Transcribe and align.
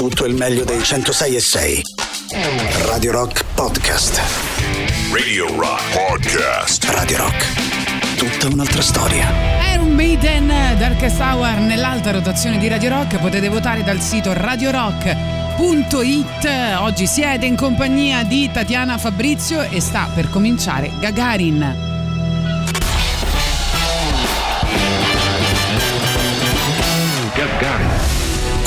Tutto 0.00 0.24
il 0.24 0.34
meglio 0.34 0.64
dei 0.64 0.82
106 0.82 1.36
e 1.36 1.40
6. 1.40 1.82
Radio 2.86 3.12
Rock 3.12 3.44
Podcast. 3.52 4.18
Radio 5.12 5.54
Rock 5.60 5.92
Podcast. 5.92 6.84
Radio 6.84 7.18
Rock. 7.18 8.16
Tutta 8.16 8.46
un'altra 8.46 8.80
storia. 8.80 9.28
Iron 9.74 9.92
Maiden 9.92 10.46
Darkest 10.78 11.20
Hour 11.20 11.58
nell'alta 11.58 12.12
rotazione 12.12 12.56
di 12.56 12.66
Radio 12.68 12.88
Rock. 12.88 13.18
Potete 13.18 13.50
votare 13.50 13.84
dal 13.84 14.00
sito 14.00 14.32
radiorock.it. 14.32 16.48
Oggi 16.78 17.06
siete 17.06 17.44
in 17.44 17.56
compagnia 17.56 18.22
di 18.22 18.50
Tatiana 18.50 18.96
Fabrizio 18.96 19.60
e 19.60 19.82
sta 19.82 20.08
per 20.14 20.30
cominciare 20.30 20.90
Gagarin. 20.98 21.76
Gagarin. 27.34 28.19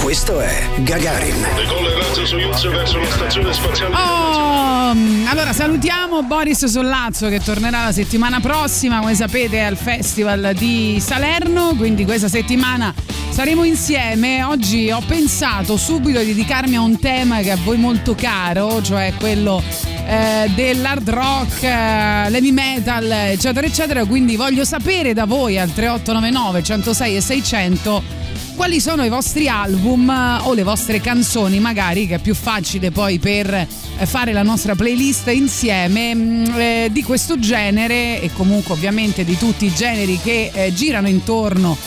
Questo 0.04 0.42
è 0.42 0.70
Gagarin. 0.80 1.48
Decolla 1.56 1.88
il 1.88 1.96
razzo 1.96 2.26
Soyuz 2.26 2.68
verso 2.68 3.00
la 3.00 3.05
stazione 3.05 3.54
spaziale. 3.54 3.96
Oh, 3.96 4.90
allora 5.30 5.54
salutiamo 5.54 6.23
Boris 6.23 6.66
Sollazzo 6.66 7.30
che 7.30 7.40
tornerà 7.40 7.86
la 7.86 7.94
settimana 7.94 8.41
prossima, 8.41 9.00
come 9.00 9.16
sapete, 9.16 9.62
al 9.62 9.77
Festival 9.77 10.52
di 10.55 11.00
Salerno, 11.00 11.74
quindi 11.77 12.04
questa 12.04 12.27
settimana 12.27 12.94
saremo 13.30 13.63
insieme. 13.63 14.44
Oggi 14.44 14.91
ho 14.91 15.02
pensato 15.08 15.77
subito 15.77 16.20
di 16.20 16.26
dedicarmi 16.26 16.76
a 16.76 16.82
un 16.82 16.99
tema 16.99 17.40
che 17.40 17.52
a 17.52 17.58
voi 17.63 17.77
molto 17.77 18.13
caro, 18.13 18.82
cioè 18.82 19.13
quello 19.18 19.63
eh, 20.05 20.52
dell'hard 20.54 21.10
rock, 21.10 21.63
eh, 21.63 22.30
l'heavy 22.30 22.52
metal, 22.52 23.10
eccetera, 23.10 23.66
eccetera. 23.66 24.04
Quindi 24.04 24.35
voglio 24.35 24.66
sapere 24.66 25.13
da 25.13 25.24
voi 25.24 25.58
al 25.58 25.72
3899 25.72 26.62
106 26.62 27.16
e 27.16 27.22
600 27.22 28.23
quali 28.55 28.80
sono 28.80 29.03
i 29.03 29.09
vostri 29.09 29.48
album 29.48 30.09
eh, 30.09 30.41
o 30.43 30.53
le 30.53 30.63
vostre 30.63 31.02
canzoni 31.02 31.59
magari 31.59 32.07
che 32.07 32.16
è 32.16 32.20
più 32.20 32.35
facile 32.35 32.91
poi 32.91 33.20
per 33.20 33.53
eh, 33.53 33.67
fare 34.05 34.34
la 34.34 34.43
nostra 34.43 34.76
playlist 34.76 35.27
insieme 35.27 36.13
mm, 36.13 36.45
eh, 36.55 36.90
di 36.91 37.04
questo 37.04 37.40
genere 37.40 38.21
e 38.21 38.32
comunque 38.34 38.73
ovviamente 38.73 39.23
di 39.23 39.37
tutti 39.37 39.65
i 39.65 39.73
generi 39.73 40.20
che 40.21 40.51
eh, 40.54 40.73
girano 40.73 41.07
intorno 41.07 41.77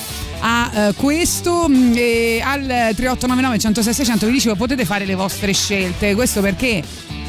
a 0.41 0.89
uh, 0.89 0.95
questo 0.95 1.67
mm, 1.69 1.93
e 1.97 2.41
al 2.45 2.61
3899 2.61 3.59
106 3.59 3.95
600 3.95 4.27
vi 4.27 4.33
dicevo 4.33 4.55
potete 4.55 4.85
fare 4.85 5.07
le 5.07 5.15
vostre 5.15 5.53
scelte. 5.53 6.15
Questo 6.15 6.41
perché 6.41 6.83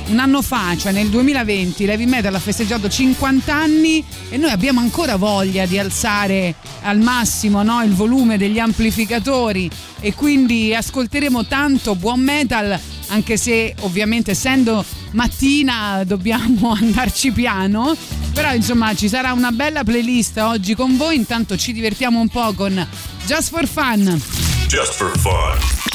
un 0.08 0.20
anno 0.20 0.42
fa, 0.42 0.76
cioè 0.78 0.92
nel 0.92 1.10
2020, 1.10 1.86
l'heavy 1.86 2.06
metal 2.06 2.34
ha 2.34 2.40
festeggiato 2.40 2.90
50 2.90 3.54
anni 3.54 4.04
e 4.30 4.38
noi 4.38 4.52
abbiamo 4.52 4.80
ancora 4.80 5.16
voglia 5.18 5.66
di 5.66 5.78
alzare 5.78 6.56
al 6.82 7.00
massimo 7.00 7.62
no, 7.64 7.84
il 7.84 7.94
volume 7.94 8.38
degli 8.38 8.60
amplificatori 8.60 9.70
e 10.00 10.14
quindi 10.14 10.74
ascolteremo 10.74 11.46
tanto 11.46 11.96
buon 11.96 12.22
metal 12.22 12.80
anche 13.08 13.38
se 13.38 13.74
ovviamente 13.82 14.32
essendo 14.32 14.84
mattina 15.12 16.04
dobbiamo 16.06 16.72
andarci 16.80 17.32
piano. 17.32 17.96
Però 18.34 18.54
insomma 18.54 18.94
ci 18.94 19.10
sarà 19.10 19.34
una 19.34 19.52
bella 19.52 19.84
playlist 19.84 20.38
oggi 20.38 20.76
con 20.76 20.96
voi. 20.96 21.16
Intanto 21.16 21.58
ci 21.58 21.74
divertiamo 21.74 22.20
un 22.20 22.30
po' 22.30 22.54
con 22.54 22.88
Just 23.26 23.50
for 23.50 23.68
Fun. 23.68 24.22
Just 24.68 24.94
for 24.94 25.18
Fun 25.18 25.87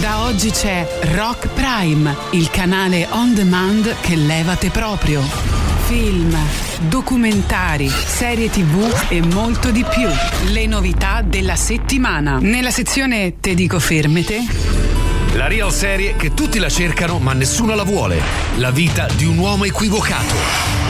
da 0.00 0.24
oggi 0.24 0.50
c'è 0.50 0.86
Rock 1.14 1.48
Prime, 1.48 2.16
il 2.30 2.48
canale 2.48 3.06
on 3.10 3.34
demand 3.34 3.94
che 4.00 4.16
levate 4.16 4.70
proprio. 4.70 5.20
Film, 5.86 6.34
documentari, 6.88 7.88
serie 7.88 8.48
tv 8.48 8.90
e 9.08 9.20
molto 9.20 9.70
di 9.70 9.84
più. 9.84 10.08
Le 10.52 10.66
novità 10.66 11.22
della 11.22 11.56
settimana. 11.56 12.38
Nella 12.38 12.70
sezione 12.70 13.34
Te 13.40 13.54
dico 13.54 13.78
fermete. 13.78 14.99
La 15.40 15.48
real 15.48 15.72
serie 15.72 16.16
che 16.16 16.34
tutti 16.34 16.58
la 16.58 16.68
cercano 16.68 17.18
ma 17.18 17.32
nessuno 17.32 17.74
la 17.74 17.82
vuole. 17.82 18.20
La 18.56 18.70
vita 18.70 19.08
di 19.16 19.24
un 19.24 19.38
uomo 19.38 19.64
equivocato. 19.64 20.34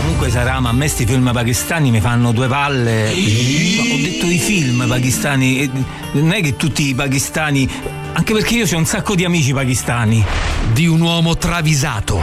Comunque 0.01 0.29
sarà, 0.29 0.59
ma 0.59 0.71
a 0.71 0.73
me 0.73 0.89
sti 0.89 1.07
film 1.07 1.31
pakistani 1.33 1.93
mi 1.93 2.01
fanno 2.01 2.33
due 2.33 2.49
palle. 2.49 3.13
Ma 3.13 3.95
ho 3.95 3.97
detto 3.97 4.27
i 4.27 4.39
film 4.39 4.87
pakistani, 4.89 5.71
non 6.15 6.33
è 6.33 6.43
che 6.43 6.57
tutti 6.57 6.89
i 6.89 6.95
pakistani 6.95 7.71
anche 8.13 8.33
perché 8.33 8.57
io 8.57 8.67
ho 8.69 8.77
un 8.77 8.87
sacco 8.87 9.15
di 9.15 9.25
amici 9.25 9.53
pakistani. 9.53 10.25
Di 10.73 10.89
un 10.89 11.01
uomo 11.01 11.37
travisato. 11.37 12.21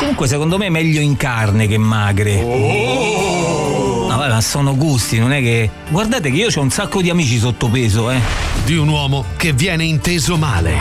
Comunque, 0.00 0.28
secondo 0.28 0.58
me 0.58 0.66
è 0.66 0.70
meglio 0.70 1.00
in 1.00 1.16
carne 1.16 1.66
che 1.66 1.78
magre. 1.78 2.42
Oh. 2.42 3.89
Vabbè, 4.20 4.34
ma 4.34 4.40
sono 4.42 4.76
gusti, 4.76 5.18
non 5.18 5.32
è 5.32 5.40
che. 5.40 5.70
Guardate 5.88 6.30
che 6.30 6.36
io 6.36 6.48
ho 6.54 6.60
un 6.60 6.68
sacco 6.68 7.00
di 7.00 7.08
amici 7.08 7.38
sottopeso, 7.38 8.10
eh. 8.10 8.20
Di 8.66 8.76
un 8.76 8.88
uomo 8.88 9.24
che 9.38 9.54
viene 9.54 9.84
inteso 9.84 10.36
male. 10.36 10.76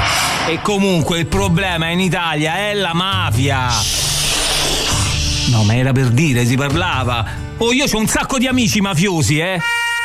E 0.45 0.59
comunque 0.61 1.19
il 1.19 1.25
problema 1.25 1.87
in 1.87 2.01
Italia 2.01 2.57
è 2.57 2.73
la 2.73 2.93
mafia. 2.93 3.69
No, 5.51 5.63
ma 5.63 5.73
era 5.73 5.93
per 5.93 6.09
dire, 6.09 6.45
si 6.45 6.57
parlava. 6.57 7.25
Oh, 7.55 7.71
io 7.71 7.85
ho 7.89 7.97
un 7.97 8.07
sacco 8.07 8.37
di 8.37 8.45
amici 8.45 8.81
mafiosi, 8.81 9.39
eh. 9.39 9.57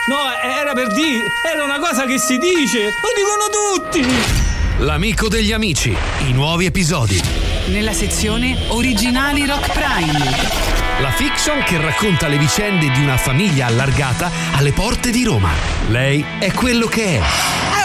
No, 0.09 0.61
era 0.61 0.73
per 0.73 0.95
dire, 0.95 1.25
era 1.53 1.65
una 1.65 1.81
cosa 1.81 2.07
che 2.07 2.21
si 2.21 2.39
dice, 2.39 2.85
lo 2.85 3.11
dicono 3.17 3.99
tutti. 3.99 4.85
L'amico 4.85 5.27
degli 5.27 5.51
amici, 5.51 5.93
i 6.29 6.33
nuovi 6.33 6.67
episodi. 6.67 7.21
Nella 7.67 7.95
sezione 7.95 8.57
Originali 8.69 9.45
Rock 9.45 9.73
Prime. 9.73 10.84
La 11.01 11.11
fiction 11.11 11.63
che 11.65 11.81
racconta 11.81 12.29
le 12.29 12.39
vicende 12.39 12.89
di 12.91 13.03
una 13.03 13.17
famiglia 13.17 13.67
allargata 13.67 14.31
alle 14.53 14.73
porte 14.73 15.11
di 15.11 15.25
Roma. 15.25 15.51
Lei 15.89 16.25
è 16.39 16.53
quello 16.53 16.87
che 16.87 17.19
è. 17.19 17.21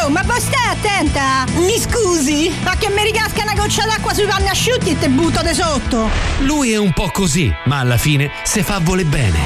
Oh, 0.04 0.10
ma 0.10 0.24
poi 0.24 0.40
stai 0.40 0.72
attenta! 0.72 1.46
Mi 1.56 1.80
scusi? 1.80 2.54
Ma 2.64 2.76
che 2.76 2.90
mi 2.90 3.04
ricasca 3.04 3.42
una 3.42 3.56
goccia 3.56 3.86
d'acqua 3.86 4.14
sui 4.14 4.26
panni 4.26 4.48
asciutti 4.48 4.92
e 4.92 5.00
te 5.00 5.10
butto 5.10 5.42
di 5.42 5.54
sotto! 5.56 6.08
Lui 6.40 6.72
è 6.72 6.78
un 6.78 6.94
po' 6.94 7.10
così, 7.12 7.52
ma 7.66 7.80
alla 7.80 7.98
fine 7.98 8.32
se 8.44 8.62
fa 8.62 8.80
vuole 8.80 9.06
bene. 9.06 9.40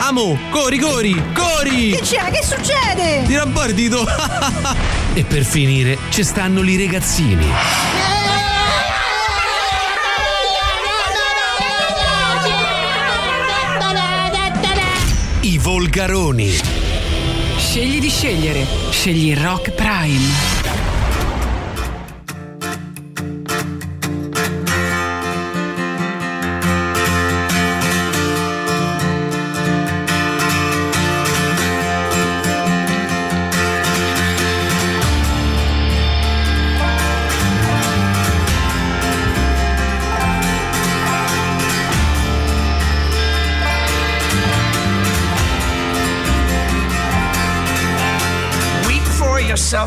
Amo, 0.00 0.36
cori, 0.50 0.78
cori, 0.78 1.22
cori! 1.32 1.90
Che 1.92 2.00
c'è? 2.00 2.30
Che 2.30 2.44
succede? 2.44 3.22
Ti 3.24 3.36
rabbordito! 3.36 4.04
e 5.14 5.24
per 5.24 5.44
finire 5.44 5.96
ci 6.10 6.24
stanno 6.24 6.60
i 6.62 6.76
ragazzini. 6.76 7.44
I 7.44 8.25
volgaroni. 15.66 16.52
Scegli 17.56 17.98
di 17.98 18.08
scegliere. 18.08 18.64
Scegli 18.90 19.34
Rock 19.34 19.72
Prime. 19.72 20.65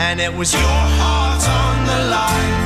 And 0.00 0.20
it 0.20 0.32
was 0.32 0.52
your 0.52 0.62
heart 0.62 1.42
on 1.42 1.76
the 1.90 2.00
line. 2.14 2.58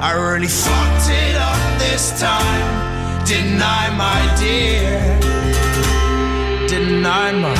I 0.00 0.12
really 0.12 0.48
fucked 0.48 1.10
it 1.10 1.36
up 1.36 1.78
this 1.78 2.18
time. 2.18 3.24
I, 3.62 3.90
my 3.96 4.20
dear? 4.40 5.24
I, 7.06 7.32
my 7.32 7.54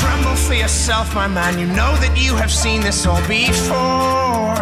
Tremble 0.00 0.36
for 0.36 0.54
yourself, 0.54 1.14
my 1.14 1.28
man. 1.28 1.58
You 1.58 1.66
know 1.66 1.94
that 1.96 2.14
you 2.16 2.34
have 2.36 2.50
seen 2.50 2.80
this 2.80 3.04
all 3.06 3.20
before. 3.28 4.57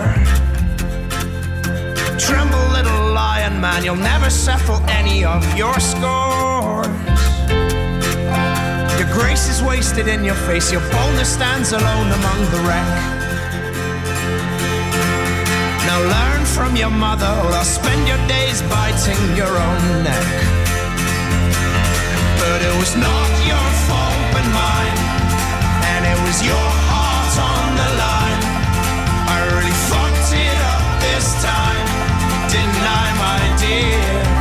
Tremble, 2.18 2.68
little 2.72 3.12
lion 3.12 3.60
man, 3.60 3.84
you'll 3.84 3.96
never 3.96 4.30
settle 4.30 4.80
any 4.88 5.24
of 5.24 5.42
your 5.56 5.78
scores. 5.78 6.88
Your 8.98 9.10
grace 9.12 9.48
is 9.48 9.62
wasted 9.62 10.08
in 10.08 10.24
your 10.24 10.34
face, 10.48 10.72
your 10.72 10.80
boldness 10.90 11.32
stands 11.32 11.72
alone 11.72 12.08
among 12.10 12.40
the 12.50 12.60
wreck. 12.66 12.88
Now 15.86 16.00
learn 16.14 16.44
from 16.46 16.74
your 16.74 16.90
mother, 16.90 17.26
or 17.26 17.52
I'll 17.52 17.64
spend 17.64 18.08
your 18.08 18.18
days 18.26 18.62
biting 18.62 19.36
your 19.36 19.52
own 19.68 20.02
neck. 20.02 20.34
But 22.40 22.62
it 22.62 22.74
was 22.80 22.96
not 22.96 23.30
your 23.46 23.68
fault 23.86 24.20
but 24.32 24.46
mine, 24.50 24.98
and 25.92 26.02
it 26.12 26.18
was 26.26 26.38
your 26.42 26.68
heart 26.90 27.34
on 27.54 27.68
the 27.80 27.90
line. 28.02 28.42
I 29.30 29.38
really 29.54 29.76
fucked 29.90 30.32
it 30.34 30.58
up 30.74 30.84
this 31.06 31.28
time, 31.44 31.85
deny, 32.48 33.08
my 33.18 33.56
dear. 33.60 34.35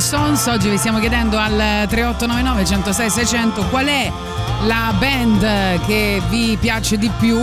Sons. 0.00 0.46
Oggi 0.46 0.68
vi 0.68 0.78
stiamo 0.78 0.98
chiedendo 0.98 1.36
al 1.36 1.86
3899 1.88 2.64
106 2.64 3.10
600 3.10 3.64
qual 3.66 3.86
è 3.86 4.10
la 4.64 4.94
band 4.98 5.84
che 5.86 6.20
vi 6.28 6.56
piace 6.60 6.96
di 6.96 7.10
più 7.18 7.38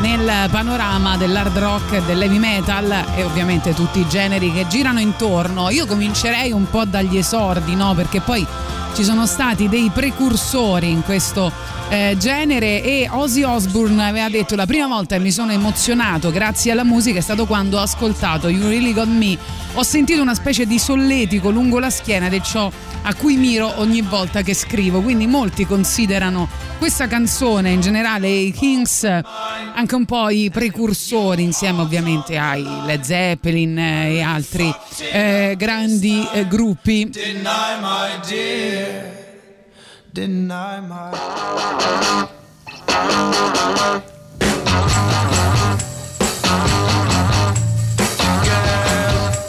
nel 0.00 0.48
panorama 0.50 1.16
dell'hard 1.16 1.56
rock 1.56 2.04
dell'heavy 2.04 2.38
metal 2.38 3.04
e 3.16 3.22
ovviamente 3.22 3.74
tutti 3.74 4.00
i 4.00 4.08
generi 4.08 4.52
che 4.52 4.66
girano 4.68 5.00
intorno. 5.00 5.70
Io 5.70 5.86
comincerei 5.86 6.52
un 6.52 6.68
po' 6.68 6.84
dagli 6.84 7.16
esordi, 7.16 7.74
no? 7.74 7.94
Perché 7.94 8.20
poi 8.20 8.46
ci 8.94 9.04
sono 9.04 9.26
stati 9.26 9.68
dei 9.68 9.90
precursori 9.92 10.90
in 10.90 11.02
questo 11.02 11.50
eh, 11.88 12.16
genere 12.18 12.82
e 12.82 13.08
Ozzy 13.10 13.42
Osbourne 13.42 14.06
aveva 14.06 14.28
detto 14.28 14.54
la 14.54 14.66
prima 14.66 14.86
volta 14.86 15.16
che 15.16 15.22
mi 15.22 15.30
sono 15.30 15.52
emozionato 15.52 16.30
grazie 16.30 16.72
alla 16.72 16.84
musica 16.84 17.18
è 17.18 17.22
stato 17.22 17.46
quando 17.46 17.78
ho 17.78 17.80
ascoltato 17.80 18.48
You 18.48 18.68
Really 18.68 18.92
Got 18.92 19.08
Me 19.08 19.38
ho 19.74 19.82
sentito 19.82 20.20
una 20.20 20.34
specie 20.34 20.66
di 20.66 20.78
solletico 20.78 21.50
lungo 21.50 21.78
la 21.78 21.90
schiena 21.90 22.26
ed 22.26 22.34
è 22.34 22.40
ciò 22.40 22.70
a 23.04 23.14
cui 23.14 23.36
miro 23.36 23.72
ogni 23.80 24.02
volta 24.02 24.42
che 24.42 24.54
scrivo 24.54 25.00
quindi 25.00 25.26
molti 25.26 25.66
considerano 25.66 26.48
questa 26.78 27.06
canzone 27.06 27.70
in 27.70 27.80
generale 27.80 28.28
i 28.28 28.52
Kings 28.52 29.04
anche 29.04 29.94
un 29.94 30.04
po' 30.04 30.28
i 30.28 30.50
precursori 30.50 31.42
insieme 31.42 31.80
ovviamente 31.80 32.36
ai 32.36 32.66
Led 32.84 33.00
Zeppelin 33.00 33.78
e 33.78 34.20
altri 34.20 34.72
eh, 35.10 35.54
grandi 35.56 36.28
eh, 36.32 36.46
gruppi. 36.46 37.10
Didn't 40.12 40.52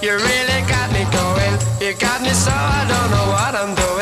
you 0.04 0.12
really 0.12 0.62
got 0.68 0.92
me 0.92 1.06
going. 1.16 1.56
You 1.80 1.94
got 1.98 2.22
me 2.22 2.30
so 2.30 2.52
I 2.52 2.86
don't 2.92 3.10
know 3.10 3.28
what 3.32 3.56
I'm 3.56 3.74
doing. 3.74 3.93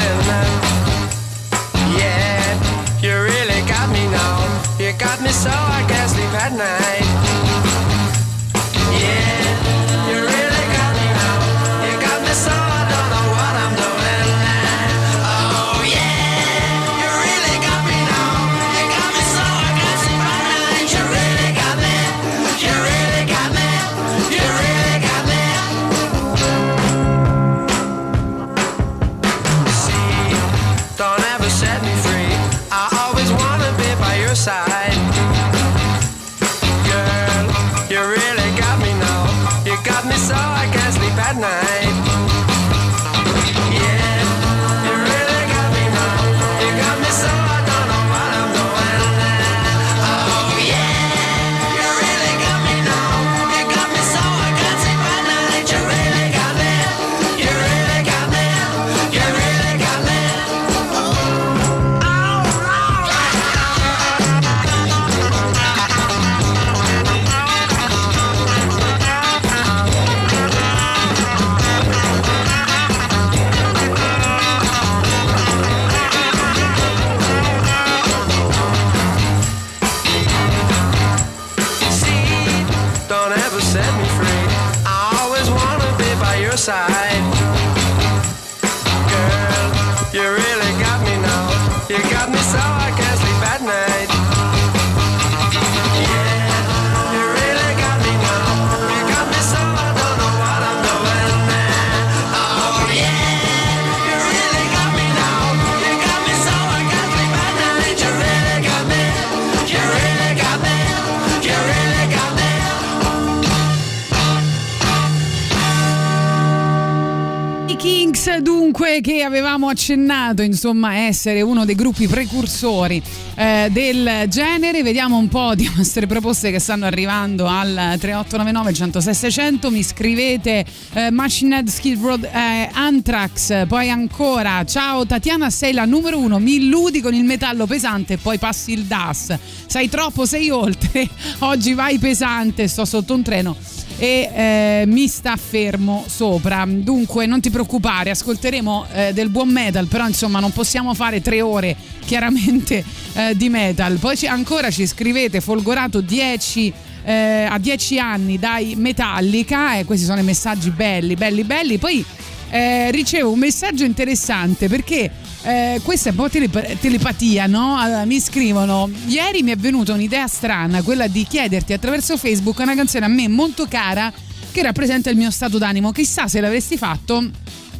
Accennato 119.72 120.42
insomma 120.42 120.96
essere 120.96 121.42
uno 121.42 121.66
dei 121.66 121.76
gruppi 121.76 122.08
precursori 122.08 123.02
eh, 123.36 123.70
del 123.72 124.26
genere. 124.28 124.84
Vediamo 124.84 125.18
un 125.18 125.28
po' 125.28 125.56
di 125.56 125.70
vostre 125.76 126.08
proposte 126.08 126.52
che 126.52 126.60
stanno 126.60 126.86
arrivando 126.86 127.48
al 127.48 127.96
3899 127.98 128.74
106 128.74 129.14
600 129.14 129.72
mi 129.72 129.84
scrivete 129.84 130.66
eh, 130.94 131.12
Machine 131.12 131.58
Head 131.58 131.68
Skid 131.68 132.02
Road 132.02 132.24
eh, 132.24 132.70
Anthrax. 132.72 133.66
Poi 133.68 133.90
ancora 133.90 134.64
ciao 134.66 135.06
Tatiana 135.06 135.50
sei 135.50 135.74
la 135.74 135.86
numero 135.86 136.20
uno. 136.20 136.40
Mi 136.40 136.56
illudi 136.56 137.02
con 137.02 137.14
il 137.14 137.24
metallo 137.24 137.66
pesante 137.66 138.14
e 138.14 138.18
poi 138.18 138.38
passi 138.38 138.74
il 138.74 138.84
DAS. 138.84 139.38
Sei 139.66 139.90
troppo 139.90 140.26
sei 140.26 140.50
oltre. 140.50 141.10
Oggi 141.40 141.74
vai 141.74 141.98
pesante. 141.98 142.68
Sto 142.68 142.86
sotto 142.86 143.14
un 143.14 143.24
treno 143.24 143.56
e 144.02 144.32
eh, 144.34 144.84
mi 144.88 145.08
sta 145.08 145.36
fermo 145.36 146.06
sopra. 146.08 146.66
Dunque 146.68 147.28
non 147.28 147.40
ti 147.40 147.52
preoccupare, 147.52 148.10
ascolteremo 148.10 148.88
eh, 148.92 149.14
del 149.14 149.30
buon 149.30 149.50
metal, 149.50 149.86
però 149.86 150.08
insomma 150.08 150.40
non 150.40 150.52
possiamo 150.52 150.96
fare 150.96 151.22
tre 151.22 151.40
ore 151.40 151.76
chiaramente 152.04 152.84
eh, 153.14 153.38
di 153.38 153.48
metal. 153.50 153.98
Poi 154.00 154.18
ci, 154.18 154.26
ancora 154.26 154.72
ci 154.72 154.88
scrivete 154.88 155.40
Folgorato 155.40 156.02
10 156.02 156.74
eh, 157.04 157.48
a 157.48 157.60
10 157.60 158.00
anni 158.00 158.40
dai 158.40 158.74
Metallica 158.76 159.78
e 159.78 159.86
questi 159.86 160.06
sono 160.06 160.20
i 160.20 160.24
messaggi 160.24 160.72
belli, 160.72 161.14
belli, 161.14 161.44
belli. 161.44 161.78
Poi 161.78 162.04
eh, 162.50 162.90
ricevo 162.90 163.30
un 163.30 163.38
messaggio 163.38 163.84
interessante 163.84 164.68
perché 164.68 165.12
eh, 165.44 165.80
questa 165.84 166.10
è 166.10 166.12
un 166.12 166.18
po' 166.18 166.30
telep- 166.30 166.80
telepatia, 166.80 167.48
no? 167.48 167.78
Allora, 167.78 168.06
mi 168.06 168.20
scrivono: 168.20 168.90
Ieri 169.08 169.42
mi 169.42 169.52
è 169.52 169.56
venuta 169.56 169.94
un'idea 169.94 170.28
strana, 170.28 170.82
quella 170.84 171.08
di 171.08 171.26
chiederti 171.28 171.74
attraverso 171.74 172.18
Facebook 172.18 172.60
una 172.60 172.76
canzone 172.76 173.06
a 173.06 173.08
me 173.08 173.28
molto 173.28 173.66
cara 173.68 174.12
che 174.52 174.62
rappresenta 174.62 175.10
il 175.10 175.18
mio 175.18 175.32
stato 175.32 175.58
d'animo. 175.58 175.92
Chissà 175.92 176.28
se 176.28 176.40
l'avresti 176.42 176.78
fatto. 176.78 177.30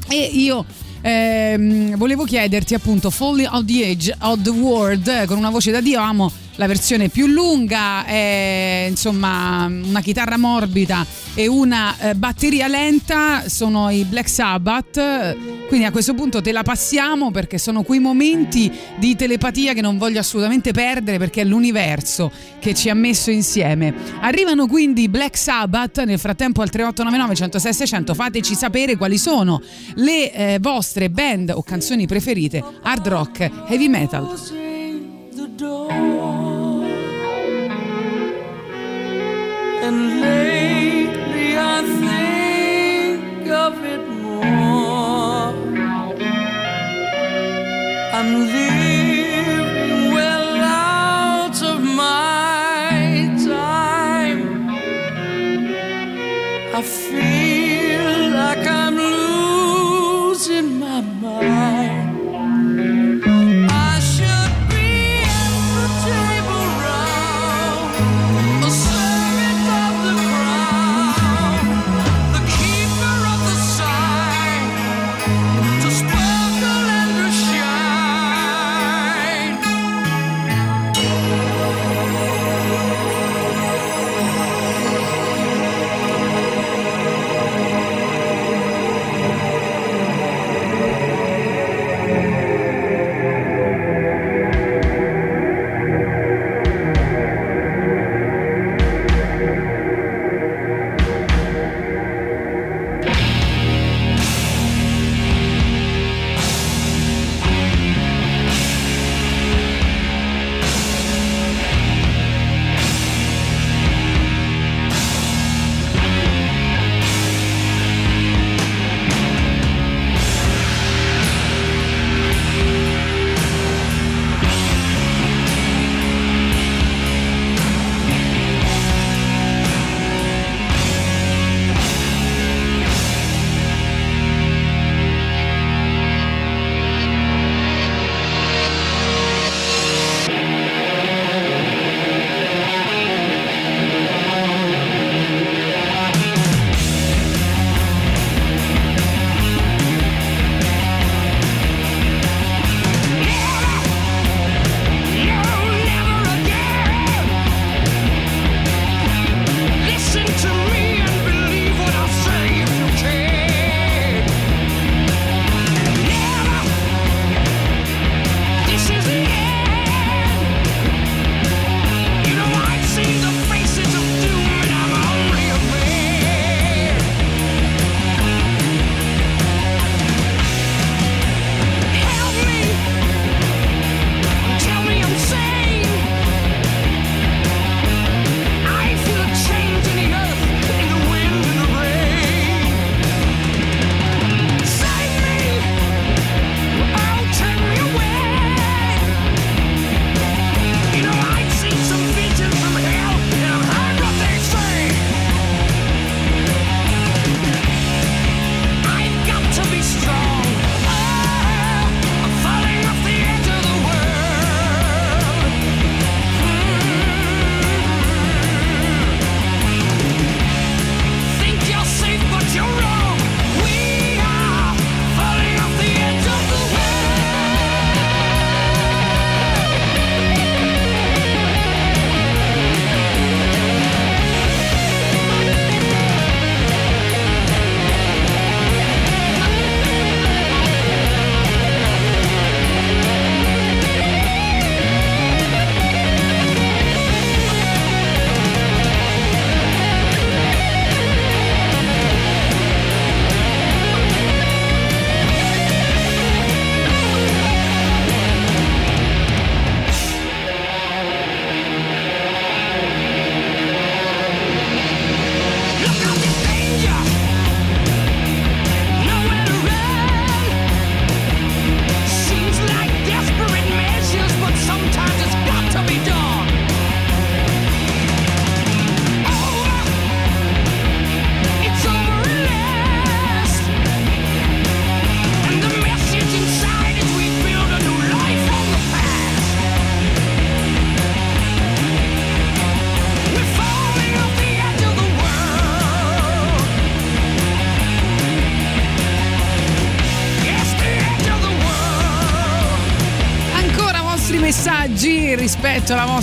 E 0.08 0.30
io 0.34 0.66
ehm, 1.02 1.96
volevo 1.98 2.24
chiederti 2.24 2.74
appunto 2.74 3.10
Folly 3.10 3.46
of 3.46 3.66
the 3.66 3.86
Age 3.86 4.16
of 4.22 4.42
the 4.42 4.50
World 4.50 5.26
con 5.26 5.38
una 5.38 5.50
voce 5.50 5.72
da 5.72 5.82
Dio. 5.82 6.00
Amo 6.00 6.32
la 6.56 6.68
versione 6.68 7.10
più 7.10 7.28
lunga, 7.28 8.06
è, 8.06 8.88
insomma 8.90 9.66
una 9.66 10.02
chitarra 10.02 10.38
morbida 10.38 11.06
e 11.34 11.48
una 11.48 11.96
eh, 11.98 12.16
batteria 12.16 12.68
lenta 12.68 13.48
sono 13.48 13.90
i 13.90 14.04
Black 14.04 14.30
Sabbath, 14.30 15.38
quindi 15.68 15.86
a 15.86 15.92
questo 15.92 16.14
punto 16.14 16.42
te 16.42 16.52
la 16.52 16.64
passiamo 16.64 17.32
perché 17.32 17.58
sono 17.58 17.84
quei 17.84 18.00
momenti 18.00 18.72
di 18.98 19.16
telepatia 19.16 19.74
che 19.74 19.82
non 19.82 19.98
voglio 19.98 20.20
assolutamente 20.20 20.72
perdere 20.72 21.18
perché 21.18 21.42
è 21.42 21.46
l'universo 21.46 22.32
che 22.60 22.74
ci 22.74 22.90
ha 22.90 22.94
messo 22.94 23.32
insieme. 23.32 23.94
Arrivano 24.20 24.68
quindi 24.68 25.08
Black 25.10 25.38
Sabbath, 25.38 26.04
nel 26.04 26.20
frattempo 26.20 26.62
al 26.62 26.70
3899 26.70 27.36
106 27.36 27.74
600 27.74 28.14
fateci 28.14 28.56
sapere 28.56 28.96
quali 28.98 29.18
sono 29.18 29.62
le 29.96 30.32
eh, 30.32 30.58
vostre 30.60 31.10
band 31.10 31.52
o 31.56 31.64
canzoni 31.64 32.06
preferite 32.06 32.64
hard 32.84 33.08
rock, 33.08 33.50
heavy 33.68 33.88
metal. 33.88 34.30
and 39.92 40.22
lay 40.22 40.51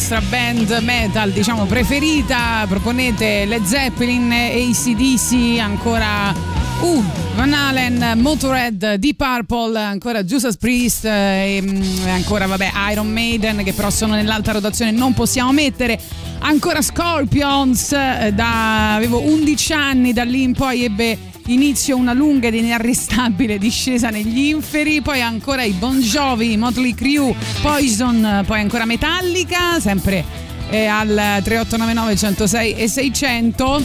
vostra 0.09 0.21
band 0.31 0.71
metal, 0.81 1.31
diciamo 1.31 1.67
preferita. 1.67 2.65
Proponete 2.67 3.45
Led 3.45 3.65
Zeppelin, 3.65 4.33
ACDC, 4.33 5.59
ancora 5.61 6.33
uh, 6.81 7.05
Van 7.35 7.53
Halen, 7.53 8.19
Motorhead, 8.19 8.95
Deep 8.95 9.17
Purple, 9.17 9.79
ancora 9.79 10.25
Judas 10.25 10.57
Priest 10.57 11.05
e 11.05 11.61
mm, 11.61 12.09
ancora 12.09 12.47
vabbè 12.47 12.71
Iron 12.91 13.09
Maiden 13.13 13.63
che 13.63 13.75
però 13.75 13.91
sono 13.91 14.15
nell'alta 14.15 14.53
rotazione 14.53 14.93
non 14.93 15.13
possiamo 15.13 15.53
mettere. 15.53 16.01
Ancora 16.39 16.81
Scorpions, 16.81 17.93
eh, 17.93 18.33
da, 18.33 18.95
avevo 18.95 19.21
11 19.21 19.73
anni, 19.75 20.13
da 20.15 20.25
lì 20.25 20.43
in 20.43 20.55
poi 20.55 20.85
ebbe 20.85 21.19
inizio 21.49 21.97
una 21.97 22.13
lunga 22.13 22.49
ed 22.49 22.55
inarrestabile 22.55 23.59
discesa 23.59 24.11
negli 24.11 24.47
inferi, 24.47 25.01
poi 25.01 25.21
ancora 25.23 25.63
i 25.63 25.73
Bon 25.73 25.99
Jovi, 26.01 26.57
Motley 26.57 26.95
Crue, 26.95 27.35
Poison, 27.63 28.45
poi 28.47 28.61
ancora 28.61 28.85
Metallica, 28.85 29.81
sempre 29.81 30.25
eh, 30.71 30.87
al 30.87 31.09
3899 31.43 32.17
106 32.17 32.75
e 32.75 32.89
600. 32.89 33.83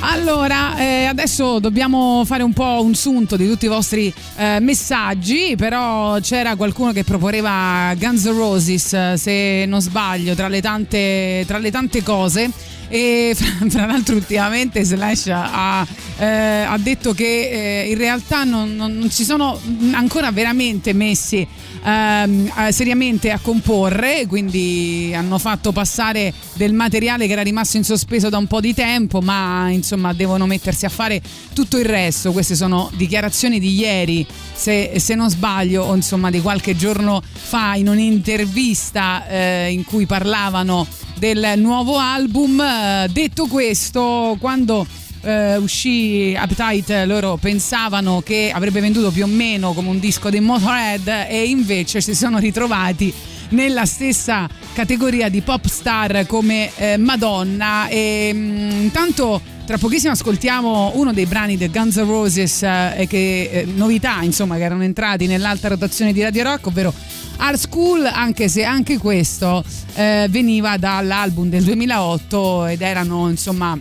Allora, 0.00 0.78
eh, 0.78 1.04
adesso 1.04 1.58
dobbiamo 1.58 2.22
fare 2.24 2.42
un 2.42 2.52
po' 2.52 2.82
un 2.82 2.94
sunto 2.94 3.36
di 3.36 3.46
tutti 3.46 3.66
i 3.66 3.68
vostri 3.68 4.12
eh, 4.36 4.58
messaggi, 4.60 5.54
però 5.56 6.18
c'era 6.20 6.56
qualcuno 6.56 6.92
che 6.92 7.04
proponeva 7.04 7.92
Guns 7.96 8.24
N' 8.24 8.36
Roses, 8.36 9.14
se 9.14 9.64
non 9.66 9.80
sbaglio, 9.82 10.34
tra 10.34 10.48
le 10.48 10.60
tante, 10.62 11.44
tra 11.46 11.58
le 11.58 11.70
tante 11.70 12.02
cose. 12.02 12.50
E 12.88 13.36
fra, 13.68 13.86
l'altro 13.86 14.14
ultimamente 14.14 14.82
Slash 14.82 15.26
ha, 15.28 15.86
eh, 16.18 16.26
ha 16.26 16.78
detto 16.78 17.12
che 17.12 17.82
eh, 17.82 17.90
in 17.90 17.98
realtà 17.98 18.44
non, 18.44 18.74
non, 18.74 18.96
non 18.96 19.10
si 19.10 19.24
sono 19.24 19.60
ancora 19.92 20.30
veramente 20.32 20.92
messi 20.92 21.46
ehm, 21.84 22.52
eh, 22.56 22.72
seriamente 22.72 23.30
a 23.30 23.38
comporre, 23.38 24.26
quindi 24.26 25.12
hanno 25.14 25.38
fatto 25.38 25.72
passare 25.72 26.32
del 26.54 26.72
materiale 26.72 27.26
che 27.26 27.32
era 27.32 27.42
rimasto 27.42 27.76
in 27.76 27.84
sospeso 27.84 28.28
da 28.28 28.38
un 28.38 28.46
po' 28.46 28.60
di 28.60 28.74
tempo, 28.74 29.20
ma 29.20 29.68
insomma 29.70 30.12
devono 30.12 30.46
mettersi 30.46 30.84
a 30.84 30.90
fare 30.90 31.20
tutto 31.52 31.78
il 31.78 31.84
resto. 31.84 32.32
Queste 32.32 32.54
sono 32.54 32.90
dichiarazioni 32.94 33.60
di 33.60 33.74
ieri, 33.74 34.26
se, 34.54 34.94
se 34.96 35.14
non 35.14 35.30
sbaglio, 35.30 35.84
o 35.84 35.94
insomma 35.94 36.30
di 36.30 36.40
qualche 36.40 36.76
giorno 36.76 37.22
fa 37.32 37.74
in 37.74 37.88
un'intervista 37.88 39.26
eh, 39.28 39.72
in 39.72 39.84
cui 39.84 40.06
parlavano 40.06 40.86
del 41.18 41.54
nuovo 41.56 41.98
album. 41.98 42.60
Eh, 42.60 43.08
detto 43.10 43.46
questo, 43.46 44.36
quando 44.40 44.86
eh, 45.22 45.56
uscì 45.56 46.34
Appetite 46.38 47.04
loro 47.04 47.36
pensavano 47.36 48.20
che 48.20 48.50
avrebbe 48.54 48.80
venduto 48.80 49.10
più 49.10 49.24
o 49.24 49.26
meno 49.26 49.72
come 49.72 49.88
un 49.88 49.98
disco 49.98 50.30
dei 50.30 50.40
Motorhead 50.40 51.26
e 51.28 51.48
invece 51.48 52.00
si 52.00 52.14
sono 52.14 52.38
ritrovati 52.38 53.12
nella 53.50 53.86
stessa 53.86 54.48
categoria 54.72 55.28
di 55.28 55.40
pop 55.40 55.66
star 55.66 56.26
come 56.26 56.70
eh, 56.76 56.96
Madonna 56.96 57.88
e 57.88 58.32
mh, 58.32 58.82
intanto 58.82 59.40
tra 59.68 59.76
pochissimo 59.76 60.12
ascoltiamo 60.12 60.92
uno 60.94 61.12
dei 61.12 61.26
brani 61.26 61.58
del 61.58 61.70
Guns 61.70 61.96
N' 61.96 62.06
Roses 62.06 62.62
eh, 62.62 63.04
che 63.06 63.50
eh, 63.52 63.64
novità 63.66 64.22
insomma 64.22 64.56
che 64.56 64.62
erano 64.62 64.82
entrati 64.82 65.26
nell'alta 65.26 65.68
rotazione 65.68 66.14
di 66.14 66.22
Radio 66.22 66.42
Rock 66.44 66.68
ovvero 66.68 66.90
Art 67.36 67.58
School 67.58 68.06
anche 68.06 68.48
se 68.48 68.64
anche 68.64 68.96
questo 68.96 69.62
eh, 69.92 70.26
veniva 70.30 70.78
dall'album 70.78 71.50
del 71.50 71.64
2008 71.64 72.64
ed 72.64 72.80
erano 72.80 73.28
insomma 73.28 73.78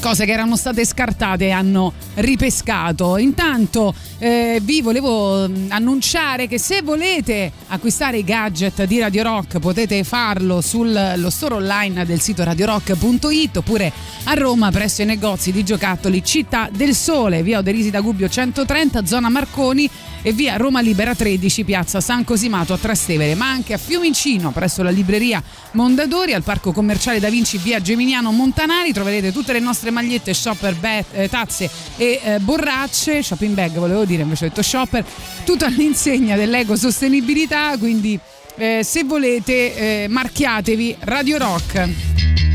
cose 0.00 0.24
che 0.24 0.30
erano 0.30 0.56
state 0.56 0.84
scartate 0.84 1.46
e 1.46 1.50
hanno 1.50 1.92
ripescato. 2.14 3.16
Intanto 3.16 3.92
eh, 4.18 4.60
vi 4.62 4.82
volevo 4.82 5.48
mh, 5.48 5.66
annunciare 5.68 6.46
che 6.46 6.58
se 6.58 6.82
volete 6.82 7.52
acquistare 7.68 8.18
i 8.18 8.24
gadget 8.24 8.84
di 8.84 8.98
Radio 8.98 9.22
Rock 9.22 9.58
potete 9.58 10.02
farlo 10.04 10.60
sullo 10.60 11.30
store 11.30 11.54
online 11.54 12.04
del 12.04 12.20
sito 12.20 12.42
radiorock.it 12.44 13.56
oppure 13.56 13.92
a 14.24 14.34
Roma 14.34 14.70
presso 14.70 15.02
i 15.02 15.04
negozi 15.04 15.52
di 15.52 15.64
giocattoli 15.64 16.24
Città 16.24 16.68
del 16.72 16.94
Sole, 16.94 17.42
via 17.42 17.58
Oderisi 17.58 17.90
da 17.90 18.00
Gubbio 18.00 18.28
130, 18.28 19.06
zona 19.06 19.28
Marconi 19.28 19.88
e 20.22 20.32
via 20.32 20.56
Roma 20.56 20.80
Libera 20.80 21.14
13, 21.14 21.64
piazza 21.64 22.00
San 22.00 22.24
Cosimato 22.24 22.72
a 22.72 22.78
Trastevere, 22.78 23.34
ma 23.34 23.48
anche 23.48 23.74
a 23.74 23.78
Fiumicino 23.78 24.50
presso 24.50 24.82
la 24.82 24.90
libreria 24.90 25.42
Mondadori, 25.72 26.34
al 26.34 26.42
parco 26.42 26.72
commerciale 26.72 27.20
Da 27.20 27.30
Vinci 27.30 27.58
via 27.58 27.80
Geminiano 27.80 28.32
Montanari. 28.32 28.92
Troverete 28.92 29.32
tutte 29.32 29.52
le 29.52 29.60
nostre 29.60 29.90
magliette, 29.90 30.34
shopper, 30.34 30.74
bet, 30.74 31.06
eh, 31.12 31.28
tazze 31.28 31.70
e 31.96 32.20
eh, 32.22 32.38
borracce, 32.40 33.22
shopping 33.22 33.54
bag 33.54 33.72
volevo 33.72 34.04
dire, 34.08 34.22
invece 34.22 34.46
ho 34.46 34.48
detto 34.48 34.62
shopper, 34.62 35.04
tutto 35.44 35.64
all'insegna 35.64 36.36
dell'eco 36.36 36.74
sostenibilità, 36.74 37.76
quindi 37.78 38.18
eh, 38.56 38.80
se 38.82 39.04
volete 39.04 40.04
eh, 40.04 40.08
marchiatevi 40.08 40.96
Radio 41.00 41.38
Rock. 41.38 42.47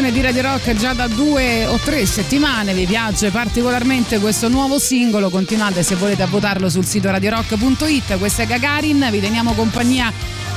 Rotazione 0.00 0.12
di 0.12 0.20
Radio 0.22 0.42
Rock 0.42 0.74
già 0.74 0.92
da 0.94 1.06
due 1.08 1.66
o 1.66 1.76
tre 1.76 2.06
settimane. 2.06 2.72
Vi 2.72 2.86
piace 2.86 3.30
particolarmente 3.30 4.18
questo 4.18 4.48
nuovo 4.48 4.78
singolo? 4.78 5.28
Continuate 5.28 5.82
se 5.82 5.94
volete 5.94 6.22
a 6.22 6.26
votarlo 6.26 6.70
sul 6.70 6.86
sito 6.86 7.10
radiorock.it. 7.10 8.18
Questa 8.18 8.42
è 8.42 8.46
Gagarin, 8.46 9.06
vi 9.10 9.20
teniamo 9.20 9.52
compagnia 9.52 10.10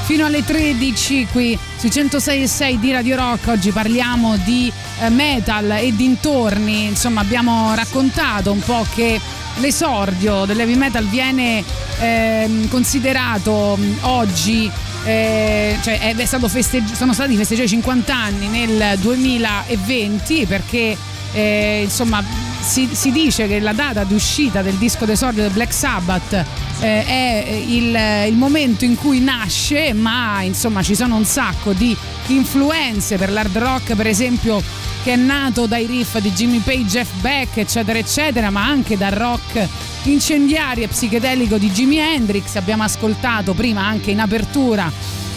fino 0.03 0.25
alle 0.25 0.43
13 0.43 1.27
qui 1.31 1.57
sui 1.77 1.91
106 1.91 2.41
e 2.41 2.47
6 2.47 2.79
di 2.79 2.91
Radio 2.91 3.15
Rock. 3.17 3.47
Oggi 3.47 3.71
parliamo 3.71 4.37
di 4.37 4.71
eh, 5.01 5.09
metal 5.09 5.71
e 5.71 5.93
dintorni. 5.93 6.85
Insomma, 6.85 7.21
abbiamo 7.21 7.73
raccontato 7.75 8.51
un 8.51 8.59
po' 8.59 8.85
che 8.93 9.19
l'esordio 9.57 10.45
dell'heavy 10.45 10.75
metal 10.75 11.05
viene 11.05 11.63
ehm, 11.99 12.69
considerato 12.69 13.77
oggi 14.01 14.71
eh, 15.05 15.77
cioè 15.81 16.13
festeggi- 16.47 16.95
sono 16.95 17.13
stati 17.13 17.35
festeggiati 17.35 17.67
50 17.67 18.15
anni 18.15 18.47
nel 18.47 18.97
2020 18.99 20.45
perché 20.45 20.97
eh, 21.33 21.81
insomma 21.83 22.23
si, 22.61 22.89
si 22.91 23.11
dice 23.11 23.47
che 23.47 23.59
la 23.59 23.73
data 23.73 24.03
di 24.03 24.13
uscita 24.13 24.61
del 24.61 24.75
disco 24.75 25.05
d'esordio 25.05 25.43
del 25.43 25.51
Black 25.51 25.73
Sabbath 25.73 26.33
eh, 26.79 27.05
è 27.05 27.63
il, 27.67 28.29
il 28.29 28.37
momento 28.37 28.85
in 28.85 28.95
cui 28.95 29.19
nasce 29.19 29.93
ma 29.93 30.41
insomma 30.41 30.81
ci 30.81 30.95
sono 30.95 31.15
un 31.15 31.25
sacco 31.25 31.73
di 31.73 31.95
influenze 32.27 33.17
per 33.17 33.31
l'hard 33.31 33.57
rock 33.57 33.95
per 33.95 34.07
esempio 34.07 34.61
che 35.03 35.13
è 35.13 35.17
nato 35.17 35.65
dai 35.65 35.85
riff 35.85 36.17
di 36.19 36.31
Jimmy 36.31 36.59
Page, 36.59 36.83
Jeff 36.83 37.09
Beck 37.19 37.57
eccetera 37.57 37.99
eccetera 37.99 38.49
ma 38.49 38.65
anche 38.65 38.95
dal 38.95 39.11
rock 39.11 39.67
incendiario 40.11 40.83
e 40.83 40.87
psichedelico 40.87 41.57
di 41.57 41.71
Jimi 41.71 41.97
Hendrix. 41.97 42.55
Abbiamo 42.55 42.83
ascoltato 42.83 43.53
prima 43.53 43.85
anche 43.85 44.11
in 44.11 44.19
apertura 44.19 44.91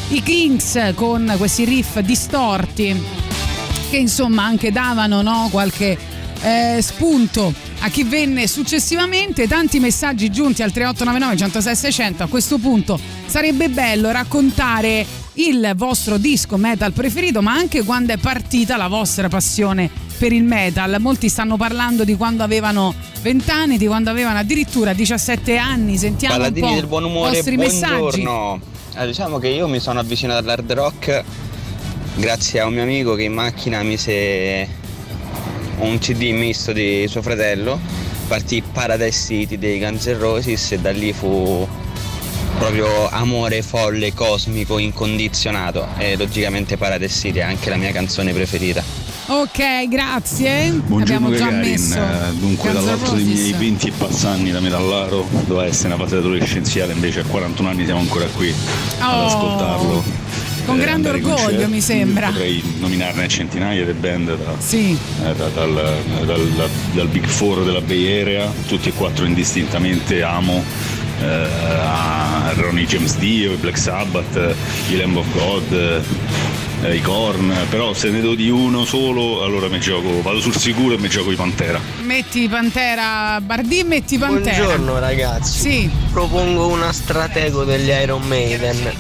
i 0.09 0.23
Kings 0.23 0.93
con 0.95 1.35
questi 1.37 1.65
riff 1.65 1.99
distorti 1.99 3.03
che 3.91 3.97
insomma 3.97 4.45
anche 4.45 4.71
davano 4.73 5.23
no, 5.23 5.49
qualche 5.51 5.97
eh, 6.43 6.79
spunto 6.81 7.53
a 7.81 7.89
chi 7.89 8.05
venne 8.05 8.47
successivamente. 8.47 9.47
Tanti 9.49 9.79
messaggi 9.79 10.31
giunti 10.31 10.63
al 10.63 10.73
3899 10.73 11.37
106 11.37 11.77
600 11.77 12.23
a 12.23 12.27
questo 12.27 12.59
punto 12.59 12.99
sarebbe 13.27 13.69
bello 13.69 14.11
raccontare 14.11 15.26
il 15.37 15.73
vostro 15.77 16.19
disco 16.19 16.57
metal 16.57 16.93
preferito 16.93 17.43
ma 17.43 17.53
anche 17.53 17.83
quando 17.85 18.13
è 18.13 18.17
partita 18.17 18.77
la 18.77 18.89
vostra 18.89 19.29
passione 19.29 19.91
per 20.19 20.33
il 20.33 20.45
metal. 20.45 20.97
Molti 20.99 21.29
stanno 21.29 21.57
parlando 21.57 22.05
di 22.05 22.17
quando 22.17 22.43
avevano 22.43 22.95
20 23.21 23.51
anni 23.51 23.79
di 23.79 23.87
quando 23.87 24.11
avevano 24.11 24.39
addirittura 24.39 24.93
17 24.93 25.57
anni. 25.57 25.97
Sentiamo 25.97 26.37
Paladini 26.37 26.67
un 26.67 26.69
po' 26.69 26.81
del 26.81 26.87
buon 26.87 27.03
i 27.03 27.07
umore, 27.07 27.31
vostri 27.35 27.57
messaggi. 27.57 28.23
Buongiorno. 28.23 28.61
Eh, 28.97 29.07
diciamo 29.07 29.39
che 29.39 29.49
io 29.49 29.69
mi 29.69 29.79
sono 29.79 30.01
avvicinato 30.01 30.39
all'hard 30.41 30.73
rock 30.73 31.25
grazie 32.15 32.61
a 32.61 32.67
un 32.67 32.73
mio 32.73 32.83
amico 32.83 33.15
che 33.15 33.25
in 33.25 33.35
macchina 33.35 33.83
mise 33.83 34.67
un 35.79 35.99
CD 35.99 36.31
misto 36.31 36.73
di 36.73 37.07
suo 37.09 37.21
fratello, 37.21 37.79
partì 38.27 38.63
Paradise 38.63 39.27
City 39.27 39.59
dei 39.59 39.79
Guns 39.79 40.07
N' 40.07 40.19
Roses 40.19 40.73
e 40.73 40.79
da 40.79 40.91
lì 40.93 41.13
fu 41.13 41.69
proprio 42.59 43.09
amore 43.11 43.63
folle, 43.63 44.13
cosmico, 44.15 44.79
incondizionato 44.79 45.87
e 45.99 46.17
logicamente 46.17 46.77
Paradise 46.77 47.19
City 47.21 47.39
è 47.39 47.43
anche 47.43 47.71
la 47.71 47.77
mia 47.77 47.93
canzone 47.93 48.33
preferita. 48.33 48.83
ok 49.29 49.89
grazie 49.89 50.71
Buongiorno 50.71 51.27
abbiamo 51.27 51.31
già 51.35 51.45
Gagarin, 51.51 51.71
messo 51.71 51.99
Eh, 51.99 52.33
dunque 52.39 52.73
dall'alto 52.73 53.13
dei 53.13 53.25
miei 53.25 53.53
20 53.53 53.89
e 53.89 53.93
passani 53.93 54.51
da 54.53 54.61
metallaro 54.61 55.27
doveva 55.47 55.67
essere 55.67 55.95
una 55.95 56.03
fase 56.03 56.17
adolescenziale, 56.17 56.93
invece 56.93 57.21
a 57.21 57.25
41 57.25 57.69
anni 57.69 57.85
siamo 57.85 58.01
ancora 58.01 58.27
qui 58.27 58.55
ad 58.99 59.15
Oh. 59.19 59.27
ascoltarlo. 59.27 60.05
Con 60.67 60.79
eh, 60.81 60.83
grande 60.83 61.09
orgoglio, 61.11 61.35
concerti. 61.37 61.71
mi 61.71 61.81
sembra. 61.81 62.27
Potrei 62.29 62.63
nominarne 62.81 63.29
centinaia 63.29 63.85
di 63.85 63.93
band 63.93 64.37
da, 64.37 64.55
Sì. 64.59 64.97
eh, 65.25 65.35
da- 65.35 65.49
dal, 65.49 65.99
dal- 66.27 66.71
dal 66.93 67.09
Big 67.09 67.25
Four 67.27 67.65
della 67.65 67.81
Bay 67.81 68.21
Area, 68.21 68.53
tutti 68.67 68.89
e 68.89 68.93
quattro 68.93 69.25
indistintamente 69.25 70.23
amo. 70.23 70.63
eh, 71.19 71.25
a 71.25 72.53
Ronnie 72.57 72.85
James 72.85 73.17
Dio, 73.17 73.53
i 73.53 73.57
Black 73.57 73.79
Sabbath, 73.79 74.37
eh, 74.37 74.55
i 74.93 74.97
Lamb 74.99 75.17
of 75.17 75.27
God, 75.33 76.03
eh, 76.83 76.95
i 76.95 77.01
Korn, 77.01 77.55
però 77.71 77.95
se 77.95 78.11
ne 78.11 78.21
do 78.21 78.35
di 78.35 78.51
uno 78.51 78.85
solo 78.85 79.43
allora 79.43 79.67
mi 79.69 79.81
gioco, 79.81 80.21
vado 80.21 80.41
sul 80.41 80.55
sicuro 80.55 80.95
e 80.95 80.99
mi 80.99 81.09
gioco 81.09 81.33
i 81.33 81.35
Pantera. 81.35 81.81
metti 82.05 82.47
Pantera 82.49 83.41
Bardì 83.41 83.83
metti 83.85 84.19
Pantera 84.19 84.57
Buongiorno 84.65 84.99
ragazzi. 84.99 85.59
Sì. 85.59 85.91
Propongo 86.13 86.67
una 86.67 86.93
stratego 86.93 87.65
degli 87.65 87.89
Iron 87.89 88.21
Maiden. 88.27 88.93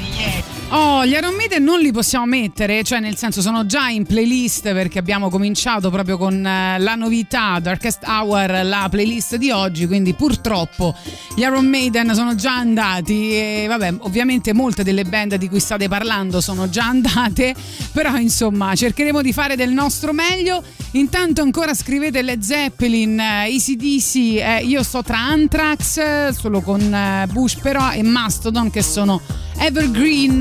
Oh, 0.70 1.07
gli 1.07 1.12
Iron 1.12 1.37
Maiden 1.37 1.62
non 1.62 1.79
li 1.79 1.92
possiamo 1.92 2.26
mettere, 2.26 2.83
cioè 2.83 2.98
nel 2.98 3.16
senso 3.16 3.40
sono 3.40 3.66
già 3.66 3.88
in 3.88 4.05
playlist 4.05 4.72
perché 4.72 4.98
abbiamo 4.98 5.31
cominciato 5.31 5.90
proprio 5.90 6.18
con 6.18 6.44
eh, 6.44 6.79
la 6.81 6.96
novità 6.96 7.61
Darkest 7.61 8.02
Hour, 8.05 8.62
la 8.64 8.88
playlist 8.90 9.37
di 9.37 9.52
oggi, 9.52 9.87
quindi 9.87 10.14
purtroppo 10.14 10.92
gli 11.37 11.42
Iron 11.42 11.66
Maiden 11.66 12.12
sono 12.14 12.35
già 12.35 12.57
andati 12.57 13.31
e 13.31 13.66
vabbè, 13.68 13.94
ovviamente 14.00 14.52
molte 14.52 14.83
delle 14.83 15.05
band 15.05 15.37
di 15.37 15.48
cui 15.48 15.61
state 15.61 15.87
parlando 15.87 16.40
sono 16.40 16.68
già 16.68 16.87
andate, 16.87 17.55
però 17.92 18.16
insomma 18.16 18.74
cercheremo 18.74 19.22
di 19.22 19.33
fare 19.33 19.55
del 19.55 19.70
nostro 19.70 20.12
meglio. 20.12 20.61
Intanto 20.92 21.42
ancora 21.42 21.74
scrivete 21.74 22.22
Led 22.22 22.40
Zeppelin, 22.42 23.20
eh, 23.20 23.55
ACDC, 23.55 24.14
eh, 24.16 24.64
io 24.64 24.83
sto 24.83 25.05
tra 25.05 25.18
Anthrax, 25.18 25.96
eh, 25.98 26.35
solo 26.37 26.61
con 26.61 27.24
Bush 27.31 27.55
però 27.55 27.92
e 27.92 28.02
Mastodon 28.02 28.68
che 28.70 28.83
sono 28.83 29.44
Evergreen. 29.61 30.40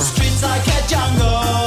Streets 0.00 0.42
like 0.42 0.66
a 0.66 0.88
jungle. 0.88 1.63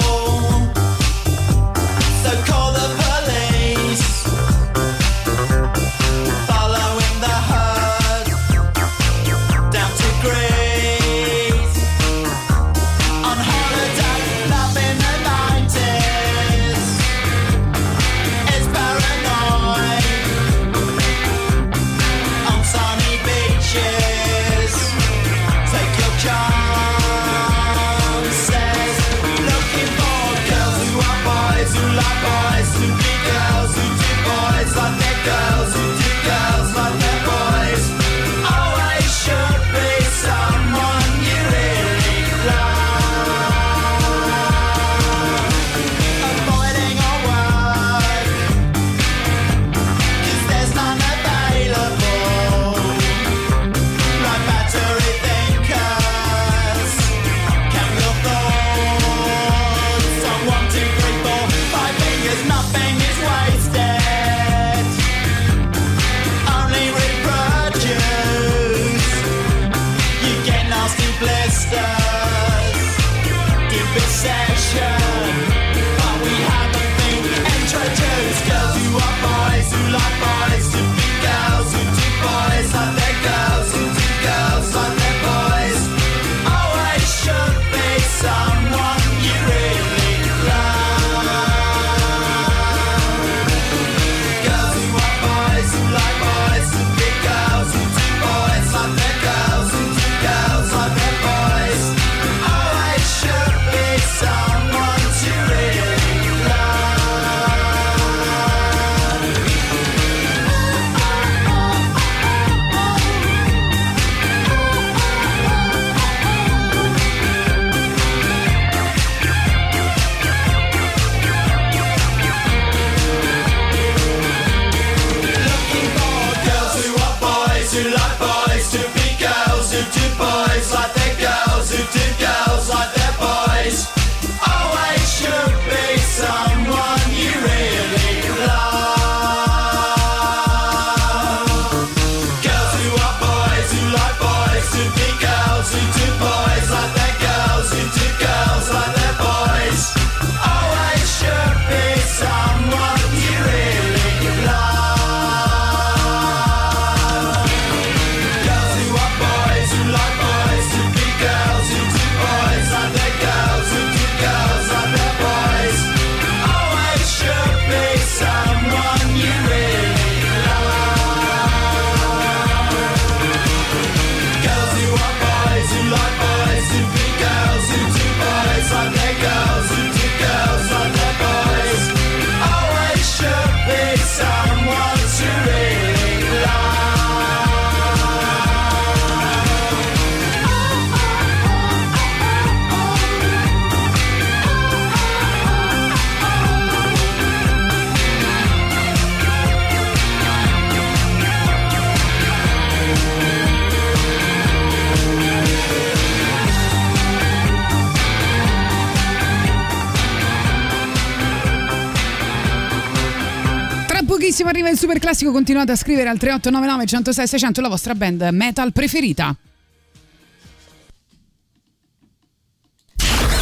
Classico, 215.18 215.32
continuate 215.32 215.72
a 215.72 215.76
scrivere 215.76 216.10
al 216.10 216.18
3899 216.18 216.86
106 216.86 217.28
600 217.28 217.62
la 217.62 217.70
vostra 217.70 217.96
band 217.96 218.30
metal 218.32 218.72
preferita. 218.72 219.36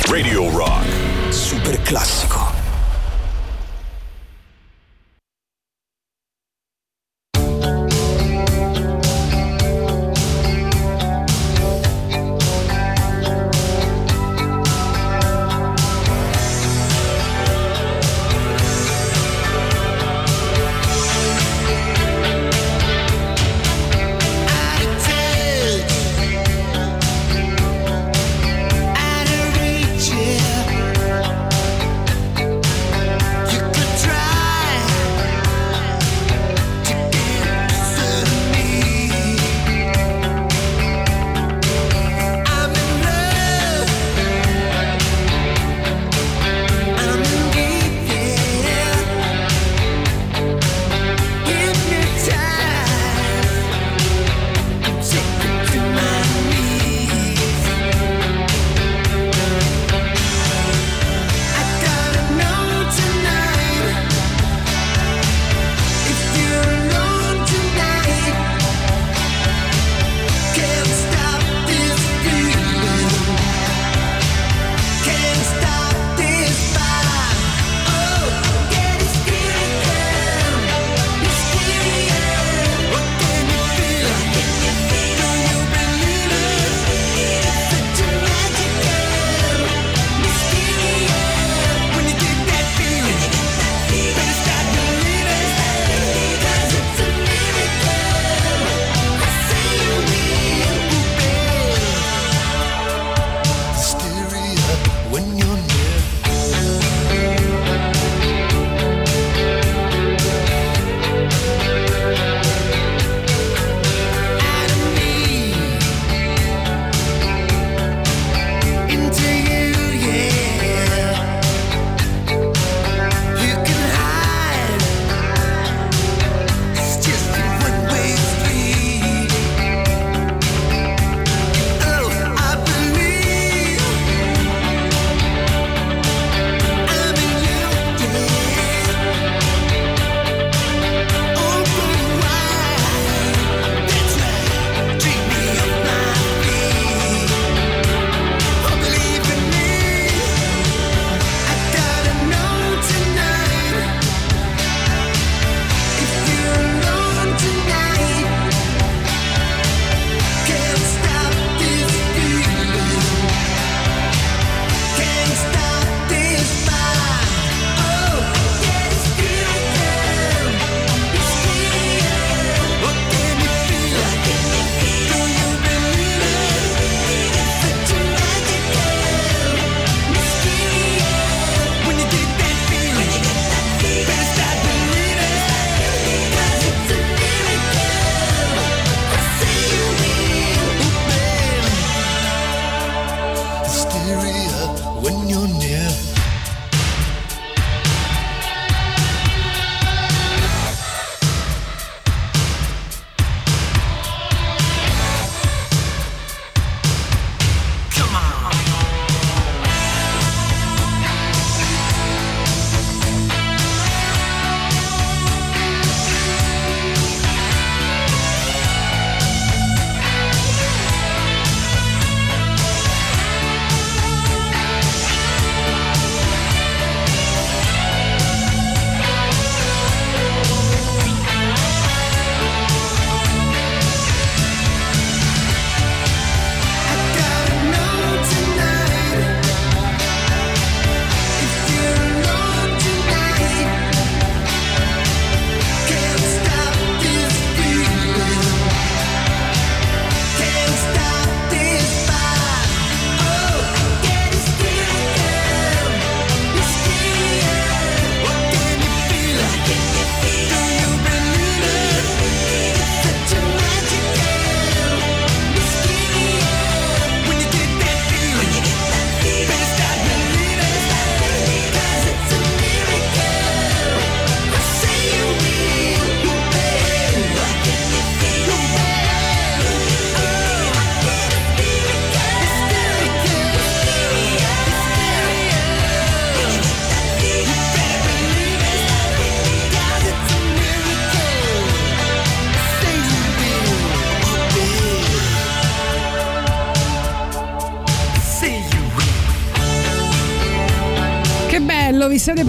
Radio 0.07 0.49
Rock. 0.51 0.85
Super 1.29 1.81
classico. 1.81 2.64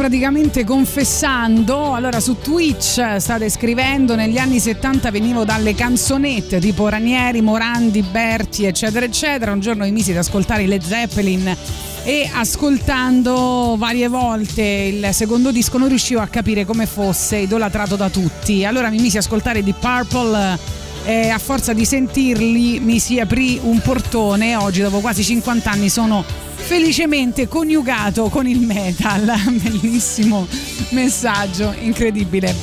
Praticamente 0.07 0.63
confessando. 0.63 1.93
Allora, 1.93 2.21
su 2.21 2.37
Twitch 2.41 3.17
state 3.17 3.51
scrivendo: 3.51 4.15
negli 4.15 4.39
anni 4.39 4.61
70 4.61 5.11
venivo 5.11 5.45
dalle 5.45 5.75
canzonette 5.75 6.61
tipo 6.61 6.89
Ranieri, 6.89 7.41
Morandi, 7.41 8.03
Berti, 8.03 8.67
eccetera, 8.67 9.05
eccetera. 9.05 9.51
Un 9.51 9.59
giorno 9.59 9.83
mi 9.83 9.91
misi 9.91 10.13
ad 10.13 10.19
ascoltare 10.19 10.63
i 10.63 10.67
Led 10.67 10.81
Zeppelin 10.81 11.57
e 12.05 12.31
ascoltando 12.33 13.75
varie 13.77 14.07
volte 14.07 14.63
il 14.63 15.09
secondo 15.13 15.51
disco 15.51 15.77
non 15.77 15.89
riuscivo 15.89 16.21
a 16.21 16.29
capire 16.29 16.65
come 16.65 16.87
fosse 16.87 17.39
idolatrato 17.39 17.97
da 17.97 18.09
tutti. 18.09 18.65
Allora 18.65 18.91
mi 18.91 19.01
misi 19.01 19.17
ad 19.17 19.25
ascoltare 19.25 19.65
Deep 19.65 19.81
Purple 19.81 20.59
e 21.05 21.31
a 21.31 21.39
forza 21.39 21.73
di 21.73 21.85
sentirli 21.85 22.79
mi 22.79 23.01
si 23.01 23.19
aprì 23.19 23.59
un 23.61 23.81
portone. 23.81 24.55
Oggi, 24.55 24.83
dopo 24.83 25.01
quasi 25.01 25.25
50 25.25 25.69
anni, 25.69 25.89
sono 25.89 26.46
felicemente 26.67 27.47
coniugato 27.49 28.29
con 28.29 28.47
il 28.47 28.59
metal. 28.61 29.33
Bellissimo 29.63 30.47
messaggio, 30.91 31.73
incredibile. 31.81 32.55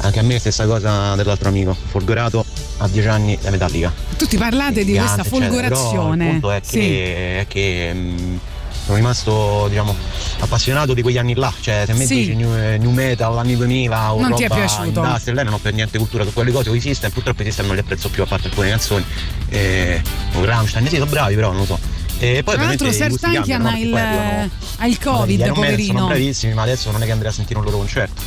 Anche 0.00 0.18
a 0.18 0.22
me 0.22 0.38
stessa 0.38 0.66
cosa 0.66 1.14
dell'altro 1.14 1.48
amico, 1.48 1.74
folgorato 1.74 2.44
a 2.78 2.88
10 2.88 3.08
anni 3.08 3.38
da 3.40 3.50
Metallica. 3.50 3.92
Tutti 4.16 4.36
parlate 4.36 4.84
di 4.84 4.92
Gigante, 4.92 5.14
questa 5.22 5.36
eccetera. 5.36 5.50
Folgorazione. 5.68 6.24
il 6.24 6.30
punto 6.32 6.50
è 6.50 6.60
Sì. 6.62 6.78
che, 6.78 7.40
è 7.40 7.46
che, 7.48 7.92
mh, 7.94 8.38
sono 8.84 8.96
rimasto 8.96 9.66
diciamo 9.68 9.94
appassionato 10.40 10.94
di 10.94 11.02
quegli 11.02 11.18
anni 11.18 11.34
là, 11.34 11.52
cioè 11.60 11.82
se 11.86 11.92
mi 11.94 12.06
Sì. 12.06 12.14
dici 12.16 12.34
new, 12.36 12.50
new 12.78 12.90
metal 12.90 13.36
anni 13.38 13.56
2000 13.56 14.12
o 14.12 14.16
Non 14.20 14.24
roba 14.30 14.36
ti 14.36 14.42
è 14.44 14.48
piaciuto? 14.48 15.00
industrial, 15.02 15.34
lei 15.36 15.44
non 15.44 15.54
ho 15.54 15.58
per 15.58 15.74
niente 15.74 15.98
cultura 15.98 16.24
su 16.24 16.32
quelle 16.32 16.52
cose, 16.52 16.70
o 16.70 16.74
i 16.74 16.80
System, 16.80 17.10
purtroppo 17.10 17.42
i 17.42 17.44
System 17.46 17.66
non 17.66 17.74
li 17.74 17.80
apprezzo 17.80 18.08
più 18.08 18.22
a 18.22 18.26
parte 18.26 18.48
alcune 18.48 18.70
canzoni, 18.70 19.04
eh, 19.48 20.00
Rammstein, 20.40 20.86
sì 20.88 20.94
sono 20.96 21.06
bravi 21.10 21.34
però 21.34 21.48
non 21.50 21.58
lo 21.60 21.66
so. 21.66 21.78
E 22.20 22.42
poi 22.42 22.54
Tra 22.54 22.64
l'altro 22.64 22.90
cambiano, 23.20 23.68
ha 23.68 23.70
no? 23.70 23.78
il, 23.78 23.94
arrivano- 23.94 24.50
il 24.86 24.98
covid, 24.98 25.38
Iron 25.40 25.58
Maiden 25.58 25.86
Sono 25.86 25.98
poverino. 25.98 26.06
bravissimi, 26.06 26.52
ma 26.54 26.62
adesso 26.62 26.90
non 26.90 27.02
è 27.02 27.06
che 27.06 27.12
andrei 27.12 27.30
a 27.30 27.34
sentire 27.34 27.58
un 27.58 27.64
loro 27.64 27.76
concerto. 27.78 28.20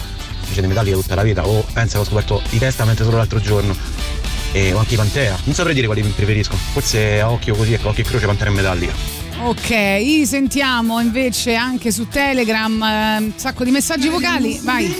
Invece 0.43 0.61
di 0.61 0.67
Metallica 0.67 0.95
tutta 0.95 1.15
la 1.15 1.23
vita. 1.23 1.45
O 1.45 1.65
pensa 1.73 1.95
che 1.95 2.03
ho 2.03 2.05
scoperto 2.05 2.41
i 2.51 2.57
Testament 2.57 3.03
solo 3.03 3.17
l'altro 3.17 3.39
giorno. 3.41 3.75
E, 4.53 4.73
o 4.73 4.79
anche 4.79 4.93
i 4.93 4.97
Pantera. 4.97 5.37
Non 5.43 5.53
saprei 5.55 5.73
dire 5.75 5.87
quali 5.87 6.01
preferisco. 6.03 6.55
Forse 6.55 7.19
a 7.21 7.29
occhio 7.29 7.55
così, 7.55 7.73
ecco, 7.73 7.89
occhio 7.89 8.03
e 8.03 8.07
croce 8.07 8.25
Pantera 8.25 8.49
e 8.49 8.53
Metallica. 8.53 8.93
Ok, 9.43 10.21
sentiamo 10.25 10.99
invece 10.99 11.55
anche 11.55 11.91
su 11.91 12.07
Telegram 12.07 12.81
eh, 12.83 13.17
un 13.17 13.31
sacco 13.35 13.63
di 13.63 13.71
messaggi 13.71 14.07
vocali. 14.07 14.59
Vai. 14.63 14.93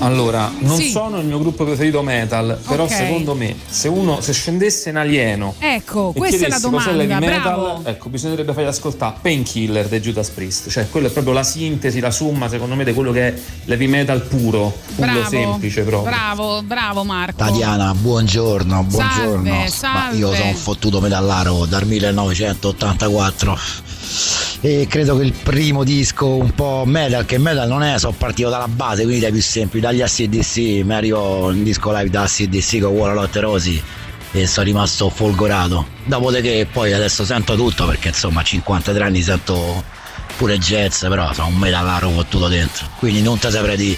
Allora, 0.00 0.50
non 0.58 0.76
Sì. 0.76 0.90
sono 0.90 1.18
il 1.20 1.26
mio 1.26 1.38
gruppo 1.38 1.64
preferito 1.64 2.02
metal, 2.02 2.58
però 2.66 2.84
Ok. 2.84 2.90
secondo 2.92 3.34
me, 3.34 3.54
se 3.68 3.88
uno 3.88 4.20
se 4.20 4.32
scendesse 4.32 4.90
in 4.90 4.96
alieno 4.96 5.54
Ecco, 5.58 6.12
e 6.14 6.18
questa 6.18 6.36
è 6.46 6.48
la 6.48 6.56
chiedessi 6.58 6.70
cos'è 6.70 6.92
l'heavy 6.92 7.06
domanda. 7.14 7.26
metal, 7.26 7.42
Bravo. 7.60 7.80
ecco, 7.84 8.08
bisognerebbe 8.08 8.52
fargli 8.52 8.66
ascoltare 8.66 9.14
Painkiller 9.22 9.88
dei 9.88 10.00
Judas 10.00 10.28
Priest, 10.30 10.68
cioè 10.68 10.88
quello 10.90 11.06
è 11.06 11.10
proprio 11.10 11.32
la 11.32 11.42
sintesi, 11.44 12.00
la 12.00 12.10
somma, 12.10 12.48
secondo 12.48 12.74
me, 12.74 12.84
di 12.84 12.92
quello 12.92 13.12
che 13.12 13.28
è 13.28 13.34
l'heavy 13.64 13.86
metal 13.86 14.22
puro, 14.22 14.76
puro 14.96 15.10
Bravo. 15.12 15.28
semplice 15.28 15.82
proprio. 15.82 16.10
Bravo, 16.12 16.62
bravo 16.62 17.04
Marco. 17.04 17.36
Tatiana, 17.38 17.94
buongiorno, 17.94 18.82
buongiorno. 18.84 19.44
Salve, 19.52 19.68
salve. 19.68 19.98
Ma 20.10 20.14
io 20.18 20.34
sono 20.34 20.48
un 20.48 20.54
fottuto 20.56 21.00
metallaro 21.00 21.64
dal 21.66 21.86
1984 21.86 23.58
e 24.60 24.86
credo 24.88 25.16
che 25.16 25.24
il 25.24 25.32
primo 25.32 25.84
disco 25.84 26.26
un 26.26 26.54
po' 26.54 26.84
metal, 26.86 27.24
che 27.24 27.38
metal 27.38 27.68
non 27.68 27.82
è, 27.82 27.98
sono 27.98 28.14
partito 28.16 28.48
dalla 28.48 28.68
base, 28.68 29.02
quindi 29.02 29.20
dai 29.20 29.32
più 29.32 29.42
semplici, 29.42 29.84
dagli 29.84 30.02
ACDC, 30.02 30.56
mi 30.84 30.94
arrivo 30.94 31.46
un 31.46 31.62
disco 31.62 31.92
live 31.92 32.10
da 32.10 32.22
ACDC 32.22 32.80
con 32.80 32.92
Warlock 32.92 33.36
Rosi 33.36 33.82
e 34.32 34.46
sono 34.46 34.66
rimasto 34.66 35.08
folgorato. 35.08 35.86
Dopodiché 36.04 36.66
poi 36.70 36.92
adesso 36.92 37.24
sento 37.24 37.54
tutto 37.54 37.86
perché 37.86 38.08
insomma 38.08 38.40
a 38.40 38.44
53 38.44 39.04
anni 39.04 39.22
sento 39.22 39.84
pure 40.36 40.58
jazz, 40.58 41.06
però 41.06 41.32
sono 41.32 41.48
un 41.48 41.56
metallaro 41.56 42.10
fottuto 42.10 42.48
dentro, 42.48 42.88
quindi 42.98 43.22
non 43.22 43.38
te 43.38 43.50
saprei 43.50 43.76
di 43.76 43.96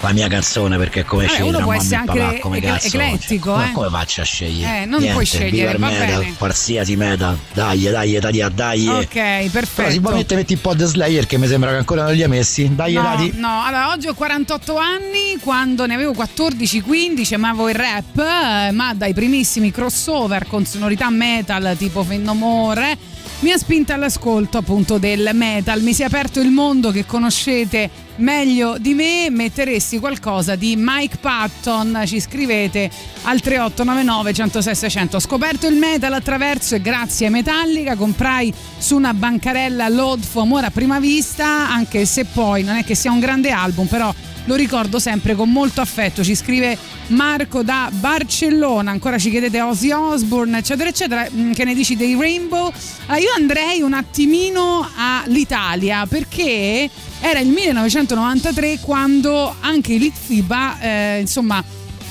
la 0.00 0.12
mia 0.12 0.28
canzone 0.28 0.76
perché 0.76 1.04
come 1.04 1.24
Vabbè, 1.24 1.34
scegli 1.34 1.48
uno 1.48 1.58
può 1.60 1.72
essere 1.72 2.02
e 2.02 2.04
papà 2.06 2.24
anche 2.26 2.38
come 2.40 2.56
ecle- 2.58 2.70
cazzo 2.70 2.86
eclettico, 2.86 3.54
cioè, 3.56 3.66
eh. 3.66 3.72
come 3.72 3.88
faccio 3.90 4.20
a 4.20 4.24
scegliere 4.24 4.82
Eh, 4.82 4.84
non 4.84 4.98
Niente, 4.98 5.12
puoi 5.12 5.24
scegliere, 5.26 5.78
va 5.78 5.88
metal 5.88 6.18
bene. 6.20 6.34
qualsiasi 6.38 6.96
metal 6.96 7.38
dai 7.54 7.82
dai 7.82 8.18
dai 8.20 8.44
dai 8.54 8.88
Ok, 8.88 9.08
però 9.12 9.48
perfetto. 9.50 9.90
sicuramente 9.90 10.34
metti 10.36 10.52
un 10.54 10.60
po' 10.60 10.74
di 10.74 10.84
Slayer 10.84 11.26
che 11.26 11.38
mi 11.38 11.46
sembra 11.48 11.70
che 11.70 11.76
ancora 11.76 12.04
non 12.04 12.12
li 12.12 12.22
ha 12.22 12.28
messi 12.28 12.70
dai 12.74 12.92
No, 12.92 13.02
dai 13.02 13.32
no, 13.36 13.62
allora 13.64 13.90
oggi 13.90 14.06
ho 14.06 14.14
48 14.14 14.76
anni, 14.76 15.38
quando 15.40 15.86
ne 15.86 15.94
avevo 15.94 16.12
14-15 16.12 17.34
amavo 17.34 17.68
il 17.68 17.74
rap, 17.74 18.18
eh, 18.18 18.70
ma 18.72 18.94
dai 18.94 19.12
primissimi 19.14 19.70
crossover 19.70 20.46
con 20.46 20.64
sonorità 20.64 21.10
metal 21.10 21.74
tipo 21.76 22.02
Fennomore 22.04 22.96
mi 23.40 23.50
ha 23.52 23.58
spinta 23.58 23.94
all'ascolto 23.94 24.56
appunto 24.58 24.96
del 24.98 25.30
metal. 25.34 25.82
Mi 25.82 25.92
si 25.92 26.02
è 26.02 26.06
aperto 26.06 26.40
il 26.40 26.50
mondo 26.50 26.90
che 26.90 27.04
conoscete 27.04 27.90
meglio 28.16 28.76
di 28.78 28.94
me. 28.94 29.28
Metteresti 29.30 29.98
qualcosa 29.98 30.54
di 30.56 30.74
Mike 30.76 31.16
Patton? 31.18 32.02
Ci 32.06 32.20
scrivete 32.20 32.90
al 33.22 33.40
3899 33.40 34.32
106 34.32 34.74
600. 34.74 35.16
Ho 35.16 35.20
scoperto 35.20 35.66
il 35.66 35.76
metal 35.76 36.12
attraverso 36.12 36.74
e 36.74 36.80
grazie 36.80 37.26
a 37.26 37.30
Metallica. 37.30 37.96
Comprai 37.96 38.52
su 38.78 38.96
una 38.96 39.14
bancarella 39.14 39.88
Load 39.88 40.22
for 40.22 40.42
Amore 40.42 40.66
a 40.66 40.70
prima 40.70 40.98
vista, 41.00 41.68
anche 41.70 42.04
se 42.06 42.24
poi 42.24 42.62
non 42.62 42.76
è 42.76 42.84
che 42.84 42.94
sia 42.94 43.10
un 43.10 43.20
grande 43.20 43.50
album, 43.50 43.86
però 43.86 44.14
lo 44.44 44.54
ricordo 44.54 44.98
sempre 45.00 45.34
con 45.34 45.50
molto 45.50 45.80
affetto. 45.80 46.22
Ci 46.22 46.36
scrive 46.36 46.78
Marco 47.08 47.62
da 47.62 47.90
Barcellona, 47.92 48.92
ancora 48.92 49.18
ci 49.18 49.30
chiedete 49.30 49.60
Ozzy 49.60 49.90
Osbourne, 49.90 50.58
eccetera, 50.58 50.88
eccetera. 50.88 51.26
Mm, 51.32 51.52
Che 51.52 51.64
ne 51.64 51.74
dici 51.74 51.96
dei 51.96 52.14
Rainbow? 52.14 52.72
Ah, 53.06 53.18
io 53.18 53.30
andrei 53.36 53.80
un 53.82 53.92
attimino 53.92 54.88
all'Italia 54.96 56.06
perché 56.06 56.88
era 57.28 57.40
il 57.40 57.48
1993 57.48 58.78
quando 58.80 59.52
anche 59.58 59.94
i 59.94 59.98
Litfiba, 59.98 60.78
eh, 60.80 61.18
insomma, 61.18 61.62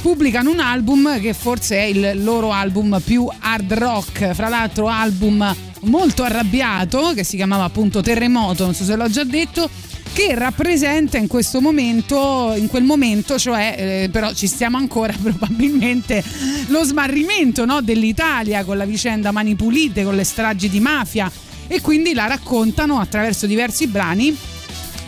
pubblicano 0.01 0.51
un 0.51 0.59
album 0.59 1.21
che 1.21 1.33
forse 1.33 1.77
è 1.77 1.83
il 1.83 2.21
loro 2.21 2.51
album 2.51 2.99
più 3.01 3.25
hard 3.39 3.73
rock, 3.73 4.33
fra 4.33 4.49
l'altro 4.49 4.87
album 4.87 5.55
molto 5.83 6.23
arrabbiato 6.23 7.13
che 7.13 7.23
si 7.23 7.37
chiamava 7.37 7.63
appunto 7.63 8.01
Terremoto, 8.01 8.65
non 8.65 8.73
so 8.73 8.83
se 8.83 8.97
l'ho 8.97 9.09
già 9.09 9.23
detto, 9.23 9.69
che 10.11 10.35
rappresenta 10.35 11.17
in 11.17 11.27
questo 11.27 11.61
momento, 11.61 12.53
in 12.57 12.67
quel 12.67 12.83
momento, 12.83 13.39
cioè 13.39 13.75
eh, 13.77 14.09
però 14.09 14.33
ci 14.33 14.47
stiamo 14.47 14.75
ancora 14.75 15.13
probabilmente 15.21 16.21
lo 16.67 16.83
smarrimento 16.83 17.63
no, 17.63 17.81
dell'Italia 17.81 18.65
con 18.65 18.75
la 18.75 18.85
vicenda 18.85 19.31
Mani 19.31 19.55
Pulite, 19.55 20.03
con 20.03 20.15
le 20.17 20.25
stragi 20.25 20.67
di 20.67 20.81
mafia. 20.81 21.31
E 21.67 21.81
quindi 21.81 22.13
la 22.13 22.27
raccontano 22.27 22.99
attraverso 22.99 23.47
diversi 23.47 23.87
brani, 23.87 24.37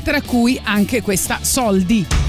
tra 0.07 0.21
cui 0.21 0.57
anche 0.63 1.01
questa 1.01 1.39
Soldi. 1.41 2.26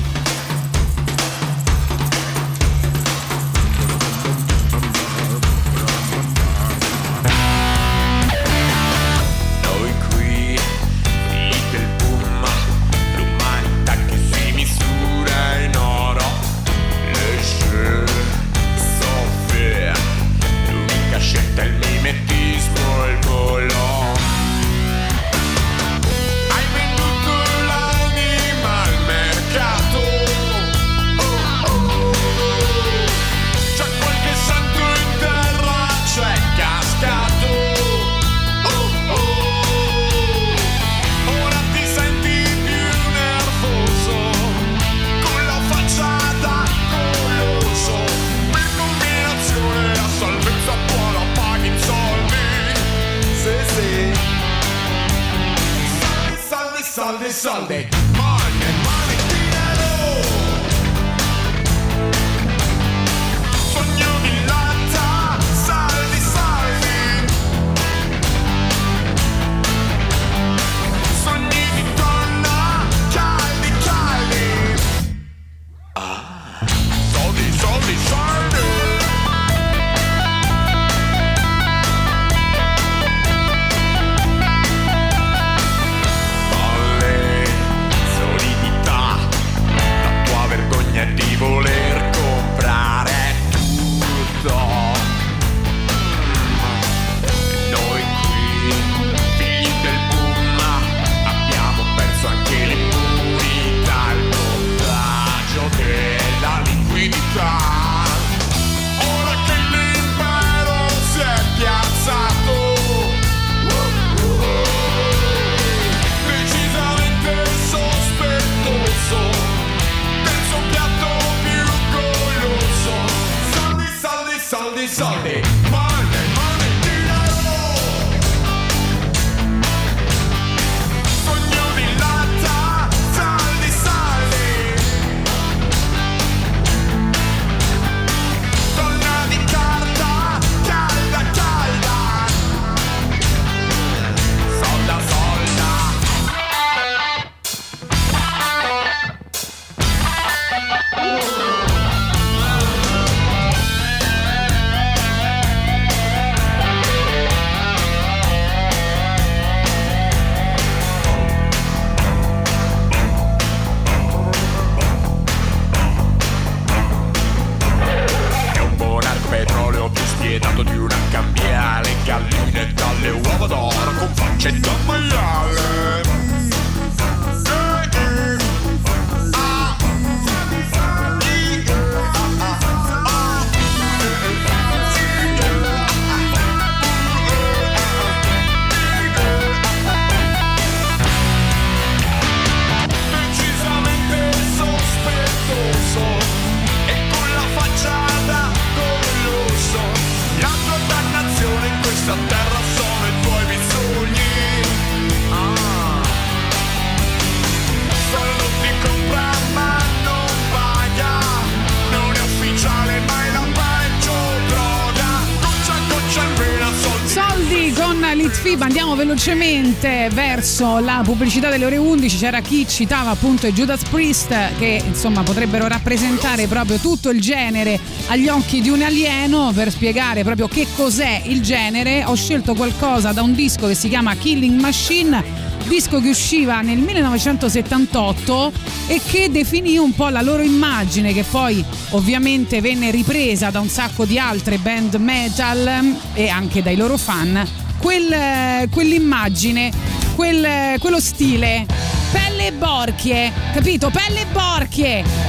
Verso 220.18 220.80
la 220.80 221.00
pubblicità 221.04 221.48
delle 221.48 221.64
ore 221.64 221.76
11 221.76 222.16
c'era 222.16 222.40
chi 222.40 222.66
citava 222.66 223.10
appunto 223.10 223.46
i 223.46 223.52
Judas 223.52 223.84
Priest 223.84 224.34
che 224.58 224.82
insomma 224.84 225.22
potrebbero 225.22 225.68
rappresentare 225.68 226.48
proprio 226.48 226.78
tutto 226.78 227.10
il 227.10 227.20
genere 227.20 227.78
agli 228.08 228.26
occhi 228.26 228.60
di 228.60 228.68
un 228.68 228.82
alieno. 228.82 229.52
Per 229.54 229.70
spiegare 229.70 230.24
proprio 230.24 230.48
che 230.48 230.66
cos'è 230.74 231.22
il 231.26 231.40
genere 231.40 232.02
ho 232.04 232.16
scelto 232.16 232.54
qualcosa 232.54 233.12
da 233.12 233.22
un 233.22 233.32
disco 233.32 233.68
che 233.68 233.76
si 233.76 233.88
chiama 233.88 234.16
Killing 234.16 234.58
Machine 234.58 235.46
disco 235.68 236.00
che 236.00 236.08
usciva 236.08 236.62
nel 236.62 236.78
1978 236.78 238.52
e 238.88 239.00
che 239.08 239.30
definì 239.30 239.76
un 239.76 239.94
po' 239.94 240.08
la 240.08 240.22
loro 240.22 240.42
immagine 240.42 241.12
che 241.12 241.22
poi 241.22 241.62
ovviamente 241.90 242.60
venne 242.60 242.90
ripresa 242.90 243.50
da 243.50 243.60
un 243.60 243.68
sacco 243.68 244.04
di 244.04 244.18
altre 244.18 244.58
band 244.58 244.94
metal 244.94 245.94
e 246.14 246.28
anche 246.28 246.60
dai 246.60 246.74
loro 246.74 246.96
fan. 246.96 247.46
Quel, 247.78 248.68
quell'immagine 248.70 249.87
quel, 250.18 250.80
quello 250.80 250.98
stile. 250.98 251.64
Pelle 252.10 252.48
e 252.48 252.52
borchie 252.52 253.32
capito? 253.52 253.88
Pelle 253.90 254.22
e 254.22 254.26
borchie 254.32 255.27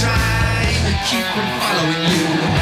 trying 0.00 0.84
to 0.86 0.94
keep 1.10 1.26
from 1.34 1.48
following 1.58 2.52
you. 2.52 2.57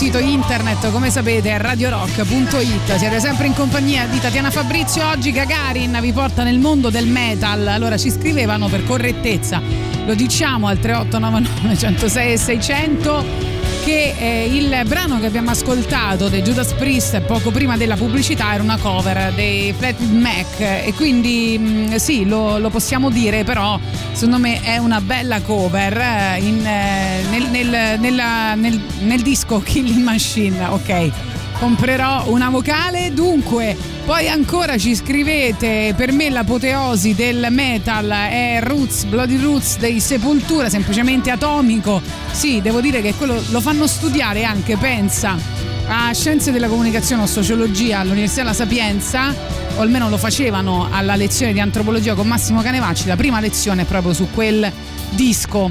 Sito 0.00 0.16
internet 0.16 0.90
come 0.92 1.10
sapete 1.10 1.50
è 1.50 1.58
radiorock.it 1.58 2.96
siete 2.96 3.20
sempre 3.20 3.48
in 3.48 3.52
compagnia 3.52 4.06
di 4.06 4.18
Tatiana 4.18 4.50
Fabrizio. 4.50 5.06
Oggi 5.06 5.30
Gagarin 5.30 5.98
vi 6.00 6.10
porta 6.10 6.42
nel 6.42 6.58
mondo 6.58 6.88
del 6.88 7.06
metal. 7.06 7.66
Allora 7.66 7.98
ci 7.98 8.10
scrivevano 8.10 8.68
per 8.68 8.82
correttezza. 8.84 9.60
Lo 10.06 10.14
diciamo 10.14 10.68
al 10.68 10.78
3899 10.78 11.76
106 11.76 12.32
e 12.32 12.36
600 12.38 13.49
che 13.84 14.14
eh, 14.18 14.46
il 14.54 14.82
brano 14.86 15.18
che 15.20 15.26
abbiamo 15.26 15.50
ascoltato 15.50 16.28
dei 16.28 16.42
Judas 16.42 16.72
Priest 16.74 17.20
poco 17.22 17.50
prima 17.50 17.76
della 17.76 17.96
pubblicità 17.96 18.52
era 18.54 18.62
una 18.62 18.76
cover 18.76 19.32
dei 19.34 19.72
Fleetwood 19.76 20.12
Mac. 20.12 20.60
E 20.60 20.92
quindi 20.96 21.58
mh, 21.58 21.96
sì 21.96 22.26
lo, 22.26 22.58
lo 22.58 22.68
possiamo 22.70 23.10
dire 23.10 23.44
però 23.44 23.78
secondo 24.12 24.38
me 24.38 24.60
è 24.62 24.76
una 24.78 25.00
bella 25.00 25.40
cover 25.40 25.96
eh, 25.96 26.38
in, 26.40 26.64
eh, 26.66 27.22
nel, 27.30 27.48
nel- 27.50 27.98
nella- 28.00 28.54
nel- 28.54 28.80
nel 29.00 29.22
disco 29.22 29.60
Killing 29.60 30.02
Machine. 30.02 30.66
Ok 30.66 31.10
comprerò 31.58 32.24
una 32.28 32.48
vocale. 32.48 33.12
Dunque 33.12 33.76
poi 34.10 34.28
ancora 34.28 34.76
ci 34.76 34.96
scrivete 34.96 35.94
per 35.96 36.10
me 36.10 36.30
l'apoteosi 36.30 37.14
del 37.14 37.46
metal 37.50 38.10
è 38.10 38.58
Roots 38.60 39.04
Bloody 39.04 39.40
Roots 39.40 39.78
dei 39.78 40.00
Sepultura 40.00 40.68
semplicemente 40.68 41.30
atomico. 41.30 42.02
Sì 42.32 42.60
devo 42.60 42.80
dire 42.80 43.02
che 43.02 43.14
quello 43.14 43.40
lo 43.50 43.60
fanno 43.60 43.86
studiare 43.86 44.42
anche 44.42 44.76
pensa 44.76 45.38
a 45.86 46.12
scienze 46.12 46.50
della 46.50 46.66
comunicazione 46.66 47.22
o 47.22 47.26
sociologia 47.26 48.00
all'Università 48.00 48.42
La 48.42 48.52
Sapienza 48.52 49.32
o 49.76 49.80
almeno 49.80 50.08
lo 50.08 50.18
facevano 50.18 50.88
alla 50.90 51.14
lezione 51.14 51.52
di 51.52 51.60
antropologia 51.60 52.14
con 52.14 52.26
Massimo 52.26 52.62
Canevacci. 52.62 53.06
La 53.06 53.14
prima 53.14 53.38
lezione 53.38 53.82
è 53.82 53.84
proprio 53.84 54.12
su 54.12 54.26
quel 54.34 54.72
disco. 55.10 55.70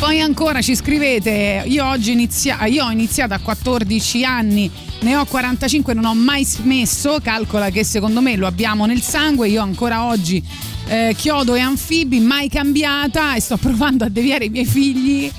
Poi 0.00 0.20
ancora 0.20 0.60
ci 0.60 0.74
scrivete, 0.74 1.62
io 1.66 1.86
oggi 1.86 2.10
inizia- 2.10 2.66
io 2.66 2.84
ho 2.84 2.90
iniziato 2.90 3.32
a 3.32 3.38
14 3.38 4.24
anni, 4.24 4.68
ne 5.04 5.16
ho 5.16 5.26
45, 5.26 5.92
non 5.92 6.06
ho 6.06 6.14
mai 6.14 6.44
smesso, 6.46 7.18
calcola 7.22 7.68
che 7.68 7.84
secondo 7.84 8.22
me 8.22 8.36
lo 8.36 8.46
abbiamo 8.46 8.86
nel 8.86 9.02
sangue, 9.02 9.48
io 9.48 9.60
ancora 9.60 10.04
oggi 10.04 10.42
eh, 10.88 11.14
chiodo 11.16 11.54
e 11.54 11.60
anfibi, 11.60 12.20
mai 12.20 12.48
cambiata 12.48 13.34
e 13.34 13.40
sto 13.40 13.58
provando 13.58 14.04
a 14.04 14.08
deviare 14.08 14.46
i 14.46 14.48
miei 14.48 14.64
figli, 14.64 15.30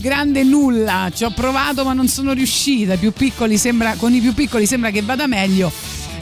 grande 0.00 0.42
nulla, 0.42 1.10
ci 1.14 1.24
ho 1.24 1.30
provato 1.30 1.84
ma 1.84 1.92
non 1.92 2.08
sono 2.08 2.32
riuscita, 2.32 2.96
sembra, 3.56 3.94
con 3.96 4.14
i 4.14 4.20
più 4.20 4.32
piccoli 4.32 4.64
sembra 4.64 4.90
che 4.90 5.02
vada 5.02 5.26
meglio. 5.26 5.70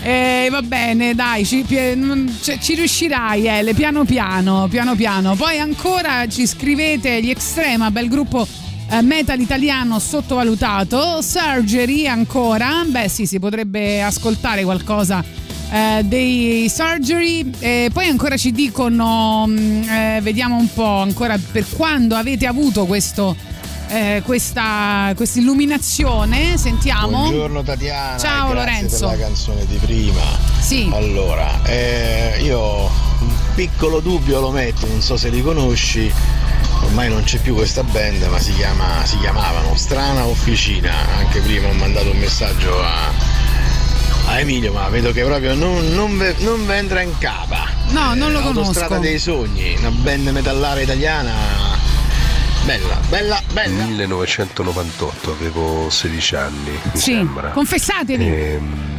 Eh, 0.01 0.49
va 0.51 0.63
bene, 0.63 1.15
dai, 1.15 1.45
ci, 1.45 1.65
ci 1.67 2.75
riuscirai, 2.75 3.47
Ele, 3.47 3.75
piano 3.75 4.05
piano, 4.05 4.67
piano 4.69 4.95
piano. 4.95 5.35
Poi 5.37 5.59
ancora 5.59 6.27
ci 6.29 6.47
scrivete 6.47 7.21
gli 7.23 7.31
Extrema, 7.31 7.91
bel 7.91 8.09
gruppo 8.09 8.47
eh, 8.91 9.03
metal 9.03 9.41
italiano 9.41 9.99
sottovalutato. 9.99 11.23
Surgery 11.23 12.07
ancora, 12.07 12.85
beh 12.87 13.09
sì, 13.09 13.27
si 13.27 13.39
potrebbe 13.39 14.03
ascoltare 14.03 14.65
qualcosa 14.65 15.23
eh, 15.71 16.03
dei 16.05 16.69
Surgery. 16.69 17.51
E 17.59 17.91
poi 17.93 18.07
ancora 18.07 18.37
ci 18.37 18.53
dicono, 18.53 19.45
mm, 19.47 19.83
eh, 19.89 20.21
vediamo 20.23 20.57
un 20.57 20.73
po' 20.73 21.01
ancora 21.01 21.39
per 21.53 21.65
quando 21.77 22.15
avete 22.17 22.47
avuto 22.47 22.87
questo... 22.87 23.37
eh, 23.91 24.21
questa 24.23 25.13
questa 25.17 25.39
illuminazione 25.39 26.59
sentiamo 26.59 27.21
Buongiorno 27.21 27.63
Tatiana. 27.63 28.19
Ciao, 28.19 28.53
Lorenzo. 28.53 29.09
Per 29.09 29.17
la 29.17 29.25
canzone 29.25 29.65
di 29.67 29.77
prima. 29.77 30.21
Sì. 30.61 30.91
Allora, 30.93 31.63
eh, 31.65 32.39
io 32.43 32.85
un 33.21 33.31
piccolo 33.55 34.01
dubbio 34.01 34.41
lo 34.41 34.51
metto, 34.51 34.87
non 34.87 35.01
so 35.01 35.17
se 35.17 35.31
li 35.31 35.41
conosci. 35.41 36.13
Ormai 36.83 37.09
non 37.09 37.23
c'è 37.23 37.39
più 37.39 37.55
questa 37.55 37.83
band, 37.83 38.23
ma 38.25 38.39
si, 38.39 38.53
chiama, 38.55 39.05
si 39.05 39.19
chiamavano 39.19 39.77
Strana 39.77 40.25
Officina. 40.27 40.93
Anche 41.19 41.41
prima 41.41 41.69
ho 41.69 41.73
mandato 41.73 42.11
un 42.11 42.17
messaggio 42.19 42.81
a, 42.83 43.13
a 44.27 44.41
Emilio, 44.41 44.73
ma 44.73 44.89
vedo 44.89 45.13
che 45.13 45.23
proprio 45.23 45.55
non, 45.55 45.87
non, 45.93 46.17
ve- 46.17 46.35
non 46.39 46.71
entra 46.71 47.01
in 47.03 47.17
capa. 47.19 47.67
no 47.91 48.15
non 48.15 48.33
lo 48.33 48.39
Autostrada 48.41 48.87
conosco 48.89 49.03
dei 49.03 49.19
sogni, 49.19 49.77
una 49.79 49.91
band 49.91 50.29
metallare 50.29 50.83
italiana. 50.83 51.33
Bella, 52.65 52.99
bella, 53.09 53.43
bella. 53.53 53.85
1998, 53.85 55.31
avevo 55.31 55.89
16 55.89 56.35
anni, 56.37 56.71
mi 56.71 56.99
sì 57.01 57.13
sembra. 57.13 57.51
confessatevi 57.51 58.27
Ehm, 58.27 58.98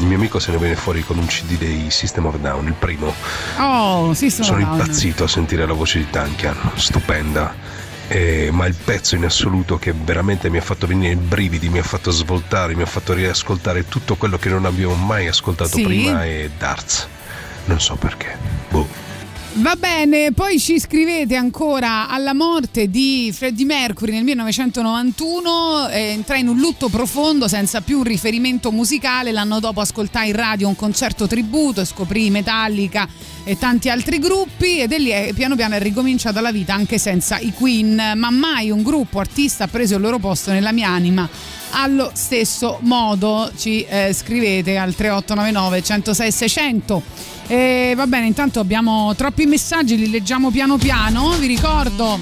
il 0.00 0.06
mio 0.06 0.16
amico 0.16 0.38
se 0.38 0.50
ne 0.50 0.56
venne 0.58 0.76
fuori 0.76 1.04
con 1.04 1.18
un 1.18 1.26
CD 1.26 1.56
dei 1.58 1.90
System 1.90 2.26
of 2.26 2.36
Down, 2.38 2.66
il 2.66 2.72
primo. 2.72 3.14
oh 3.58 4.12
sì 4.14 4.30
sono, 4.30 4.58
down. 4.58 4.60
impazzito 4.72 5.24
a 5.24 5.28
sentire 5.28 5.66
la 5.66 5.72
voce 5.74 5.98
di 5.98 6.06
Duncan, 6.10 6.56
stupenda. 6.74 7.54
Eh, 8.08 8.48
ma 8.50 8.66
il 8.66 8.74
pezzo 8.74 9.14
in 9.14 9.24
assoluto 9.24 9.78
che 9.78 9.92
veramente 9.92 10.50
mi 10.50 10.58
ha 10.58 10.62
fatto 10.62 10.88
venire 10.88 11.12
i 11.12 11.16
brividi, 11.16 11.68
mi 11.68 11.78
ha 11.78 11.84
fatto 11.84 12.10
svoltare, 12.10 12.74
mi 12.74 12.82
ha 12.82 12.86
fatto 12.86 13.12
riascoltare 13.12 13.86
tutto 13.86 14.16
quello 14.16 14.36
che 14.36 14.48
non 14.48 14.64
abbiamo 14.64 14.94
mai 14.94 15.28
ascoltato 15.28 15.76
Sì. 15.76 15.82
prima 15.84 16.24
è 16.24 16.50
Darts. 16.58 17.06
Non 17.66 17.78
so 17.80 17.94
perché. 17.94 18.36
Boh. 18.68 18.88
Va 19.52 19.74
bene, 19.74 20.30
poi 20.32 20.60
ci 20.60 20.78
scrivete 20.78 21.34
ancora 21.34 22.08
alla 22.08 22.32
morte 22.32 22.88
di 22.88 23.32
Freddie 23.34 23.66
Mercury 23.66 24.12
nel 24.12 24.22
1991, 24.22 25.88
eh, 25.88 25.98
entrai 26.12 26.40
in 26.40 26.48
un 26.48 26.56
lutto 26.56 26.88
profondo 26.88 27.48
senza 27.48 27.80
più 27.80 27.98
un 27.98 28.04
riferimento 28.04 28.70
musicale, 28.70 29.32
l'anno 29.32 29.58
dopo 29.58 29.80
ascoltai 29.80 30.28
in 30.28 30.36
radio 30.36 30.68
un 30.68 30.76
concerto 30.76 31.26
tributo 31.26 31.80
e 31.80 31.84
scoprì 31.84 32.30
Metallica 32.30 33.08
e 33.42 33.58
tanti 33.58 33.90
altri 33.90 34.20
gruppi. 34.20 34.78
Ed 34.78 34.92
è 34.92 34.98
lì 34.98 35.10
eh, 35.10 35.32
piano 35.34 35.56
piano 35.56 35.74
è 35.74 35.80
ricominciata 35.80 36.40
la 36.40 36.52
vita 36.52 36.72
anche 36.72 36.98
senza 36.98 37.38
i 37.38 37.52
Queen, 37.52 38.12
ma 38.14 38.30
mai 38.30 38.70
un 38.70 38.84
gruppo 38.84 39.18
artista 39.18 39.64
ha 39.64 39.68
preso 39.68 39.96
il 39.96 40.00
loro 40.00 40.18
posto 40.18 40.52
nella 40.52 40.72
mia 40.72 40.88
anima 40.88 41.28
allo 41.72 42.12
stesso 42.14 42.78
modo. 42.82 43.50
Ci 43.56 43.84
eh, 43.84 44.12
scrivete 44.12 44.76
al 44.76 44.94
3899 44.94 45.82
106 45.82 46.32
600 46.32 47.38
e 47.50 47.94
va 47.96 48.06
bene 48.06 48.26
intanto 48.26 48.60
abbiamo 48.60 49.12
troppi 49.16 49.44
messaggi 49.44 49.96
li 49.96 50.08
leggiamo 50.08 50.52
piano 50.52 50.76
piano 50.76 51.30
vi 51.30 51.48
ricordo 51.48 52.16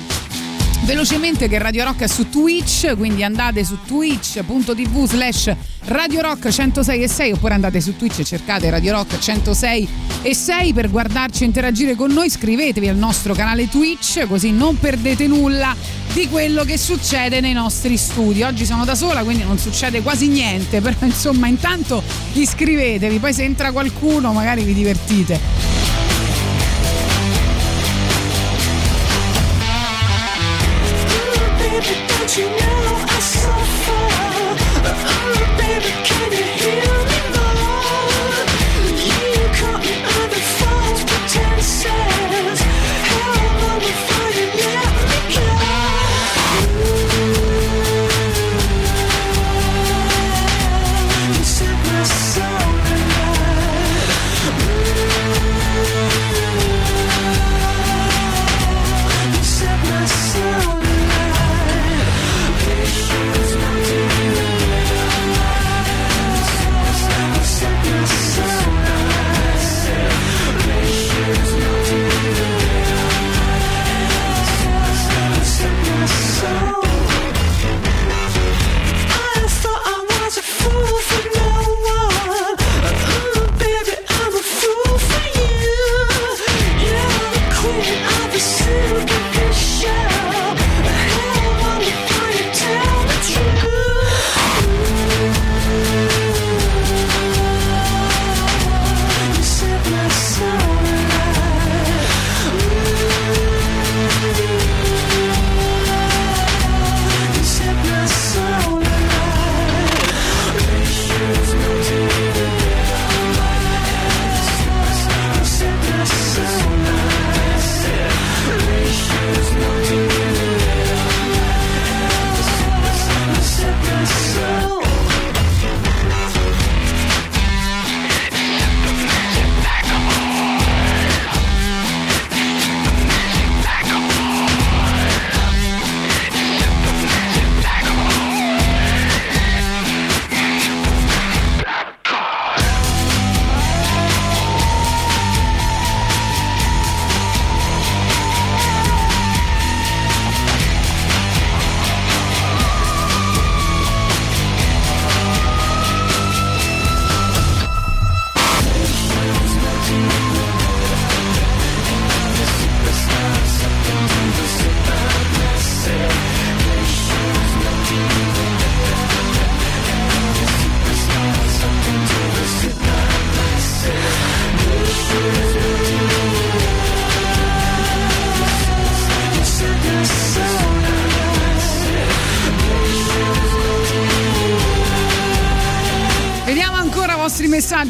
velocemente 0.84 1.48
che 1.48 1.58
Radio 1.58 1.84
Rock 1.84 2.02
è 2.02 2.06
su 2.06 2.28
Twitch 2.28 2.96
quindi 2.96 3.24
andate 3.24 3.64
su 3.64 3.78
twitch.tv 3.86 5.06
slash 5.06 5.54
Radio 5.88 6.20
Rock 6.20 6.50
106 6.50 7.02
e 7.02 7.08
6 7.08 7.32
oppure 7.32 7.54
andate 7.54 7.80
su 7.80 7.96
Twitch 7.96 8.18
e 8.18 8.24
cercate 8.24 8.68
Radio 8.68 8.92
Rock 8.92 9.18
106 9.18 9.88
e 10.22 10.34
6 10.34 10.72
per 10.74 10.90
guardarci 10.90 11.44
e 11.44 11.46
interagire 11.46 11.94
con 11.94 12.12
noi. 12.12 12.26
Iscrivetevi 12.26 12.88
al 12.88 12.96
nostro 12.96 13.34
canale 13.34 13.68
Twitch 13.68 14.26
così 14.26 14.50
non 14.50 14.78
perdete 14.78 15.26
nulla 15.26 15.74
di 16.12 16.28
quello 16.28 16.64
che 16.64 16.76
succede 16.76 17.40
nei 17.40 17.54
nostri 17.54 17.96
studi. 17.96 18.42
Oggi 18.42 18.66
sono 18.66 18.84
da 18.84 18.94
sola 18.94 19.22
quindi 19.22 19.44
non 19.44 19.58
succede 19.58 20.02
quasi 20.02 20.28
niente 20.28 20.80
però 20.82 20.96
insomma 21.00 21.46
intanto 21.46 22.02
iscrivetevi 22.34 23.18
poi 23.18 23.32
se 23.32 23.44
entra 23.44 23.72
qualcuno 23.72 24.32
magari 24.32 24.62
vi 24.62 24.74
divertite 24.74 25.77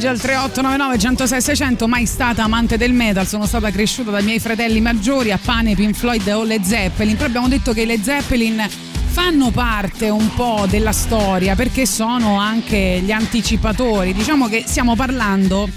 al 0.09 0.19
3899 0.19 0.99
106 0.99 1.41
600, 1.43 1.87
mai 1.87 2.07
stata 2.07 2.43
amante 2.43 2.77
del 2.77 2.93
metal, 2.93 3.27
sono 3.27 3.47
stata 3.47 3.71
cresciuta 3.71 4.11
dai 4.11 4.23
miei 4.23 4.39
fratelli 4.39 4.81
maggiori 4.81 5.33
a 5.33 5.39
pane, 5.43 5.75
Pink 5.75 5.95
Floyd 5.95 6.27
o 6.29 6.45
Led 6.45 6.63
Zeppelin. 6.63 7.15
Però 7.15 7.27
abbiamo 7.27 7.49
detto 7.49 7.73
che 7.73 7.83
i 7.83 7.87
Led 7.87 8.03
Zeppelin 8.03 8.67
fanno 9.07 9.51
parte 9.51 10.09
un 10.09 10.33
po' 10.35 10.67
della 10.69 10.93
storia 10.93 11.55
perché 11.55 11.85
sono 11.85 12.39
anche 12.39 13.01
gli 13.03 13.11
anticipatori. 13.11 14.15
Diciamo 14.15 14.49
che 14.49 14.65
stiamo 14.67 14.95
parlando 14.97 15.69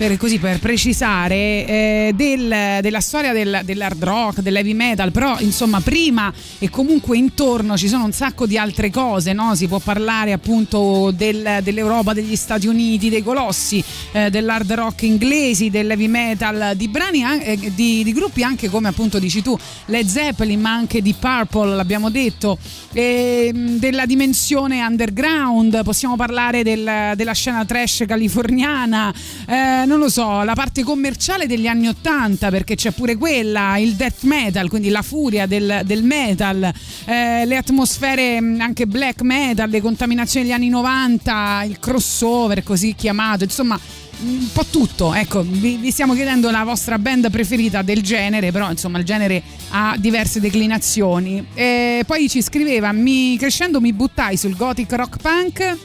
per, 0.00 0.16
così, 0.16 0.38
per 0.38 0.60
precisare 0.60 1.34
eh, 1.34 2.12
del- 2.14 2.78
della 2.80 3.00
storia 3.00 3.34
del- 3.34 3.60
dell'hard 3.64 4.02
rock, 4.02 4.40
dell'heavy 4.40 4.72
metal, 4.72 5.12
però 5.12 5.38
insomma 5.40 5.82
prima 5.82 6.32
e 6.58 6.70
comunque 6.70 7.18
intorno 7.18 7.76
ci 7.76 7.86
sono 7.86 8.04
un 8.04 8.12
sacco 8.12 8.46
di 8.46 8.56
altre 8.56 8.88
cose, 8.88 9.34
no? 9.34 9.54
si 9.54 9.68
può 9.68 9.78
parlare 9.78 10.32
appunto 10.32 11.10
del- 11.14 11.58
dell'Europa, 11.62 12.14
degli 12.14 12.34
Stati 12.34 12.66
Uniti, 12.66 13.10
dei 13.10 13.22
colossi, 13.22 13.84
eh, 14.12 14.30
dell'hard 14.30 14.72
rock 14.72 15.02
inglesi, 15.02 15.70
dell'heavy 15.70 16.06
metal, 16.08 16.74
di 16.76 16.88
brani, 16.88 17.22
an- 17.22 17.40
eh, 17.42 17.56
di, 17.74 18.02
di 18.02 18.12
gruppi 18.12 18.42
anche 18.42 18.68
come 18.68 18.88
appunto 18.88 19.18
dici 19.18 19.42
tu, 19.42 19.56
Led 19.86 20.06
Zeppelin, 20.06 20.60
ma 20.60 20.72
anche 20.72 21.00
di 21.02 21.14
Purple, 21.18 21.74
l'abbiamo 21.74 22.10
detto, 22.10 22.58
ehm, 22.92 23.78
della 23.78 24.06
dimensione 24.06 24.82
underground, 24.84 25.82
possiamo 25.84 26.16
parlare 26.16 26.62
del- 26.62 27.12
della 27.14 27.32
scena 27.32 27.64
trash 27.64 28.04
californiana, 28.06 29.12
eh, 29.46 29.84
non 29.86 29.98
lo 29.98 30.08
so, 30.08 30.42
la 30.42 30.54
parte 30.54 30.82
commerciale 30.82 31.46
degli 31.46 31.66
anni 31.66 31.88
80 31.88 32.50
perché 32.50 32.74
c'è 32.74 32.90
pure 32.90 33.16
quella, 33.16 33.76
il 33.78 33.94
death 33.94 34.22
metal, 34.22 34.68
quindi 34.68 34.88
la 34.88 35.02
furia 35.02 35.46
del, 35.46 35.82
del 35.84 36.02
metal, 36.02 36.72
eh, 37.04 37.44
le 37.46 37.56
atmosfere 37.56 38.40
mh, 38.40 38.60
anche 38.60 38.86
black 38.86 39.22
metal, 39.22 39.68
le 39.70 39.80
contaminazioni 39.80 40.46
degli 40.46 40.54
anni 40.54 40.68
90, 40.68 41.64
il 41.66 41.78
crossover 41.78 42.62
così 42.62 42.94
chiamato, 42.94 43.44
insomma 43.44 43.78
un 44.22 44.48
po' 44.52 44.64
tutto, 44.66 45.14
ecco, 45.14 45.42
vi, 45.42 45.76
vi 45.76 45.90
stiamo 45.90 46.14
chiedendo 46.14 46.50
la 46.50 46.64
vostra 46.64 46.98
band 46.98 47.30
preferita 47.30 47.82
del 47.82 48.02
genere, 48.02 48.52
però 48.52 48.70
insomma 48.70 48.98
il 48.98 49.04
genere 49.04 49.42
ha 49.70 49.94
diverse 49.98 50.40
declinazioni. 50.40 51.46
E 51.54 52.02
poi 52.06 52.28
ci 52.28 52.42
scriveva, 52.42 52.92
mi, 52.92 53.36
crescendo 53.38 53.80
mi 53.80 53.92
buttai 53.92 54.36
sul 54.36 54.56
gothic 54.56 54.92
rock 54.92 55.16
punk. 55.20 55.78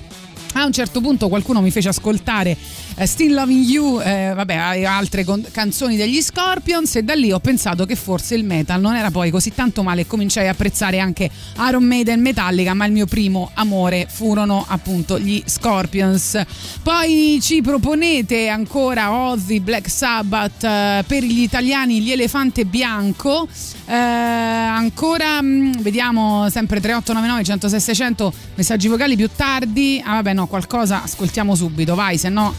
A 0.54 0.66
un 0.66 0.72
certo 0.72 1.02
punto 1.02 1.28
qualcuno 1.28 1.62
mi 1.62 1.72
fece 1.72 1.90
ascoltare 1.90 2.56
Still 3.04 3.34
Loving 3.34 3.66
You, 3.66 4.00
eh, 4.00 4.32
vabbè, 4.34 4.84
altre 4.86 5.26
con- 5.26 5.46
canzoni 5.52 5.98
degli 5.98 6.22
Scorpions 6.22 6.96
e 6.96 7.04
da 7.04 7.14
lì 7.14 7.30
ho 7.32 7.40
pensato 7.40 7.86
che 7.86 7.96
forse 7.98 8.36
il 8.36 8.46
metal 8.46 8.80
non 8.80 8.96
era 8.96 9.12
poi 9.12 9.32
così 9.32 9.54
tanto 9.54 9.84
male 9.84 10.02
e 10.02 10.08
cominciai 10.08 10.48
a 10.48 10.52
apprezzare 10.52 11.00
anche 11.00 11.30
Iron 11.68 11.84
Maiden 11.84 12.22
Metallica, 12.22 12.74
ma 12.74 12.86
il 12.86 12.94
mio 12.94 13.06
primo 13.06 13.52
amore 13.56 14.08
furono 14.10 14.66
appunto 14.68 15.20
gli 15.20 15.44
Scorpions. 15.46 16.42
Poi 16.82 17.40
ci 17.42 17.62
proponete 17.62 18.48
ancora 18.48 19.12
Ozzy, 19.12 19.60
Black 19.60 19.90
Sabbath, 19.90 20.64
eh, 20.64 21.04
per 21.06 21.24
gli 21.24 21.42
italiani 21.42 22.00
gli 22.00 22.12
Elefante 22.12 22.64
Bianco, 22.64 23.48
eh, 23.88 23.94
ancora 23.94 25.42
mh, 25.42 25.82
vediamo 25.82 26.50
sempre 26.50 26.80
3899 26.80 27.44
106 27.44 27.80
600 27.80 28.34
messaggi 28.56 28.88
vocali 28.88 29.18
più 29.18 29.30
tardi. 29.36 30.02
Ah 30.04 30.14
vabbè 30.14 30.34
no, 30.34 30.48
qualcosa 30.48 31.04
ascoltiamo 31.04 31.56
subito, 31.56 31.94
vai, 31.94 32.18
se 32.18 32.30
no 32.30 32.54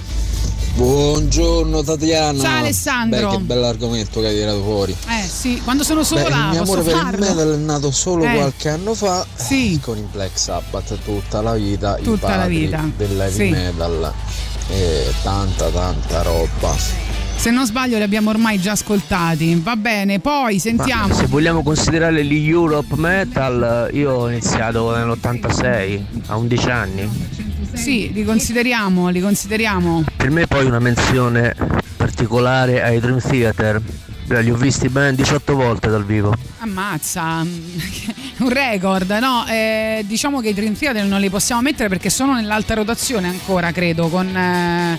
Buongiorno 0.77 1.83
Tatiana. 1.83 2.39
Ciao, 2.39 2.59
Alessandro. 2.59 3.31
Beh, 3.31 3.37
che 3.37 3.43
bell'argomento 3.43 4.21
che 4.21 4.27
hai 4.27 4.35
tirato 4.35 4.61
fuori. 4.63 4.95
Eh 5.09 5.27
sì, 5.27 5.59
quando 5.65 5.83
sono 5.83 6.01
Beh, 6.01 6.07
sola 6.07 6.29
il 6.29 6.35
mio 6.51 6.63
amore 6.63 6.83
per 6.83 6.93
il 6.95 7.01
farlo. 7.01 7.19
metal 7.27 7.53
è 7.55 7.57
nato 7.57 7.91
solo 7.91 8.25
Eh. 8.25 8.35
qualche 8.35 8.69
anno 8.69 8.93
fa 8.95 9.27
Sì. 9.35 9.81
con 9.83 9.97
i 9.97 10.07
Black 10.13 10.39
Sabbath 10.39 10.99
tutta 11.03 11.41
la 11.41 11.55
vita, 11.55 11.97
i 11.99 12.03
Tutta 12.03 12.29
la 12.29 12.37
padri 12.43 12.59
vita. 12.59 12.85
dell'heavy 12.95 13.33
Sì. 13.35 13.49
metal 13.49 14.13
e 14.69 15.15
tanta 15.23 15.69
tanta 15.71 16.21
roba. 16.21 16.77
Se 17.37 17.51
non 17.51 17.65
sbaglio 17.65 17.97
li 17.97 18.03
abbiamo 18.03 18.31
ormai 18.31 18.59
già 18.59 18.73
ascoltati. 18.73 19.55
Va 19.63 19.77
bene, 19.77 20.19
poi 20.19 20.59
sentiamo. 20.59 21.15
Se 21.15 21.27
vogliamo 21.27 21.63
considerare 21.63 22.25
gli 22.25 22.49
Europe 22.49 22.97
Metal, 22.97 23.89
io 23.93 24.13
ho 24.13 24.29
iniziato 24.29 24.95
nell'86, 24.95 26.03
a 26.27 26.37
11 26.37 26.71
anni. 26.71 27.11
Sì, 27.73 28.11
li 28.13 28.25
consideriamo, 28.25 29.09
li 29.11 29.21
consideriamo. 29.21 30.03
Per 30.17 30.31
me 30.31 30.47
poi 30.47 30.65
una 30.65 30.81
menzione 30.81 31.55
particolare 31.97 32.83
ai 32.83 32.99
Dream 32.99 33.21
Theater. 33.21 33.81
Li 34.29 34.51
ho 34.51 34.57
visti 34.57 34.89
ben 34.89 35.15
18 35.15 35.55
volte 35.55 35.89
dal 35.89 36.05
vivo. 36.05 36.35
Ammazza, 36.59 37.47
un 38.39 38.49
record, 38.49 39.09
no? 39.21 39.45
Eh, 39.47 40.05
diciamo 40.05 40.41
che 40.41 40.49
i 40.49 40.55
Dream 40.55 40.75
Theater 40.75 41.05
non 41.05 41.21
li 41.21 41.31
possiamo 41.31 41.63
mettere 41.63 41.89
perché 41.89 42.11
sono 42.11 42.35
nell'alta 42.35 42.75
rotazione 42.75 43.29
ancora, 43.29 43.71
credo, 43.71 44.09
con, 44.09 44.27
eh, 44.37 44.99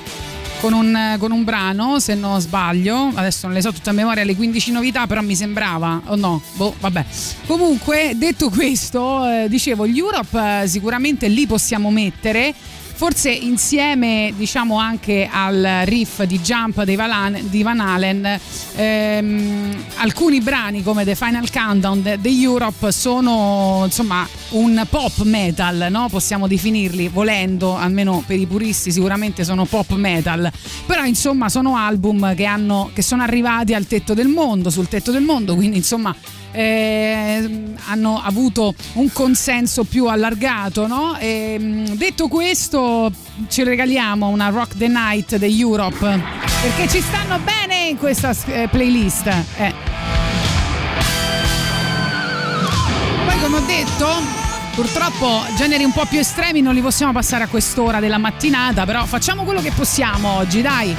con 0.59 0.73
un, 0.73 1.15
con 1.19 1.31
un 1.31 1.43
brano, 1.43 1.99
se 1.99 2.15
non 2.15 2.39
sbaglio. 2.39 3.11
Adesso 3.13 3.47
non 3.47 3.55
le 3.55 3.61
so 3.61 3.71
tutte 3.71 3.89
a 3.89 3.93
memoria 3.93 4.23
le 4.23 4.35
15 4.35 4.71
novità, 4.71 5.07
però 5.07 5.21
mi 5.21 5.35
sembrava, 5.35 6.01
o 6.05 6.15
no? 6.15 6.41
Boh, 6.55 6.73
vabbè. 6.79 7.05
Comunque, 7.45 8.13
detto 8.15 8.49
questo, 8.49 9.25
eh, 9.25 9.47
dicevo, 9.49 9.87
gli 9.87 9.99
Europe 9.99 10.61
eh, 10.63 10.67
sicuramente 10.67 11.27
li 11.27 11.45
possiamo 11.45 11.91
mettere. 11.91 12.53
Forse 12.97 13.29
insieme 13.29 14.33
diciamo 14.35 14.79
anche 14.79 15.29
al 15.31 15.83
riff 15.83 16.23
di 16.23 16.39
Jump 16.39 16.81
di 16.81 16.95
Van 16.95 17.79
Halen, 17.79 18.39
ehm, 18.75 19.83
alcuni 19.97 20.41
brani 20.41 20.81
come 20.81 21.05
The 21.05 21.13
Final 21.13 21.47
Countdown 21.51 22.17
degli 22.19 22.41
Europe 22.41 22.91
sono 22.91 23.83
insomma 23.85 24.27
un 24.49 24.83
pop 24.89 25.21
metal, 25.25 25.89
no? 25.91 26.07
possiamo 26.09 26.47
definirli 26.47 27.07
volendo, 27.09 27.77
almeno 27.77 28.23
per 28.25 28.39
i 28.39 28.47
puristi 28.47 28.91
sicuramente 28.91 29.43
sono 29.43 29.65
pop 29.65 29.93
metal, 29.93 30.51
però 30.87 31.05
insomma 31.05 31.49
sono 31.49 31.77
album 31.77 32.33
che, 32.33 32.45
hanno, 32.45 32.89
che 32.93 33.03
sono 33.03 33.21
arrivati 33.21 33.75
al 33.75 33.85
tetto 33.85 34.15
del 34.15 34.27
mondo, 34.27 34.71
sul 34.71 34.87
tetto 34.87 35.11
del 35.11 35.21
mondo, 35.21 35.53
quindi 35.53 35.77
insomma 35.77 36.15
eh, 36.57 37.73
hanno 37.85 38.19
avuto 38.23 38.73
un 38.93 39.11
consenso 39.11 39.83
più 39.83 40.07
allargato. 40.07 40.87
No? 40.87 41.15
E, 41.17 41.57
mh, 41.59 41.95
detto 41.95 42.27
questo, 42.27 43.11
ci 43.47 43.63
regaliamo 43.63 44.27
una 44.27 44.49
Rock 44.49 44.75
the 44.77 44.87
Night 44.87 45.35
degli 45.37 45.61
Europe 45.61 46.19
perché 46.61 46.87
ci 46.89 47.01
stanno 47.01 47.39
bene 47.39 47.89
in 47.89 47.97
questa 47.97 48.35
eh, 48.47 48.67
playlist. 48.69 49.27
Eh. 49.27 49.73
Poi, 53.25 53.39
come 53.41 53.57
ho 53.57 53.65
detto, 53.65 54.07
purtroppo 54.73 55.43
generi 55.55 55.83
un 55.83 55.91
po' 55.91 56.05
più 56.05 56.17
estremi 56.17 56.61
non 56.61 56.73
li 56.73 56.81
possiamo 56.81 57.11
passare 57.11 57.43
a 57.43 57.47
quest'ora 57.47 57.99
della 57.99 58.17
mattinata, 58.17 58.85
però 58.85 59.05
facciamo 59.05 59.43
quello 59.43 59.61
che 59.61 59.71
possiamo 59.71 60.37
oggi, 60.37 60.61
dai. 60.61 60.95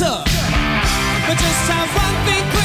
Tough. 0.00 0.24
But 1.28 1.36
just 1.36 1.68
have 1.68 1.94
one 1.94 2.16
thing 2.24 2.59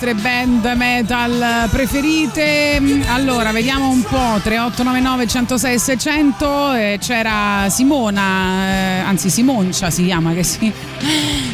vostre 0.00 0.14
band 0.14 0.64
metal 0.76 1.68
preferite. 1.70 2.80
Allora, 3.08 3.52
vediamo 3.52 3.90
un 3.90 4.00
po', 4.00 4.40
3899 4.42 5.26
106 5.26 5.78
600, 5.78 6.72
eh, 6.72 6.98
c'era 6.98 7.66
Simona, 7.68 8.64
eh, 8.66 9.00
anzi 9.00 9.28
Simoncia 9.28 9.90
si 9.90 10.06
chiama, 10.06 10.32
che, 10.32 10.42
si- 10.42 10.72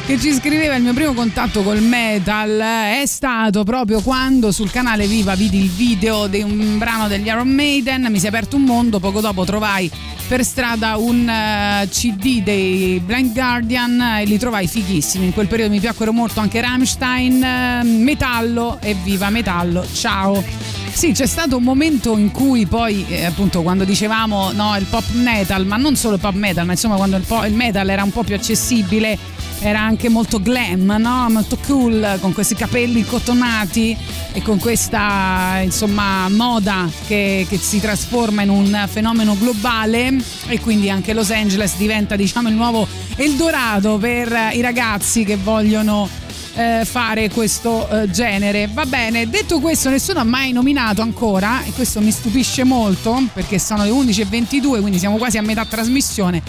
che 0.07 0.21
ci 0.21 0.33
scriveva 0.33 0.77
il 0.77 0.85
mio 0.85 0.93
primo 0.93 1.15
contatto 1.15 1.65
col 1.65 1.83
metal 1.83 2.61
è 2.61 3.03
stato 3.07 3.65
proprio 3.65 4.01
quando 4.03 4.53
sul 4.53 4.71
canale 4.71 5.05
Viva 5.09 5.35
vidi 5.35 5.59
il 5.59 5.69
video 5.69 6.29
di 6.29 6.43
un 6.43 6.79
brano 6.79 7.09
degli 7.09 7.27
Iron 7.27 7.49
Maiden, 7.49 8.07
mi 8.09 8.21
si 8.21 8.27
è 8.27 8.29
aperto 8.29 8.55
un 8.55 8.63
mondo, 8.63 9.01
poco 9.01 9.21
dopo 9.21 9.45
trovai 9.45 9.91
per 10.29 10.45
strada 10.45 10.97
un 10.97 11.29
eh, 11.29 11.89
CD 11.89 12.41
dei 12.41 13.01
Blind 13.05 13.33
Guardian 13.33 14.01
e 14.21 14.25
li 14.27 14.39
trovai 14.39 14.69
fighissimi. 14.69 15.27
In 15.27 15.33
quel 15.33 15.49
periodo 15.49 15.73
mi 15.73 15.81
piacquero 15.81 16.13
molto 16.13 16.39
anche 16.39 16.61
Rammstein, 16.61 17.43
eh, 17.43 17.83
Metallo 17.83 18.79
e 18.81 18.95
Viva 19.03 19.29
Metallo. 19.31 19.85
Ciao. 19.93 20.43
Sì, 20.93 21.13
c'è 21.13 21.27
stato 21.27 21.57
un 21.57 21.63
momento 21.63 22.17
in 22.17 22.31
cui 22.31 22.65
poi, 22.65 23.05
eh, 23.09 23.25
appunto, 23.25 23.63
quando 23.63 23.85
dicevamo 23.85 24.53
no, 24.53 24.77
il 24.79 24.87
pop 24.87 25.05
metal, 25.13 25.67
ma 25.67 25.77
non 25.77 25.95
solo 25.95 26.15
il 26.15 26.21
pop 26.21 26.35
metal, 26.35 26.65
ma 26.65 26.73
insomma 26.73 26.97
quando 26.97 27.17
il, 27.17 27.25
po- 27.25 27.45
il 27.45 27.55
metal 27.55 27.89
era 27.91 28.03
un 28.03 28.11
po' 28.11 28.23
più 28.23 28.35
accessibile, 28.35 29.19
era 29.61 29.81
anche 29.81 30.09
molto 30.09 30.41
glam, 30.41 30.97
no? 30.99 31.29
molto 31.31 31.57
cool, 31.67 32.19
con 32.21 32.33
questi 32.33 32.55
capelli 32.55 33.05
cotonati 33.05 33.97
e 34.33 34.43
con 34.43 34.59
questa 34.59 35.61
insomma 35.63 36.29
moda 36.29 36.89
che, 37.07 37.47
che 37.49 37.59
si 37.59 37.81
trasforma 37.81 38.43
in 38.43 38.51
un 38.51 38.87
fenomeno 38.89 39.37
globale 39.39 40.15
e 40.49 40.61
quindi 40.61 40.91
anche 40.91 41.13
Los 41.13 41.31
Angeles 41.31 41.77
diventa 41.77 42.17
diciamo 42.17 42.49
il 42.49 42.55
nuovo 42.55 42.87
Eldorado 43.17 43.97
per 43.97 44.51
i 44.53 44.61
ragazzi 44.61 45.25
che 45.25 45.37
vogliono 45.37 46.09
eh, 46.57 46.85
fare 46.85 47.31
questo 47.31 47.89
eh, 47.89 48.11
genere. 48.11 48.69
Va 48.73 48.87
bene, 48.87 49.29
detto 49.29 49.61
questo, 49.61 49.91
nessuno 49.91 50.21
ha 50.21 50.25
mai 50.25 50.53
nominato 50.53 51.03
ancora, 51.03 51.63
e 51.65 51.73
questo 51.73 52.01
mi 52.01 52.11
stupisce 52.11 52.65
molto 52.65 53.23
perché 53.33 53.59
sono 53.59 53.85
le 53.85 53.91
11.22, 53.91 54.81
quindi 54.81 54.99
siamo 54.99 55.17
quasi 55.17 55.39
a 55.39 55.43
metà 55.43 55.65
trasmissione. 55.65 56.43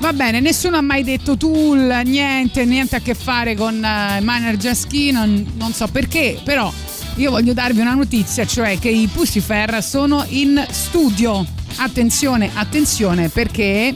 Va 0.00 0.14
bene, 0.14 0.40
nessuno 0.40 0.78
ha 0.78 0.80
mai 0.80 1.04
detto 1.04 1.36
Tool, 1.36 2.00
niente, 2.06 2.64
niente 2.64 2.96
a 2.96 3.00
che 3.00 3.14
fare 3.14 3.54
con 3.54 3.74
uh, 3.74 4.22
Miner 4.24 4.56
Jasky, 4.56 5.10
non, 5.12 5.52
non 5.56 5.74
so 5.74 5.88
perché, 5.88 6.40
però 6.42 6.72
io 7.16 7.30
voglio 7.30 7.52
darvi 7.52 7.80
una 7.80 7.92
notizia, 7.92 8.46
cioè 8.46 8.78
che 8.78 8.88
i 8.88 9.06
Pussifer 9.12 9.82
sono 9.82 10.24
in 10.28 10.64
studio. 10.70 11.44
Attenzione, 11.76 12.50
attenzione, 12.54 13.28
perché 13.28 13.94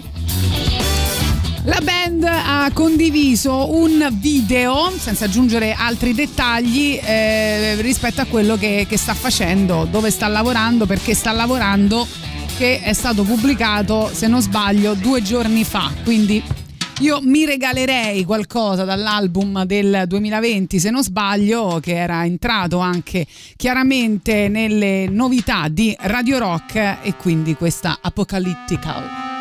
la 1.65 1.81
band 1.83 2.25
ha 2.25 2.71
condiviso 2.75 3.75
un 3.75 4.07
video, 4.21 4.93
senza 4.99 5.25
aggiungere 5.25 5.73
altri 5.73 6.13
dettagli, 6.13 7.01
eh, 7.03 7.81
rispetto 7.81 8.21
a 8.21 8.27
quello 8.27 8.59
che, 8.59 8.85
che 8.87 8.99
sta 8.99 9.15
facendo, 9.15 9.89
dove 9.91 10.11
sta 10.11 10.29
lavorando, 10.29 10.85
perché 10.85 11.15
sta 11.15 11.33
lavorando, 11.33 12.07
che 12.57 12.81
è 12.81 12.93
stato 12.93 13.25
pubblicato, 13.25 14.11
se 14.13 14.29
non 14.29 14.41
sbaglio, 14.41 14.95
due 14.95 15.23
giorni 15.23 15.65
fa. 15.65 15.91
Quindi 16.05 16.43
io 17.01 17.21
mi 17.23 17.45
regalerei 17.45 18.25
qualcosa 18.25 18.85
dall'album 18.85 19.65
del 19.65 20.05
2020, 20.07 20.79
se 20.79 20.91
non 20.91 21.03
sbaglio, 21.03 21.81
che 21.81 21.97
era 21.97 22.25
entrato 22.25 22.79
anche 22.79 23.27
chiaramente 23.57 24.49
nelle 24.49 25.09
novità 25.11 25.67
di 25.69 25.95
Radio 26.01 26.39
Rock 26.39 26.99
e 27.03 27.15
quindi 27.17 27.55
questa 27.55 27.99
Apocalyptical. 28.01 29.34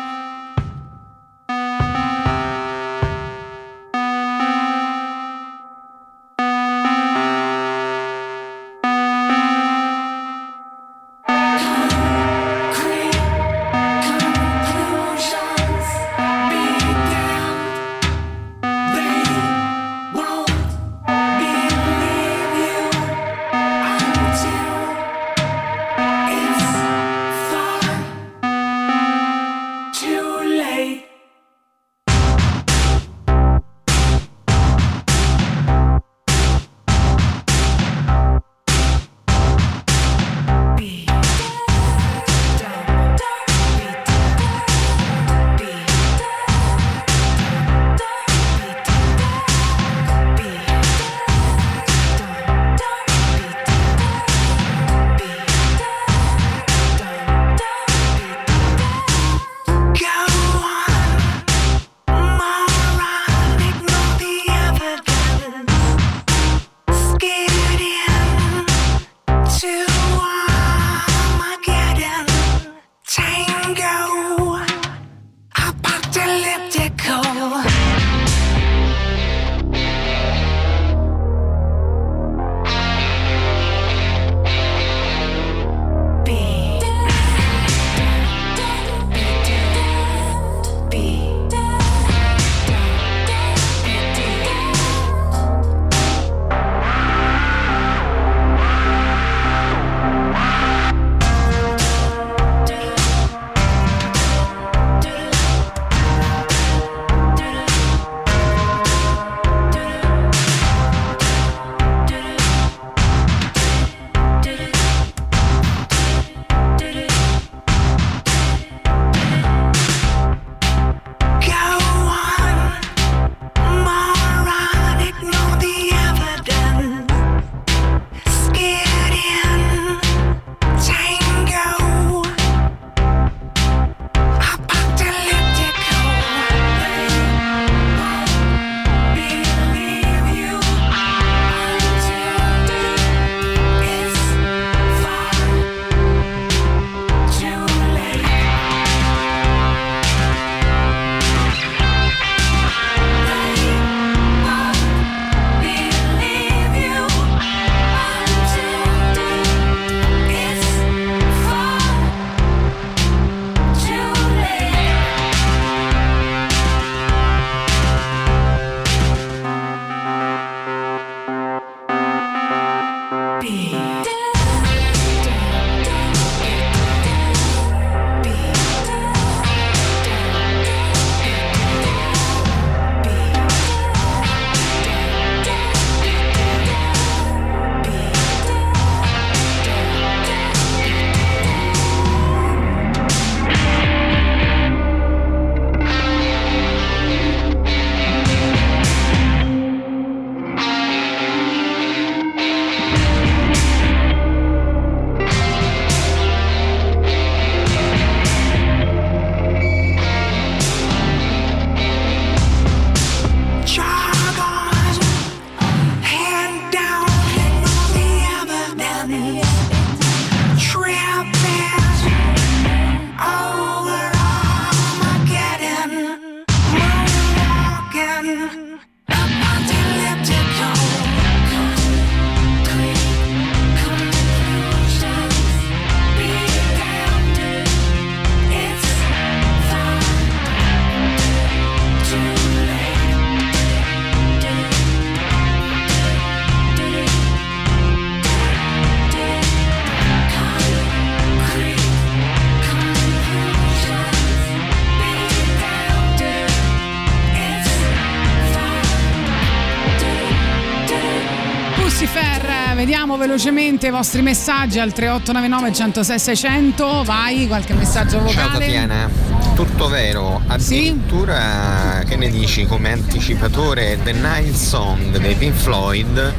Vediamo 263.14 263.32
velocemente 263.32 263.86
i 263.86 263.90
vostri 263.90 264.22
messaggi 264.22 264.80
al 264.80 264.92
3899 264.92 265.72
106 265.72 266.18
600. 266.18 267.04
Vai, 267.04 267.46
qualche 267.46 267.72
messaggio 267.72 268.18
vocale. 268.18 268.32
Ciao 268.34 268.58
Tatiana, 268.58 269.08
tutto 269.54 269.88
vero, 269.88 270.42
addirittura 270.48 272.02
che 272.08 272.16
ne 272.16 272.28
dici 272.28 272.66
come 272.66 272.90
anticipatore 272.90 274.00
The 274.02 274.12
Nile 274.14 274.52
Song 274.54 275.16
dei 275.18 275.34
Pink 275.36 275.54
Floyd 275.54 276.34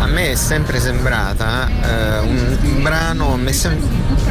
a 0.00 0.06
me 0.06 0.32
è 0.32 0.34
sempre 0.34 0.80
sembrata 0.80 1.68
eh, 1.68 2.18
un, 2.18 2.58
un 2.62 2.82
brano, 2.82 3.38
sem- 3.50 3.78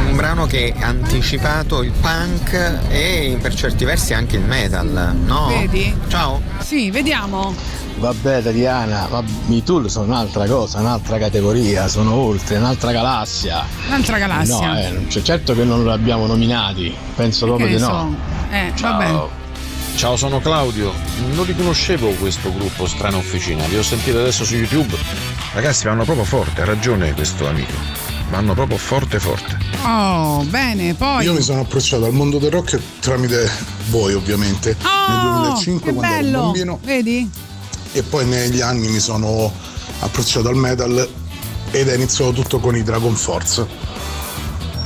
un 0.07 0.15
brano 0.15 0.45
che 0.45 0.73
ha 0.77 0.88
anticipato 0.88 1.81
il 1.81 1.91
punk 1.91 2.53
e 2.89 3.38
per 3.41 3.55
certi 3.55 3.84
versi 3.86 4.13
anche 4.13 4.36
il 4.36 4.43
metal, 4.43 5.15
no? 5.25 5.47
Vedi? 5.47 5.95
Ciao. 6.07 6.41
Sì, 6.59 6.91
vediamo. 6.91 7.55
Vabbè 7.97 8.41
Tatiana, 8.43 9.07
ma 9.09 9.23
i 9.47 9.63
Tool 9.63 9.89
sono 9.89 10.05
un'altra 10.07 10.45
cosa, 10.45 10.79
un'altra 10.79 11.17
categoria, 11.17 11.87
sono 11.87 12.13
oltre, 12.13 12.57
un'altra 12.57 12.91
galassia. 12.91 13.63
Un'altra 13.87 14.17
galassia. 14.17 14.67
No, 14.73 14.77
eh, 14.77 15.07
c'è- 15.07 15.21
certo 15.21 15.53
che 15.53 15.63
non 15.63 15.83
li 15.83 15.89
abbiamo 15.91 16.25
nominati, 16.25 16.93
penso 17.15 17.45
proprio 17.45 17.67
di 17.67 17.77
no. 17.77 17.87
so. 18.49 18.53
Eh, 18.53 18.71
Ciao. 18.75 18.97
vabbè. 18.97 19.27
Ciao, 19.95 20.17
sono 20.17 20.39
Claudio. 20.39 20.91
Non 21.33 21.45
riconoscevo 21.45 22.09
questo 22.13 22.51
gruppo 22.51 22.87
Strana 22.87 23.17
Officina, 23.17 23.65
li 23.67 23.77
ho 23.77 23.83
sentiti 23.83 24.17
adesso 24.17 24.43
su 24.43 24.55
YouTube. 24.55 24.97
Ragazzi, 25.53 25.85
vanno 25.85 26.03
proprio 26.03 26.25
forte, 26.25 26.61
ha 26.63 26.65
ragione 26.65 27.13
questo 27.13 27.47
amico. 27.47 27.73
Vanno 28.31 28.55
proprio 28.55 28.77
forte 28.77 29.19
forte. 29.19 29.55
Oh, 29.85 30.43
bene, 30.45 30.95
poi. 30.95 31.23
Io 31.25 31.33
mi 31.33 31.41
sono 31.41 31.61
approcciato 31.61 32.05
al 32.05 32.13
mondo 32.13 32.39
del 32.39 32.49
rock 32.49 32.79
tramite 32.99 33.47
voi, 33.89 34.13
ovviamente, 34.15 34.75
nel 34.81 35.17
Oh, 35.27 35.31
2005 35.43 35.91
che 35.91 35.97
quando 35.97 36.15
ero 36.15 36.23
bello. 36.23 36.41
bambino 36.41 36.79
Vedi? 36.83 37.29
E 37.93 38.03
poi 38.03 38.25
negli 38.25 38.61
anni 38.61 38.87
mi 38.89 38.99
sono 38.99 39.51
approcciato 39.99 40.49
al 40.49 40.55
metal 40.55 41.07
ed 41.71 41.87
è 41.87 41.95
iniziato 41.95 42.31
tutto 42.33 42.59
con 42.59 42.75
i 42.75 42.83
Dragon 42.83 43.15
Force 43.15 43.65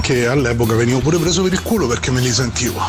che 0.02 0.28
all'epoca 0.28 0.76
venivo 0.76 1.00
pure 1.00 1.18
preso 1.18 1.44
per 1.44 1.52
il 1.52 1.62
culo 1.62 1.88
perché 1.88 2.12
me 2.12 2.22
li 2.22 2.32
sentivo. 2.32 2.82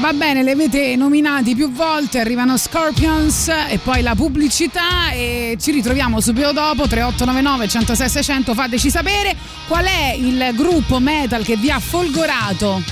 Va 0.00 0.12
bene, 0.12 0.42
li 0.42 0.50
avete 0.50 0.96
nominati 0.96 1.54
più 1.54 1.70
volte, 1.70 2.18
arrivano 2.18 2.56
Scorpions 2.56 3.46
e 3.68 3.78
poi 3.78 4.02
la 4.02 4.16
pubblicità 4.16 5.12
e 5.12 5.56
ci 5.60 5.70
ritroviamo 5.70 6.18
subito 6.20 6.50
dopo 6.50 6.88
3899 6.88 7.68
106 7.68 8.08
600, 8.08 8.54
fateci 8.54 8.90
sapere 8.90 9.36
qual 9.68 9.84
è 9.84 10.16
il 10.18 10.54
gruppo 10.56 10.98
metal 10.98 11.44
che 11.44 11.56
vi 11.56 11.70
ha 11.70 11.78
folgorato. 11.78 12.82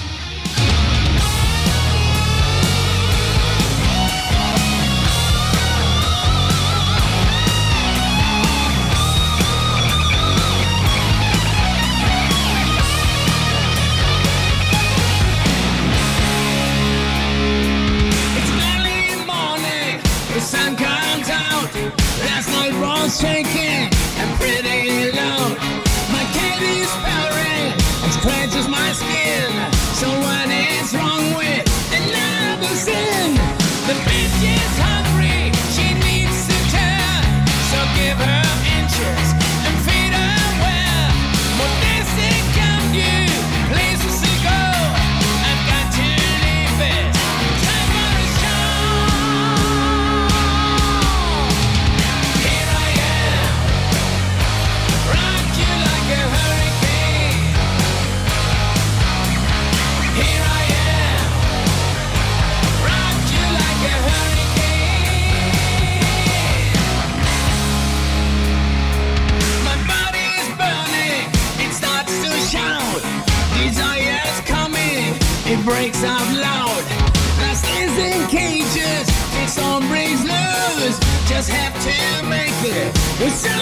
Just 81.41 81.53
have 81.53 82.21
to 82.21 82.29
make 82.29 82.53
it 82.65 83.60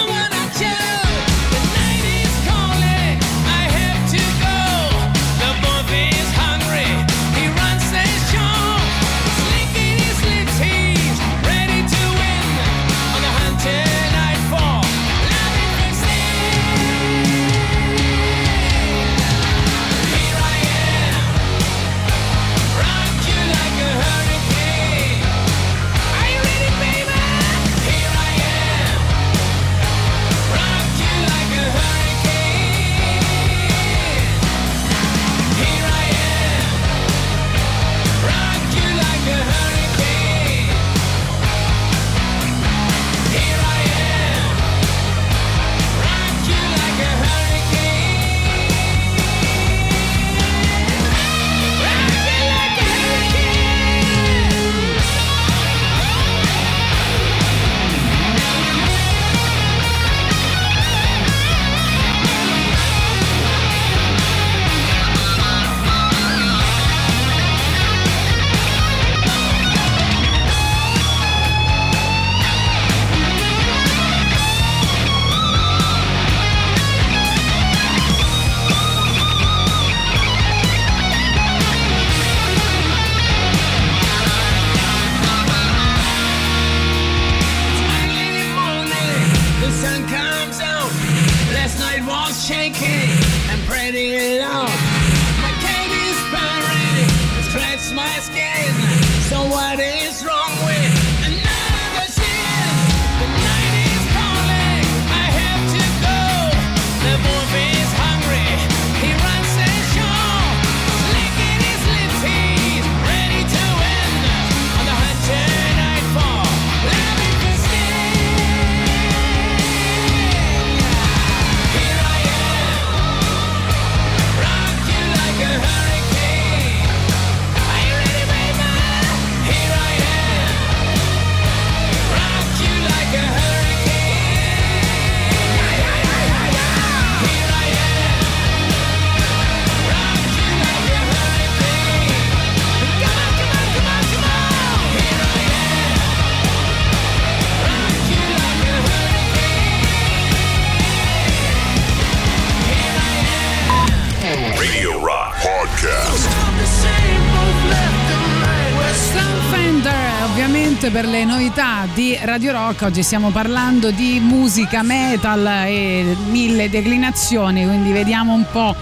di 162.09 162.17
Radio 162.23 162.51
Rock. 162.53 162.81
Oggi 162.83 163.03
stiamo 163.03 163.29
parlando 163.29 163.91
di 163.91 164.19
musica 164.19 164.81
metal 164.81 165.45
e 165.67 166.15
mille 166.29 166.67
declinazioni, 166.67 167.65
quindi 167.65 167.91
vediamo 167.91 168.33
un 168.33 168.45
po' 168.51 168.75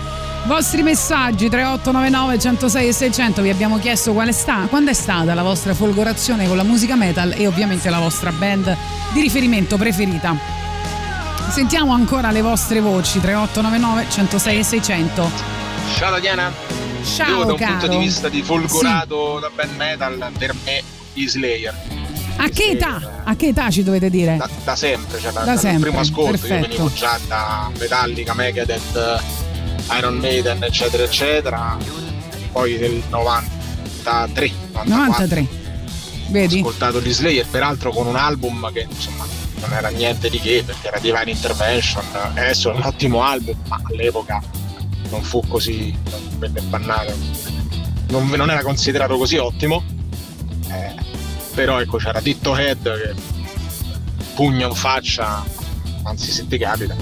i 0.46 0.48
vostri 0.48 0.82
messaggi 0.82 1.50
3899 1.50 2.40
106 2.40 2.88
e 2.88 2.94
600 2.94 3.42
vi 3.42 3.50
abbiamo 3.50 3.80
chiesto 3.80 4.14
qual 4.14 4.30
è 4.30 4.32
sta, 4.32 4.68
quando 4.70 4.92
è 4.92 4.94
stata 4.94 5.34
la 5.34 5.44
vostra 5.44 5.74
folgorazione 5.74 6.48
con 6.48 6.56
la 6.56 6.64
musica 6.64 6.96
metal 6.96 7.34
e 7.36 7.48
ovviamente 7.48 7.90
la 7.90 8.00
vostra 8.00 8.32
band 8.32 8.76
di 9.12 9.20
riferimento 9.20 9.76
preferita 9.76 10.38
sentiamo 11.50 11.92
ancora 11.92 12.32
le 12.32 12.42
vostre 12.42 12.80
voci 12.80 13.20
3899 13.20 14.06
106 14.10 14.58
e 14.58 14.64
600 14.64 15.32
Ciao 15.98 16.12
Tatiana. 16.12 16.52
Ciao, 17.04 17.40
Io 17.40 17.44
da 17.44 17.52
un 17.54 17.58
caro. 17.58 17.72
punto 17.72 17.88
di 17.88 17.98
vista 17.98 18.30
di 18.30 18.42
folgorato 18.42 19.40
da 19.40 19.50
band 19.54 19.76
metal, 19.76 20.32
per 20.38 20.54
me 20.66 20.84
gli 21.14 21.28
Slayer. 21.28 21.97
A 22.38 22.50
che 22.50 22.64
età? 22.72 23.22
a 23.24 23.36
che 23.36 23.48
età 23.48 23.70
ci 23.70 23.84
dovete 23.84 24.10
dire? 24.10 24.38
Da, 24.38 24.50
da 24.64 24.76
sempre, 24.76 25.20
cioè 25.20 25.32
da, 25.32 25.40
Da 25.40 25.46
dal 25.46 25.60
sempre, 25.60 25.90
primo 25.90 26.00
ascolto, 26.00 26.32
io 26.32 26.38
perfetto. 26.38 26.68
venivo 26.68 26.94
già 26.94 27.20
da 27.28 27.70
Metallica, 27.78 28.34
Megadeth, 28.34 29.24
Iron 29.98 30.16
Maiden, 30.18 30.64
eccetera, 30.64 31.04
eccetera. 31.04 31.78
Poi 32.52 32.78
del 32.78 33.04
93, 33.10 34.52
94, 34.72 34.86
93 34.96 35.48
vedi? 36.30 36.56
ho 36.56 36.60
ascoltato 36.60 37.02
gli 37.02 37.14
Slayer, 37.14 37.46
peraltro 37.46 37.92
con 37.92 38.08
un 38.08 38.16
album 38.16 38.72
che 38.72 38.88
insomma 38.90 39.26
non 39.60 39.74
era 39.74 39.90
niente 39.90 40.30
di 40.30 40.40
che, 40.40 40.64
perché 40.66 40.88
era 40.88 41.00
Divine 41.00 41.32
Intervention, 41.32 42.04
adesso 42.14 42.72
è 42.72 42.76
un 42.76 42.84
ottimo 42.84 43.24
album, 43.24 43.56
ma 43.68 43.82
all'epoca 43.84 44.42
non 45.10 45.24
fu 45.24 45.42
così, 45.48 45.96
non 46.10 46.22
venne 46.38 46.62
bannato, 46.62 47.14
non, 48.10 48.28
non 48.28 48.50
era 48.50 48.62
considerato 48.62 49.18
così 49.18 49.38
ottimo, 49.38 49.84
eh, 50.70 50.94
però 51.58 51.82
ecco 51.82 51.98
c'era 51.98 52.20
Ditto 52.20 52.56
Head 52.56 52.84
che 52.84 53.14
pugno 54.36 54.68
in 54.68 54.76
faccia, 54.76 55.44
anzi 56.04 56.30
se 56.30 56.46
ti 56.48 56.56
capita. 56.60 56.94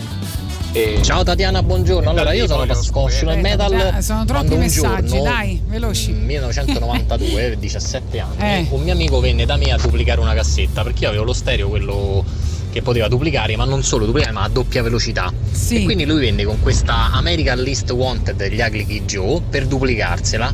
E 0.72 0.99
Ciao 1.02 1.23
Tatiana, 1.23 1.61
buongiorno. 1.61 2.10
Allora, 2.10 2.32
io 2.32 2.48
sono 2.48 2.65
pas- 2.65 2.90
conosciuto 2.90 3.34
il 3.34 3.41
metal. 3.41 3.69
già, 3.76 3.99
sono 4.02 4.23
troppi 4.23 4.45
quando 4.48 4.53
un 4.56 4.60
messaggi, 4.61 5.07
giorno, 5.10 5.23
dai, 5.23 5.61
veloci. 5.68 6.11
nel 6.14 6.22
1992, 6.22 7.57
17 7.60 8.19
anni, 8.22 8.38
Eh. 8.40 8.68
un 8.69 8.82
mio 8.84 8.94
amico 8.94 9.19
venne 9.19 9.45
da 9.45 9.57
me 9.57 9.73
a 9.73 9.77
duplicare 9.77 10.22
una 10.22 10.34
cassetta 10.34 10.84
perché 10.84 11.03
io 11.03 11.10
avevo 11.10 11.26
lo 11.26 11.34
stereo, 11.34 11.68
quello 11.68 12.23
che 12.72 12.82
poteva 12.82 13.10
duplicare, 13.10 13.57
ma 13.57 13.65
non 13.65 13.84
solo 13.84 14.06
duplicare, 14.06 14.32
ma 14.32 14.44
a 14.44 14.48
doppia 14.49 14.82
velocità. 14.84 15.34
Sì. 15.52 15.82
E 15.82 15.84
quindi 15.84 16.06
lui 16.06 16.22
venne 16.22 16.45
con 16.45 16.61
questa 16.61 17.11
American 17.11 17.60
List 17.60 17.91
Wanted 17.91 18.38
degli 18.38 18.61
Ugly 18.61 18.86
Kid 18.86 19.06
Joe 19.06 19.41
per 19.49 19.68
duplicarsela. 19.68 20.53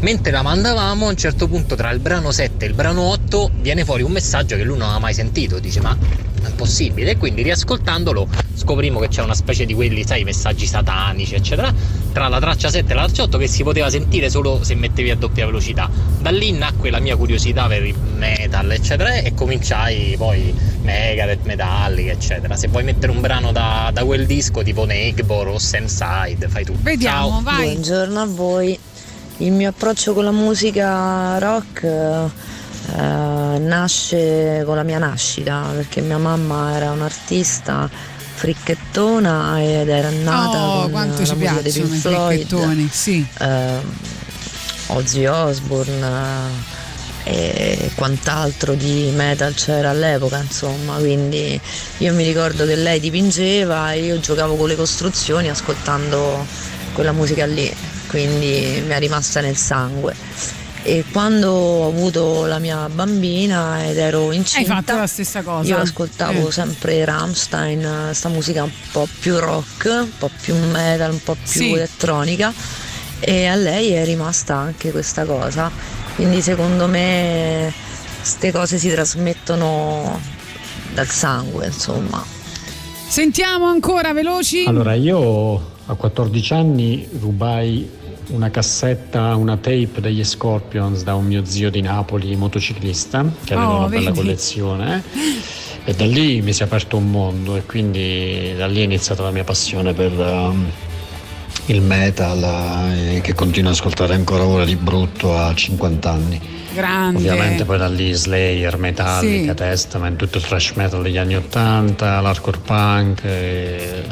Mentre 0.00 0.30
la 0.30 0.42
mandavamo, 0.42 1.06
a 1.06 1.08
un 1.08 1.16
certo 1.16 1.48
punto 1.48 1.74
tra 1.74 1.90
il 1.90 1.98
brano 1.98 2.30
7 2.30 2.64
e 2.64 2.68
il 2.68 2.74
brano 2.74 3.02
8 3.02 3.50
viene 3.60 3.84
fuori 3.84 4.02
un 4.02 4.12
messaggio 4.12 4.54
che 4.54 4.62
lui 4.62 4.76
non 4.76 4.86
aveva 4.86 5.00
mai 5.00 5.12
sentito. 5.12 5.58
Dice: 5.58 5.80
Ma 5.80 5.96
è 6.44 6.50
possibile? 6.54 7.12
E 7.12 7.16
quindi 7.16 7.42
riascoltandolo 7.42 8.28
scoprimo 8.54 9.00
che 9.00 9.08
c'è 9.08 9.22
una 9.22 9.34
specie 9.34 9.66
di 9.66 9.74
quelli, 9.74 10.04
sai, 10.04 10.22
messaggi 10.22 10.66
satanici, 10.66 11.34
eccetera, 11.34 11.74
tra 12.12 12.28
la 12.28 12.38
traccia 12.38 12.70
7 12.70 12.92
e 12.92 12.94
la 12.94 13.04
traccia 13.04 13.24
8 13.24 13.38
che 13.38 13.48
si 13.48 13.64
poteva 13.64 13.90
sentire 13.90 14.30
solo 14.30 14.62
se 14.62 14.76
mettevi 14.76 15.10
a 15.10 15.16
doppia 15.16 15.46
velocità. 15.46 15.90
Da 16.20 16.30
lì 16.30 16.52
nacque 16.52 16.90
la 16.90 17.00
mia 17.00 17.16
curiosità 17.16 17.66
per 17.66 17.84
il 17.84 17.96
metal, 18.16 18.70
eccetera, 18.70 19.14
e 19.14 19.34
cominciai 19.34 20.14
poi 20.16 20.54
Megadeth, 20.82 21.44
Metallica, 21.44 22.12
eccetera. 22.12 22.54
Se 22.54 22.68
vuoi 22.68 22.84
mettere 22.84 23.10
un 23.10 23.20
brano 23.20 23.50
da, 23.50 23.90
da 23.92 24.04
quel 24.04 24.26
disco 24.26 24.62
tipo 24.62 24.84
Nakebor 24.86 25.48
o 25.48 25.58
Samside, 25.58 26.48
fai 26.48 26.64
tu. 26.64 26.74
Vediamo, 26.74 27.30
Ciao. 27.30 27.42
vai. 27.42 27.72
Buongiorno 27.72 28.20
a 28.20 28.26
voi. 28.26 28.78
Il 29.38 29.52
mio 29.52 29.68
approccio 29.68 30.14
con 30.14 30.24
la 30.24 30.32
musica 30.32 31.38
rock 31.38 31.84
eh, 31.84 32.28
nasce 33.58 34.62
con 34.64 34.74
la 34.74 34.82
mia 34.82 34.98
nascita, 34.98 35.64
perché 35.74 36.00
mia 36.00 36.18
mamma 36.18 36.74
era 36.74 36.90
un'artista 36.90 37.88
fricchettona 38.34 39.62
ed 39.62 39.88
era 39.88 40.10
nata 40.10 40.58
Oh, 40.58 40.80
con 40.82 40.90
quanto 40.90 41.20
la 41.20 41.26
ci 41.26 41.34
musica 41.34 41.60
dei 41.60 41.72
Pink 41.72 41.94
Floyd, 41.94 42.90
sì. 42.90 43.26
ehm, 43.40 43.92
Ozzy 44.88 45.26
Osbourne 45.26 46.06
eh, 47.24 47.78
e 47.80 47.90
quant'altro 47.94 48.74
di 48.74 49.12
metal 49.14 49.54
c'era 49.54 49.90
all'epoca, 49.90 50.38
insomma, 50.38 50.96
quindi 50.96 51.60
io 51.98 52.14
mi 52.14 52.24
ricordo 52.24 52.64
che 52.64 52.74
lei 52.74 52.98
dipingeva 53.00 53.92
e 53.92 54.04
io 54.04 54.18
giocavo 54.18 54.56
con 54.56 54.66
le 54.68 54.76
costruzioni 54.76 55.48
ascoltando 55.48 56.44
quella 56.92 57.12
musica 57.12 57.44
lì, 57.44 57.72
quindi 58.08 58.82
mi 58.86 58.92
è 58.92 58.98
rimasta 58.98 59.40
nel 59.40 59.56
sangue. 59.56 60.14
E 60.82 61.04
quando 61.12 61.50
ho 61.50 61.88
avuto 61.88 62.46
la 62.46 62.58
mia 62.58 62.88
bambina 62.88 63.84
ed 63.86 63.98
ero 63.98 64.28
Hai 64.30 64.36
incinta, 64.36 64.74
fatto 64.76 64.96
la 64.96 65.06
stessa 65.06 65.42
cosa. 65.42 65.68
io 65.68 65.78
ascoltavo 65.78 66.48
Eh. 66.48 66.52
sempre 66.52 67.04
Rammstein, 67.04 68.10
sta 68.12 68.28
musica 68.28 68.62
un 68.62 68.70
po' 68.92 69.06
più 69.20 69.36
rock, 69.38 69.84
un 70.02 70.10
po' 70.16 70.30
più 70.40 70.54
metal, 70.56 71.12
un 71.12 71.22
po' 71.22 71.34
più 71.34 71.60
Sì. 71.60 71.72
elettronica 71.72 72.52
e 73.20 73.46
a 73.46 73.56
lei 73.56 73.90
è 73.90 74.04
rimasta 74.04 74.54
anche 74.54 74.90
questa 74.92 75.24
cosa. 75.24 75.70
Quindi 76.14 76.40
secondo 76.40 76.86
me 76.86 77.70
queste 78.16 78.50
cose 78.52 78.78
si 78.78 78.88
trasmettono 78.88 80.18
dal 80.94 81.08
sangue, 81.08 81.66
insomma. 81.66 82.24
Sentiamo 83.08 83.66
ancora 83.66 84.12
veloci. 84.12 84.64
Allora, 84.66 84.94
io 84.94 85.76
a 85.86 85.94
14 85.94 86.52
anni 86.54 87.08
rubai 87.20 87.88
una 88.28 88.50
cassetta, 88.50 89.34
una 89.36 89.56
tape 89.56 90.00
degli 90.00 90.22
Scorpions 90.24 91.02
da 91.02 91.14
un 91.14 91.26
mio 91.26 91.44
zio 91.44 91.70
di 91.70 91.80
Napoli, 91.80 92.34
motociclista, 92.36 93.24
che 93.44 93.54
aveva 93.54 93.70
Oh, 93.72 93.78
una 93.78 93.88
bella 93.88 94.10
vedi? 94.10 94.16
collezione. 94.18 95.02
eh. 95.14 95.90
E 95.90 95.94
da 95.94 96.04
lì 96.04 96.42
mi 96.42 96.52
si 96.52 96.62
è 96.62 96.66
aperto 96.66 96.98
un 96.98 97.10
mondo 97.10 97.56
e 97.56 97.64
quindi 97.64 98.52
da 98.56 98.66
lì 98.66 98.80
è 98.80 98.84
iniziata 98.84 99.22
la 99.22 99.30
mia 99.30 99.44
passione 99.44 99.94
per 99.94 100.12
um, 100.12 100.70
il 101.66 101.80
metal 101.80 102.92
eh, 102.94 103.20
che 103.22 103.32
continuo 103.32 103.70
ad 103.70 103.76
ascoltare 103.76 104.12
ancora 104.14 104.44
ora 104.44 104.64
di 104.66 104.76
brutto 104.76 105.34
a 105.36 105.54
50 105.54 106.10
anni. 106.10 106.40
Grande. 106.74 107.18
Ovviamente 107.18 107.64
poi 107.64 107.78
da 107.78 107.88
lì 107.88 108.12
Slayer, 108.12 108.76
Metallica, 108.76 109.50
Sì. 109.52 109.54
Testament, 109.56 110.18
tutto 110.18 110.36
il 110.36 110.44
thrash 110.44 110.72
metal 110.74 111.00
degli 111.00 111.16
anni 111.16 111.36
80, 111.36 112.20
l'hardcore 112.20 112.58
punk, 112.58 113.24
eh, 113.24 114.02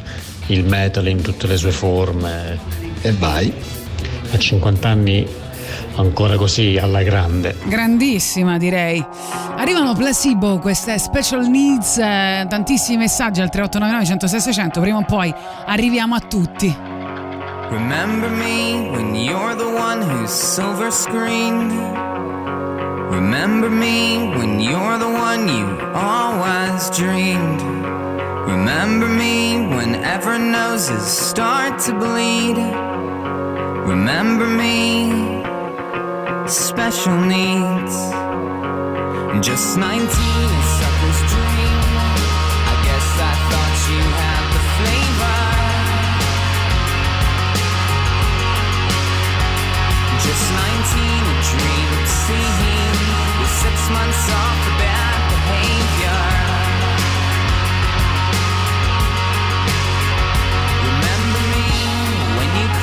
il 0.47 0.65
metal 0.65 1.07
in 1.09 1.21
tutte 1.21 1.47
le 1.47 1.59
sue 1.59 1.73
forme 1.73 2.59
e 3.03 3.13
vai. 3.13 3.53
A 4.33 4.39
50 4.39 4.89
anni 4.89 5.27
ancora 5.97 6.37
così 6.37 6.79
alla 6.81 7.03
grande. 7.03 7.57
Grandissima 7.65 8.59
direi. 8.59 9.05
Arrivano 9.57 9.95
placebo, 9.95 10.59
queste 10.59 10.99
special 10.99 11.49
needs, 11.49 11.99
eh, 11.99 12.47
tantissimi 12.49 12.99
messaggi 12.99 13.41
al 13.41 13.51
3899 13.51 14.05
106 14.05 14.41
600, 14.41 14.81
prima 14.81 14.99
o 14.99 15.05
poi 15.05 15.33
arriviamo 15.67 16.15
a 16.15 16.21
tutti. 16.21 16.77
Remember 17.71 18.31
me 18.31 18.91
when 18.91 19.15
you're 19.15 19.57
the 19.57 19.65
one 19.65 20.01
who's 20.01 20.31
silver 20.31 20.93
screened. 20.93 21.73
Remember 23.11 23.69
me 23.69 24.29
when 24.37 24.61
you're 24.61 24.99
the 24.99 25.09
one 25.09 25.49
you 25.49 25.77
always 25.93 26.89
dreamed. 26.91 27.61
Remember 28.47 29.09
me 29.09 29.67
whenever 29.67 30.39
noses 30.39 31.03
start 31.03 31.81
to 31.87 31.95
bleed. 31.95 32.57
Remember 33.87 34.49
me, 34.49 35.43
special 36.49 37.17
needs. 37.21 37.95
Just 39.47 39.79
19, 39.79 39.87
a 39.87 40.09
sucker's 40.77 41.21
dream. 41.31 41.81
I 42.67 42.75
guess 42.83 43.09
I 43.15 43.35
thought 43.47 43.77
you 43.87 44.03
had 44.23 44.45
the 44.55 44.63
flavor. 44.75 45.39
Just 50.27 50.47
19, 50.51 51.07
a 51.07 51.39
dream 51.47 51.89
of 51.95 52.09
seeing 52.11 52.99
with 53.39 53.55
six 53.63 53.77
months 53.95 54.25
off 54.35 54.76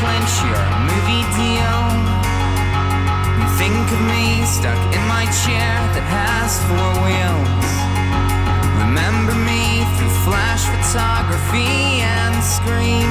clench 0.03 0.35
your 0.43 0.63
movie 0.83 1.23
deal. 1.39 1.83
You 3.39 3.47
think 3.55 3.85
of 3.95 4.01
me 4.11 4.43
stuck 4.43 4.81
in 4.97 5.03
my 5.07 5.23
chair 5.43 5.71
that 5.95 6.05
has 6.19 6.51
four 6.67 6.91
wheels. 7.07 7.71
Remember 8.83 9.35
me 9.47 9.87
through 9.95 10.15
flash 10.27 10.63
photography 10.67 12.03
and 12.03 12.35
screens. 12.43 13.02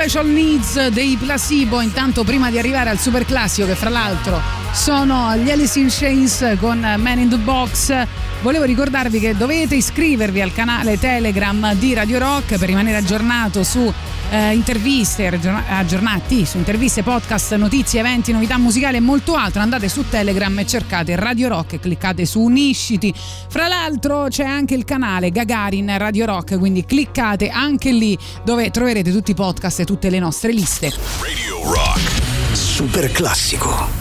Special 0.00 0.28
Needs 0.28 0.86
dei 0.90 1.16
Placebo, 1.16 1.80
intanto 1.80 2.22
prima 2.22 2.50
di 2.50 2.58
arrivare 2.58 2.88
al 2.88 3.00
super 3.00 3.24
classico 3.24 3.66
che 3.66 3.74
fra 3.74 3.88
l'altro 3.88 4.40
sono 4.72 5.34
gli 5.34 5.50
Alice 5.50 5.76
in 5.80 5.88
Chains 5.90 6.54
con 6.60 6.78
Man 6.78 7.18
in 7.18 7.28
the 7.28 7.36
Box. 7.36 8.06
Volevo 8.40 8.62
ricordarvi 8.62 9.18
che 9.18 9.36
dovete 9.36 9.74
iscrivervi 9.74 10.40
al 10.40 10.52
canale 10.52 11.00
Telegram 11.00 11.74
di 11.74 11.94
Radio 11.94 12.20
Rock 12.20 12.58
per 12.58 12.68
rimanere 12.68 12.98
aggiornato 12.98 13.64
su 13.64 13.92
eh, 14.30 14.54
interviste, 14.54 15.26
aggiorna- 15.26 15.64
aggiornati 15.68 16.44
su 16.44 16.56
interviste, 16.56 17.02
podcast, 17.02 17.54
notizie, 17.54 18.00
eventi, 18.00 18.32
novità 18.32 18.58
musicali 18.58 18.96
e 18.96 19.00
molto 19.00 19.34
altro. 19.34 19.60
Andate 19.60 19.88
su 19.88 20.08
Telegram 20.08 20.58
e 20.58 20.66
cercate 20.66 21.16
Radio 21.16 21.48
Rock 21.48 21.74
e 21.74 21.80
cliccate 21.80 22.26
su 22.26 22.40
Unisciti. 22.40 23.14
Fra 23.48 23.68
l'altro 23.68 24.26
c'è 24.28 24.44
anche 24.44 24.74
il 24.74 24.84
canale 24.84 25.30
Gagarin 25.30 25.96
Radio 25.98 26.26
Rock, 26.26 26.58
quindi 26.58 26.84
cliccate 26.84 27.48
anche 27.48 27.90
lì 27.90 28.16
dove 28.44 28.70
troverete 28.70 29.12
tutti 29.12 29.32
i 29.32 29.34
podcast 29.34 29.80
e 29.80 29.84
tutte 29.84 30.10
le 30.10 30.18
nostre 30.18 30.52
liste. 30.52 30.92
Radio 31.20 31.72
Rock. 31.72 32.00
Super 32.52 33.10
classico. 33.10 33.97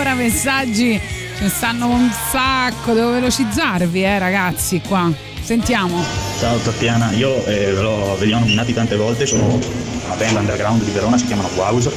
Ancora 0.00 0.14
messaggi. 0.14 0.98
Ce 1.36 1.42
ne 1.42 1.48
stanno 1.50 1.88
un 1.88 2.10
sacco. 2.30 2.92
Devo 2.94 3.10
velocizzarvi, 3.12 4.02
eh, 4.02 4.18
ragazzi, 4.18 4.80
qua. 4.80 5.10
Sentiamo. 5.42 6.02
Ciao 6.38 6.56
Tatiana, 6.58 7.10
io 7.12 7.44
eh, 7.44 7.72
ve 7.72 7.80
l'ho- 7.80 8.16
ve 8.18 8.24
li 8.26 8.32
ho 8.32 8.38
nominati 8.38 8.72
tante 8.72 8.96
volte, 8.96 9.26
sono 9.26 9.44
una 10.06 10.14
band 10.14 10.36
underground 10.36 10.82
di 10.84 10.90
Verona, 10.92 11.18
si 11.18 11.26
chiamano 11.26 11.48
Waus 11.56 11.88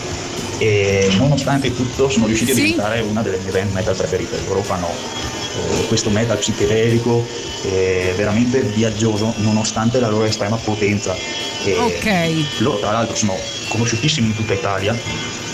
e 0.58 1.10
nonostante 1.18 1.74
tutto 1.76 2.10
sono 2.10 2.26
riusciti 2.26 2.52
a 2.52 2.56
Sì. 2.56 2.62
diventare 2.62 3.02
una 3.02 3.22
delle 3.22 3.38
mie 3.44 3.52
band 3.52 3.72
metal 3.74 3.96
preferite. 3.96 4.40
Loro 4.48 4.62
fanno 4.64 4.88
eh, 4.90 5.86
questo 5.88 6.10
metal 6.10 6.38
psichedelico 6.38 7.26
eh, 7.66 8.14
veramente 8.18 8.62
viaggioso 8.62 9.34
nonostante 9.38 10.00
la 10.00 10.10
loro 10.10 10.26
estrema 10.26 10.56
potenza. 10.56 11.16
E 11.64 11.78
Ok. 11.78 12.60
Loro 12.60 12.80
tra 12.80 12.92
l'altro 12.92 13.16
sono 13.16 13.38
conosciutissimi 13.68 14.28
in 14.28 14.36
tutta 14.36 14.54
Italia 14.54 14.94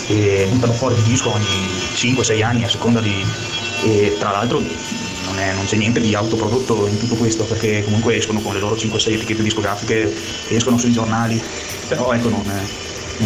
e 0.09 0.47
buttano 0.49 0.73
fuori 0.73 0.95
il 0.95 1.03
disco 1.03 1.31
ogni 1.31 1.45
5-6 1.93 2.43
anni 2.43 2.63
a 2.63 2.69
seconda 2.69 2.99
di... 2.99 3.23
e 3.83 4.15
tra 4.19 4.31
l'altro 4.31 4.59
non, 4.59 5.37
è- 5.39 5.53
non 5.53 5.65
c'è 5.65 5.75
niente 5.77 5.99
di 6.01 6.15
autoprodotto 6.15 6.87
in 6.87 6.97
tutto 6.97 7.13
questo 7.15 7.43
perché 7.43 7.83
comunque 7.83 8.15
escono 8.17 8.39
con 8.41 8.53
le 8.53 8.59
loro 8.59 8.75
5-6 8.75 9.13
etichette 9.13 9.43
discografiche, 9.43 10.11
escono 10.49 10.77
sui 10.79 10.91
giornali, 10.91 11.39
però 11.87 12.11
ecco 12.11 12.29
non, 12.29 12.43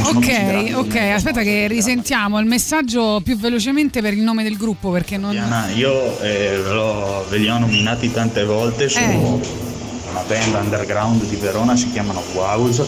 sono 0.03 0.17
Ok, 0.19 0.71
ok, 0.75 0.95
aspetta 1.13 1.41
che 1.43 1.67
risentiamo 1.67 2.39
il 2.39 2.47
messaggio 2.47 3.21
più 3.23 3.37
velocemente 3.37 4.01
per 4.01 4.13
il 4.13 4.21
nome 4.21 4.43
del 4.43 4.57
gruppo 4.57 4.89
perché 4.89 5.17
non... 5.17 5.31
Diana, 5.31 5.69
io 5.69 6.19
eh, 6.19 6.59
ve, 6.61 6.69
l'ho- 6.71 7.25
ve 7.29 7.37
li 7.37 7.47
ho 7.47 7.57
nominati 7.59 8.11
tante 8.11 8.43
volte, 8.43 8.89
sono 8.89 9.39
una 10.09 10.21
band 10.27 10.53
underground 10.55 11.23
di 11.23 11.35
Verona, 11.37 11.75
si 11.77 11.91
chiamano 11.91 12.21
Waus. 12.33 12.81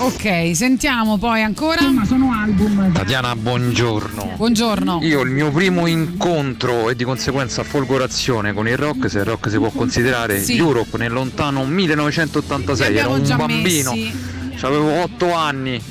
Ok, 0.00 0.54
sentiamo 0.54 1.18
poi 1.18 1.42
ancora. 1.42 1.82
Ma 1.90 2.04
sono 2.04 2.30
album. 2.32 2.92
Tatiana, 2.92 3.34
buongiorno. 3.34 4.34
Buongiorno. 4.36 5.00
Io 5.02 5.20
il 5.22 5.30
mio 5.30 5.50
primo 5.50 5.86
incontro 5.86 6.88
e 6.88 6.94
di 6.94 7.02
conseguenza 7.02 7.64
folgorazione 7.64 8.52
con 8.52 8.68
il 8.68 8.76
rock, 8.76 9.10
se 9.10 9.18
il 9.18 9.24
rock 9.24 9.50
si 9.50 9.56
può 9.58 9.70
considerare, 9.70 10.40
Sì. 10.40 10.56
Europe 10.56 10.96
nel 10.98 11.12
lontano 11.12 11.64
1986, 11.64 12.92
Li 12.92 12.98
ero 12.98 13.10
un 13.12 13.24
già 13.24 13.36
bambino, 13.36 13.90
messi. 13.92 14.12
avevo 14.60 15.02
8 15.02 15.34
anni. 15.34 15.82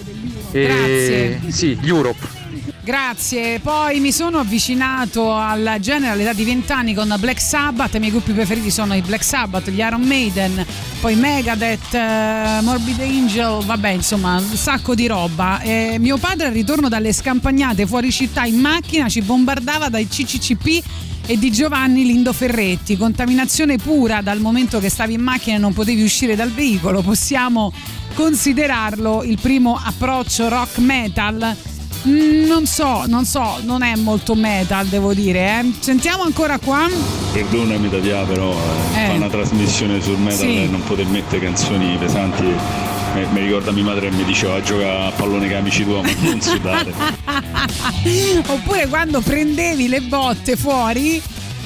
Grazie. 0.51 1.41
E 1.45 1.51
sì, 1.51 1.77
Europe. 1.84 2.36
Grazie, 2.88 3.59
poi 3.59 3.99
mi 3.99 4.14
sono 4.14 4.39
avvicinato 4.39 5.34
al 5.34 5.76
genere 5.81 6.14
all'età 6.14 6.31
di 6.31 6.45
20 6.45 6.72
anni 6.72 6.93
con 6.93 7.14
Black 7.19 7.41
Sabbath, 7.41 7.95
i 7.95 7.99
miei 7.99 8.11
gruppi 8.11 8.31
preferiti 8.31 8.72
sono 8.72 8.95
i 8.95 9.01
Black 9.01 9.26
Sabbath, 9.26 9.69
gli 9.69 9.80
Iron 9.80 10.03
Maiden, 10.03 10.65
poi 11.01 11.15
Megadeth, 11.15 11.93
eh, 11.93 12.59
Morbid 12.61 13.01
Angel, 13.01 13.61
vabbè 13.65 13.89
insomma 13.89 14.38
un 14.38 14.55
sacco 14.55 14.95
di 14.95 15.05
roba. 15.05 15.59
Eh, 15.59 15.97
mio 15.99 16.15
padre 16.15 16.47
al 16.47 16.53
ritorno 16.53 16.88
dalle 16.88 17.11
scampagnate 17.11 17.85
fuori 17.85 18.09
città 18.09 18.45
in 18.45 18.57
macchina 18.57 19.09
ci 19.09 19.22
bombardava 19.22 19.89
dai 19.89 20.07
CCCP 20.07 20.84
e 21.26 21.38
di 21.38 21.51
Giovanni 21.51 22.05
Lindo 22.05 22.31
Ferretti, 22.31 22.95
contaminazione 22.95 23.76
pura 23.76 24.22
dal 24.22 24.39
momento 24.39 24.80
che 24.80 24.89
stavi 24.89 25.15
in 25.15 25.22
macchina 25.23 25.57
e 25.57 25.59
non 25.59 25.73
potevi 25.73 26.03
uscire 26.03 26.38
dal 26.38 26.51
veicolo, 26.51 27.01
possiamo 27.01 27.73
considerarlo 28.14 29.23
il 29.23 29.38
primo 29.41 29.77
approccio 29.77 30.47
rock 30.47 30.77
metal? 30.77 31.76
Mm, 32.07 32.45
Non 32.47 32.65
so, 32.65 33.03
non 33.07 33.25
so, 33.25 33.59
non 33.63 33.84
è 33.84 33.95
molto 33.95 34.34
metal, 34.35 34.85
devo 34.88 35.13
dire. 35.13 35.59
eh. 35.59 35.71
Sentiamo 35.79 36.23
ancora 36.23 36.57
qua. 36.57 36.88
Perdonami 37.34 37.89
Tatia, 37.89 38.23
però 38.23 38.51
eh, 38.51 39.03
Eh. 39.03 39.05
fa 39.07 39.13
una 39.13 39.27
trasmissione 39.29 40.01
sul 40.01 40.17
metal 40.17 40.38
Sì. 40.39 40.55
e 40.63 40.67
non 40.67 40.81
poter 40.84 41.05
mettere 41.07 41.41
canzoni 41.41 41.97
pesanti. 41.97 42.45
mi 43.31 43.39
ricorda 43.41 43.71
mia 43.71 43.84
madre 43.84 44.09
che 44.09 44.15
mi 44.15 44.23
diceva 44.25 44.61
gioca 44.61 45.05
a 45.07 45.11
pallone 45.11 45.47
con 45.47 45.57
amici 45.57 45.84
tuoi, 45.84 46.01
ma 46.03 46.29
non 46.29 46.41
sudare. 46.41 46.93
Oppure 48.47 48.88
quando 48.88 49.21
prendevi 49.21 49.88
le 49.88 50.01
botte 50.01 50.55
fuori 50.55 51.19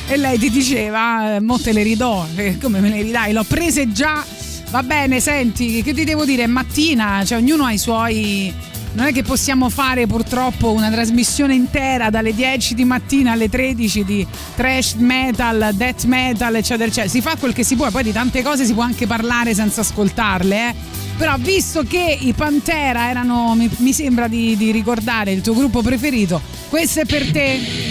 e 0.08 0.18
lei 0.18 0.38
ti 0.40 0.50
diceva, 0.50 1.36
eh, 1.36 1.40
mo 1.42 1.60
te 1.60 1.72
le 1.74 1.84
ridò, 1.84 2.26
Eh, 2.36 2.58
come 2.58 2.80
me 2.80 2.90
le 2.90 3.02
ridai? 3.02 3.34
L'ho 3.34 3.44
prese 3.44 3.92
già. 3.92 4.24
Va 4.70 4.84
bene, 4.84 5.20
senti, 5.20 5.82
che 5.84 5.94
ti 5.94 6.06
devo 6.06 6.24
dire? 6.26 6.44
È 6.44 6.48
mattina, 6.48 7.24
cioè 7.26 7.38
ognuno 7.38 7.66
ha 7.66 7.72
i 7.74 7.78
suoi... 7.78 8.54
Non 8.94 9.06
è 9.06 9.14
che 9.14 9.24
possiamo 9.24 9.70
fare 9.70 10.06
purtroppo 10.06 10.72
una 10.72 10.90
trasmissione 10.90 11.54
intera 11.56 12.10
dalle 12.10 12.34
10 12.34 12.74
di 12.74 12.84
mattina 12.84 13.32
alle 13.32 13.48
13 13.48 14.04
di 14.04 14.28
trash 14.56 14.94
metal, 14.96 15.72
death 15.74 16.04
metal, 16.04 16.56
eccetera, 16.56 16.86
eccetera. 16.86 17.08
Si 17.08 17.22
fa 17.22 17.38
quel 17.38 17.54
che 17.54 17.64
si 17.64 17.76
può, 17.76 17.90
poi 17.90 18.04
di 18.04 18.12
tante 18.12 18.42
cose 18.42 18.66
si 18.66 18.74
può 18.74 18.84
anche 18.84 19.08
parlare 19.08 19.54
senza 19.54 19.82
ascoltarle, 19.82 20.70
eh. 20.70 20.76
Però 21.18 21.36
visto 21.38 21.84
che 21.84 22.18
i 22.20 22.34
Pantera 22.34 23.10
erano, 23.10 23.54
mi, 23.56 23.70
mi 23.78 23.94
sembra 23.94 24.28
di, 24.28 24.58
di 24.58 24.72
ricordare, 24.72 25.32
il 25.32 25.42
tuo 25.42 25.54
gruppo 25.54 25.82
preferito, 25.82 26.42
questo 26.68 27.02
è 27.02 27.06
per 27.06 27.32
te. 27.32 27.91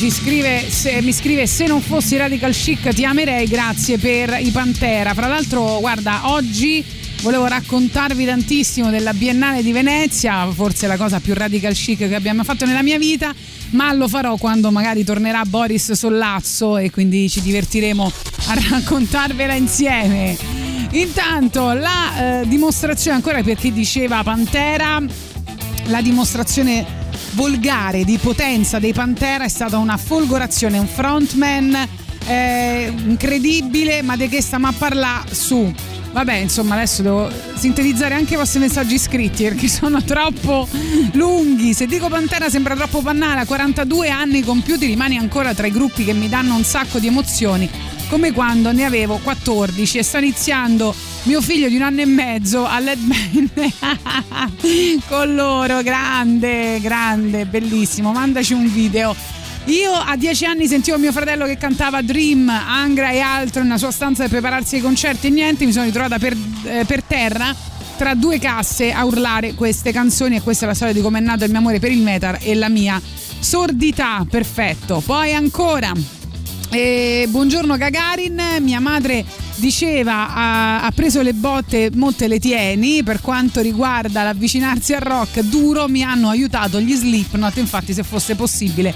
Ci 0.00 0.10
scrive, 0.10 0.64
se, 0.70 1.02
mi 1.02 1.12
scrive: 1.12 1.46
Se 1.46 1.66
non 1.66 1.82
fossi 1.82 2.16
radical 2.16 2.52
chic 2.52 2.88
ti 2.94 3.04
amerei, 3.04 3.46
grazie 3.46 3.98
per 3.98 4.38
i 4.40 4.48
Pantera. 4.48 5.12
Fra 5.12 5.26
l'altro, 5.26 5.78
guarda, 5.78 6.30
oggi 6.30 6.82
volevo 7.20 7.46
raccontarvi 7.46 8.24
tantissimo 8.24 8.88
della 8.88 9.12
Biennale 9.12 9.62
di 9.62 9.72
Venezia, 9.72 10.50
forse 10.52 10.86
la 10.86 10.96
cosa 10.96 11.20
più 11.20 11.34
radical 11.34 11.74
chic 11.74 12.08
che 12.08 12.14
abbiamo 12.14 12.44
fatto 12.44 12.64
nella 12.64 12.82
mia 12.82 12.96
vita. 12.96 13.34
Ma 13.72 13.92
lo 13.92 14.08
farò 14.08 14.36
quando 14.36 14.70
magari 14.70 15.04
tornerà 15.04 15.44
Boris 15.44 15.92
Sollazzo 15.92 16.78
e 16.78 16.90
quindi 16.90 17.28
ci 17.28 17.42
divertiremo 17.42 18.12
a 18.46 18.54
raccontarvela 18.70 19.52
insieme. 19.52 20.34
Intanto 20.92 21.74
la 21.74 22.40
eh, 22.40 22.48
dimostrazione, 22.48 23.16
ancora 23.16 23.42
per 23.42 23.58
chi 23.58 23.70
diceva 23.70 24.22
Pantera, 24.22 24.98
la 25.88 26.00
dimostrazione 26.00 26.99
volgare 27.32 28.04
di 28.04 28.18
potenza 28.18 28.78
dei 28.78 28.92
Pantera 28.92 29.44
è 29.44 29.48
stata 29.48 29.78
una 29.78 29.96
folgorazione, 29.96 30.78
un 30.78 30.86
frontman 30.86 31.88
eh, 32.26 32.92
incredibile, 33.04 34.02
ma 34.02 34.16
di 34.16 34.28
che 34.28 34.42
stiamo 34.42 34.66
a 34.66 34.74
parlare 34.76 35.34
su? 35.34 35.72
Vabbè, 36.12 36.34
insomma, 36.34 36.74
adesso 36.74 37.02
devo 37.02 37.30
sintetizzare 37.54 38.14
anche 38.14 38.34
i 38.34 38.36
vostri 38.36 38.58
messaggi 38.58 38.98
scritti 38.98 39.44
perché 39.44 39.68
sono 39.68 40.02
troppo 40.02 40.68
lunghi. 41.12 41.72
Se 41.72 41.86
dico 41.86 42.08
Pantera 42.08 42.48
sembra 42.48 42.74
troppo 42.74 43.00
pannara, 43.00 43.44
42 43.44 44.10
anni 44.10 44.42
compiuti 44.42 44.86
rimani 44.86 45.16
ancora 45.16 45.54
tra 45.54 45.66
i 45.66 45.70
gruppi 45.70 46.04
che 46.04 46.12
mi 46.12 46.28
danno 46.28 46.56
un 46.56 46.64
sacco 46.64 46.98
di 46.98 47.06
emozioni, 47.06 47.70
come 48.08 48.32
quando 48.32 48.72
ne 48.72 48.84
avevo 48.84 49.18
14 49.22 49.98
e 49.98 50.02
sta 50.02 50.18
iniziando 50.18 50.94
mio 51.24 51.40
figlio 51.42 51.68
di 51.68 51.76
un 51.76 51.82
anno 51.82 52.00
e 52.00 52.06
mezzo 52.06 52.66
all'Headband 52.66 53.50
con 55.08 55.34
loro, 55.34 55.82
grande, 55.82 56.80
grande, 56.80 57.44
bellissimo. 57.44 58.12
Mandaci 58.12 58.52
un 58.54 58.70
video. 58.72 59.14
Io 59.66 59.92
a 59.92 60.16
dieci 60.16 60.46
anni 60.46 60.66
sentivo 60.66 60.98
mio 60.98 61.12
fratello 61.12 61.44
che 61.44 61.56
cantava 61.56 62.00
Dream, 62.02 62.48
Angra 62.48 63.10
e 63.10 63.20
altro 63.20 63.62
nella 63.62 63.78
sua 63.78 63.90
stanza 63.90 64.22
per 64.22 64.30
prepararsi 64.30 64.76
ai 64.76 64.80
concerti 64.80 65.26
e 65.26 65.30
niente, 65.30 65.66
mi 65.66 65.72
sono 65.72 65.84
ritrovata 65.84 66.18
per, 66.18 66.36
eh, 66.64 66.84
per 66.86 67.02
terra 67.02 67.54
tra 67.96 68.14
due 68.14 68.38
casse 68.38 68.92
a 68.92 69.04
urlare 69.04 69.52
queste 69.52 69.92
canzoni 69.92 70.36
e 70.36 70.40
questa 70.40 70.64
è 70.64 70.68
la 70.68 70.74
storia 70.74 70.94
di 70.94 71.02
come 71.02 71.18
è 71.18 71.22
nato 71.22 71.44
il 71.44 71.50
mio 71.50 71.58
amore 71.58 71.78
per 71.78 71.92
il 71.92 72.00
metal 72.00 72.38
e 72.40 72.54
la 72.54 72.70
mia 72.70 73.00
sordità, 73.38 74.26
perfetto. 74.28 75.02
Poi 75.04 75.34
ancora, 75.34 75.92
eh, 76.70 77.26
buongiorno 77.28 77.76
Gagarin, 77.76 78.42
mia 78.60 78.80
madre 78.80 79.22
diceva 79.60 80.34
ha, 80.34 80.82
ha, 80.82 80.90
preso 80.90 81.22
le 81.22 81.34
botte, 81.34 81.90
molte 81.94 82.26
le 82.26 82.40
tieni, 82.40 83.04
per 83.04 83.20
quanto 83.20 83.60
riguarda 83.60 84.24
l'avvicinarsi 84.24 84.94
al 84.94 85.02
rock 85.02 85.40
duro 85.42 85.86
mi 85.86 86.02
hanno 86.02 86.28
aiutato 86.30 86.80
gli 86.80 86.94
Slipknot, 86.94 87.58
infatti 87.58 87.92
se 87.92 88.02
fosse 88.02 88.34
possibile 88.34 88.92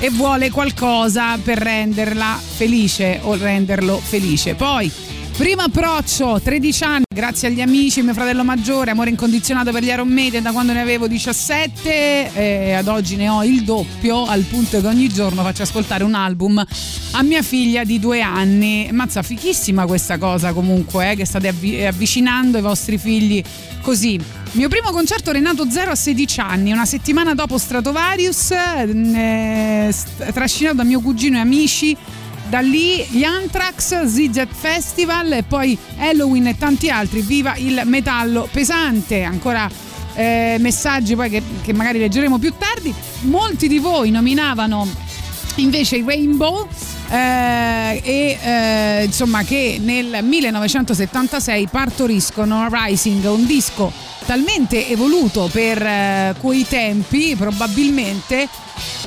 e 0.00 0.10
vuole 0.10 0.50
qualcosa 0.50 1.38
per 1.38 1.58
renderla 1.58 2.38
felice 2.38 3.20
o 3.22 3.34
renderlo 3.36 3.98
felice. 3.98 4.54
Poi 4.54 4.92
Primo 5.38 5.62
approccio, 5.62 6.40
13 6.42 6.82
anni, 6.82 7.04
grazie 7.14 7.46
agli 7.46 7.60
amici, 7.60 8.02
mio 8.02 8.12
fratello 8.12 8.42
maggiore, 8.42 8.90
amore 8.90 9.10
incondizionato 9.10 9.70
per 9.70 9.84
gli 9.84 9.86
Iron 9.86 10.08
Maiden 10.08 10.42
da 10.42 10.50
quando 10.50 10.72
ne 10.72 10.80
avevo 10.80 11.06
17 11.06 12.32
e 12.34 12.72
ad 12.72 12.88
oggi 12.88 13.14
ne 13.14 13.28
ho 13.28 13.44
il 13.44 13.62
doppio, 13.62 14.26
al 14.26 14.42
punto 14.42 14.80
che 14.80 14.86
ogni 14.88 15.08
giorno 15.08 15.42
faccio 15.42 15.62
ascoltare 15.62 16.02
un 16.02 16.14
album 16.14 16.60
a 17.12 17.22
mia 17.22 17.42
figlia 17.42 17.84
di 17.84 18.00
due 18.00 18.20
anni. 18.20 18.88
Mazza, 18.90 19.22
fichissima 19.22 19.86
questa 19.86 20.18
cosa 20.18 20.52
comunque, 20.52 21.12
eh, 21.12 21.14
che 21.14 21.24
state 21.24 21.46
avvi- 21.46 21.86
avvicinando 21.86 22.58
i 22.58 22.60
vostri 22.60 22.98
figli 22.98 23.40
così. 23.80 24.20
Mio 24.52 24.68
primo 24.68 24.90
concerto 24.90 25.30
Renato 25.30 25.70
Zero 25.70 25.92
a 25.92 25.94
16 25.94 26.40
anni, 26.40 26.72
una 26.72 26.84
settimana 26.84 27.34
dopo 27.34 27.58
Stratovarius, 27.58 28.50
eh, 28.50 29.94
trascinato 30.32 30.74
da 30.74 30.82
mio 30.82 31.00
cugino 31.00 31.36
e 31.36 31.40
amici 31.40 31.96
da 32.48 32.60
lì 32.60 33.04
gli 33.10 33.24
Anthrax, 33.24 34.04
ZZ 34.04 34.46
Festival 34.50 35.32
e 35.32 35.42
poi 35.42 35.76
Halloween 35.98 36.48
e 36.48 36.56
tanti 36.56 36.88
altri. 36.88 37.20
Viva 37.20 37.54
il 37.56 37.82
metallo 37.84 38.48
pesante! 38.50 39.22
Ancora 39.22 39.70
eh, 40.14 40.56
messaggi 40.58 41.14
poi 41.14 41.30
che, 41.30 41.42
che 41.62 41.72
magari 41.72 41.98
leggeremo 41.98 42.38
più 42.38 42.52
tardi. 42.56 42.92
Molti 43.22 43.68
di 43.68 43.78
voi 43.78 44.10
nominavano 44.10 44.88
invece 45.56 45.96
i 45.96 46.04
Rainbow. 46.04 46.68
Eh, 47.10 48.00
e 48.04 48.38
eh, 48.42 49.04
insomma 49.04 49.42
che 49.42 49.78
nel 49.82 50.18
1976 50.22 51.68
partoriscono 51.68 52.68
Rising, 52.70 53.24
un 53.24 53.46
disco 53.46 53.90
talmente 54.26 54.88
evoluto 54.88 55.48
per 55.50 55.82
eh, 55.82 56.34
quei 56.38 56.66
tempi 56.68 57.34
probabilmente 57.34 58.46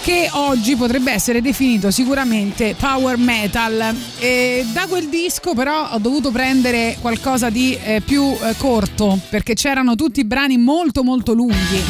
che 0.02 0.30
oggi 0.32 0.76
potrebbe 0.76 1.12
essere 1.12 1.42
definito 1.42 1.92
sicuramente 1.92 2.76
power 2.78 3.18
metal. 3.18 3.96
E 4.18 4.66
da 4.74 4.88
quel 4.88 5.08
disco 5.08 5.54
però 5.54 5.90
ho 5.92 6.00
dovuto 6.00 6.32
prendere 6.32 6.98
qualcosa 7.02 7.50
di 7.52 7.78
eh, 7.84 8.02
più 8.02 8.36
eh, 8.42 8.56
corto 8.58 9.20
perché 9.30 9.54
c'erano 9.54 9.96
tutti 9.96 10.24
brani 10.24 10.58
molto 10.58 11.04
molto 11.04 11.34
lunghi 11.34 11.84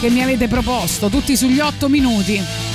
che 0.00 0.10
mi 0.10 0.20
avete 0.20 0.48
proposto, 0.48 1.08
tutti 1.08 1.36
sugli 1.36 1.60
8 1.60 1.88
minuti. 1.88 2.71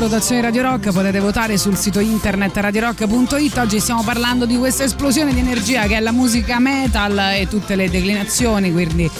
Rotazione 0.00 0.40
Radio 0.40 0.62
Rock 0.62 0.92
potete 0.92 1.20
votare 1.20 1.58
sul 1.58 1.76
sito 1.76 2.00
internet 2.00 2.56
radiorock.it 2.56 3.58
oggi 3.58 3.80
stiamo 3.80 4.02
parlando 4.02 4.46
di 4.46 4.56
questa 4.56 4.84
esplosione 4.84 5.34
di 5.34 5.40
energia 5.40 5.86
che 5.86 5.96
è 5.96 6.00
la 6.00 6.10
musica 6.10 6.58
metal 6.58 7.18
e 7.34 7.46
tutte 7.48 7.76
le 7.76 7.90
declinazioni 7.90 8.72
quindi 8.72 9.10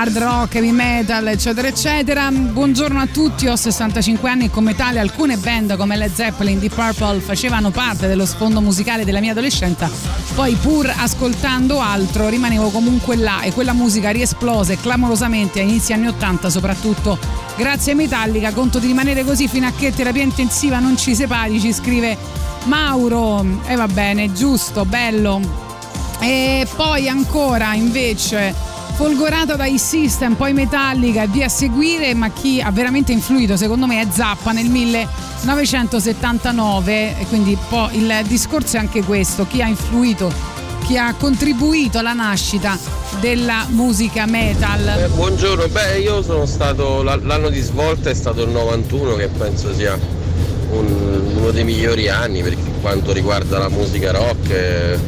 hard 0.00 0.16
rock, 0.18 0.54
heavy 0.54 0.70
metal 0.70 1.26
eccetera 1.26 1.66
eccetera. 1.66 2.30
Buongiorno 2.30 3.00
a 3.00 3.06
tutti 3.06 3.48
ho 3.48 3.56
65 3.56 4.30
anni 4.30 4.44
e 4.44 4.50
come 4.50 4.76
tale 4.76 5.00
alcune 5.00 5.36
band 5.38 5.76
come 5.76 5.96
Led 5.96 6.14
Zeppelin, 6.14 6.60
Deep 6.60 6.72
Purple 6.72 7.18
facevano 7.18 7.70
parte 7.70 8.06
dello 8.06 8.24
sfondo 8.24 8.60
musicale 8.60 9.04
della 9.04 9.18
mia 9.18 9.32
adolescenza. 9.32 9.90
Poi 10.36 10.54
pur 10.54 10.88
ascoltando 10.96 11.80
altro 11.80 12.28
rimanevo 12.28 12.68
comunque 12.68 13.16
là 13.16 13.40
e 13.40 13.52
quella 13.52 13.72
musica 13.72 14.10
riesplose 14.10 14.78
clamorosamente 14.78 15.58
a 15.58 15.64
inizi 15.64 15.92
anni 15.92 16.06
80 16.06 16.48
soprattutto. 16.48 17.18
Grazie 17.56 17.92
a 17.92 17.94
Metallica 17.96 18.52
conto 18.52 18.78
di 18.78 18.86
rimanere 18.86 19.24
così 19.24 19.48
fino 19.48 19.66
a 19.66 19.72
che 19.72 19.92
terapia 19.92 20.22
intensiva 20.22 20.78
non 20.78 20.96
ci 20.96 21.16
separi 21.16 21.58
ci 21.58 21.72
scrive 21.72 22.16
Mauro. 22.66 23.44
E 23.66 23.74
va 23.74 23.88
bene 23.88 24.32
giusto 24.32 24.84
bello. 24.84 25.40
E 26.20 26.68
poi 26.76 27.08
ancora 27.08 27.74
invece 27.74 28.67
folgorata 28.98 29.54
dai 29.54 29.78
System 29.78 30.34
poi 30.34 30.52
Metallica 30.52 31.22
e 31.22 31.28
via 31.28 31.46
a 31.46 31.48
seguire 31.48 32.14
ma 32.14 32.30
chi 32.30 32.60
ha 32.60 32.72
veramente 32.72 33.12
influito 33.12 33.56
secondo 33.56 33.86
me 33.86 34.00
è 34.00 34.06
Zappa 34.10 34.50
nel 34.50 34.66
1979 34.66 37.16
e 37.20 37.26
quindi 37.28 37.56
poi 37.68 37.96
il 37.96 38.12
discorso 38.26 38.74
è 38.76 38.80
anche 38.80 39.04
questo 39.04 39.46
chi 39.46 39.62
ha 39.62 39.68
influito 39.68 40.32
chi 40.84 40.98
ha 40.98 41.14
contribuito 41.16 41.98
alla 41.98 42.12
nascita 42.12 42.76
della 43.20 43.66
musica 43.68 44.26
metal. 44.26 44.88
Eh, 45.04 45.08
buongiorno, 45.08 45.68
beh 45.68 45.98
io 46.00 46.20
sono 46.22 46.44
stato, 46.46 47.02
la- 47.04 47.18
l'anno 47.22 47.50
di 47.50 47.60
svolta 47.60 48.10
è 48.10 48.14
stato 48.14 48.42
il 48.42 48.48
91 48.48 49.14
che 49.14 49.28
penso 49.28 49.72
sia 49.74 49.96
un- 50.72 51.34
uno 51.36 51.50
dei 51.52 51.62
migliori 51.64 52.08
anni 52.08 52.42
per 52.42 52.56
quanto 52.80 53.12
riguarda 53.12 53.58
la 53.58 53.68
musica 53.68 54.10
rock. 54.12 54.50
eh, 54.50 54.98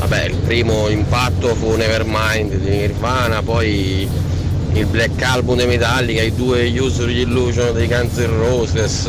vabbè, 0.00 0.24
il 0.24 0.36
primo 0.36 0.88
impatto 0.88 1.54
fu 1.54 1.76
Nevermind 1.76 2.54
di 2.54 2.70
Nirvana, 2.70 3.42
poi 3.42 4.08
il 4.72 4.86
Black 4.86 5.22
Album 5.22 5.56
dei 5.56 5.66
Metallica, 5.66 6.22
i 6.22 6.34
due 6.34 6.66
User 6.78 7.08
Illusion 7.08 7.74
dei 7.74 7.86
Guns 7.86 8.16
N' 8.16 8.38
Roses, 8.38 9.06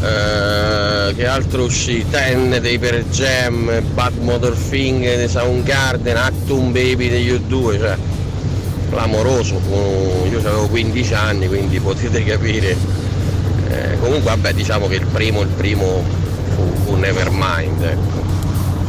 eh, 0.00 1.14
che 1.14 1.26
altro 1.26 1.64
uscì? 1.64 2.04
Ten 2.08 2.58
dei 2.60 2.78
Per 2.78 3.04
Jam, 3.06 3.82
Bad 3.92 4.18
Motor 4.18 4.56
Finger 4.56 5.16
dei 5.16 5.28
Soundgarden, 5.28 6.16
Actum 6.16 6.70
Baby 6.70 7.08
degli 7.08 7.32
U2, 7.32 7.78
cioè 7.78 7.96
clamoroso, 8.90 9.60
io 10.30 10.38
avevo 10.38 10.68
15 10.68 11.14
anni 11.14 11.48
quindi 11.48 11.80
potete 11.80 12.22
capire. 12.22 12.76
Eh, 13.68 13.98
comunque 13.98 14.30
vabbè 14.30 14.52
diciamo 14.52 14.86
che 14.86 14.94
il 14.94 15.06
primo, 15.06 15.40
il 15.40 15.48
primo 15.48 16.04
fu, 16.54 16.72
fu 16.84 16.94
Nevermind. 16.94 17.82
Ecco. 17.82 18.33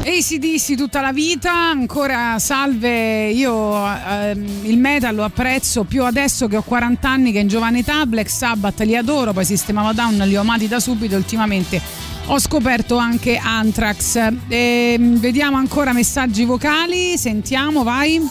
ACDC 0.08 0.76
tutta 0.76 1.02
la 1.02 1.12
vita, 1.12 1.52
ancora 1.52 2.38
salve, 2.38 3.30
io 3.30 3.76
ehm, 3.84 4.60
il 4.66 4.78
metal 4.78 5.16
lo 5.16 5.24
apprezzo 5.24 5.84
più 5.84 6.04
adesso 6.04 6.46
che 6.48 6.58
ho 6.58 6.62
40 6.62 7.10
anni 7.10 7.32
che 7.32 7.40
in 7.40 7.48
giovane 7.48 7.80
età, 7.80 8.06
Black 8.06 8.30
Sabbath 8.30 8.82
li 8.82 8.96
adoro, 8.96 9.34
poi 9.34 9.44
Sistema 9.46 9.92
Down 9.94 10.18
li 10.18 10.38
ho 10.38 10.42
amati 10.42 10.68
da 10.68 10.80
subito, 10.80 11.16
ultimamente 11.16 11.82
ho 12.28 12.38
scoperto 12.38 12.98
anche 12.98 13.38
Anthrax. 13.38 14.32
Ehm, 14.48 15.18
vediamo 15.18 15.58
ancora 15.58 15.92
messaggi 15.92 16.46
vocali, 16.46 17.18
sentiamo, 17.18 17.82
vai. 17.82 18.22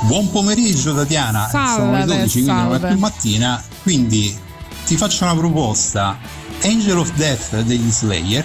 Buon 0.00 0.28
pomeriggio 0.32 0.92
Tatiana, 0.96 1.46
Salve, 1.46 1.80
sono 1.80 1.96
le 1.96 2.04
12, 2.06 2.30
quindi 2.30 2.50
non 2.50 2.58
è 2.58 2.70
salve. 2.70 2.88
più 2.88 2.98
mattina, 2.98 3.62
quindi 3.84 4.36
ti 4.84 4.96
faccio 4.96 5.22
una 5.22 5.36
proposta, 5.36 6.18
Angel 6.64 6.98
of 6.98 7.12
Death 7.14 7.60
degli 7.60 7.88
Slayer, 7.88 8.44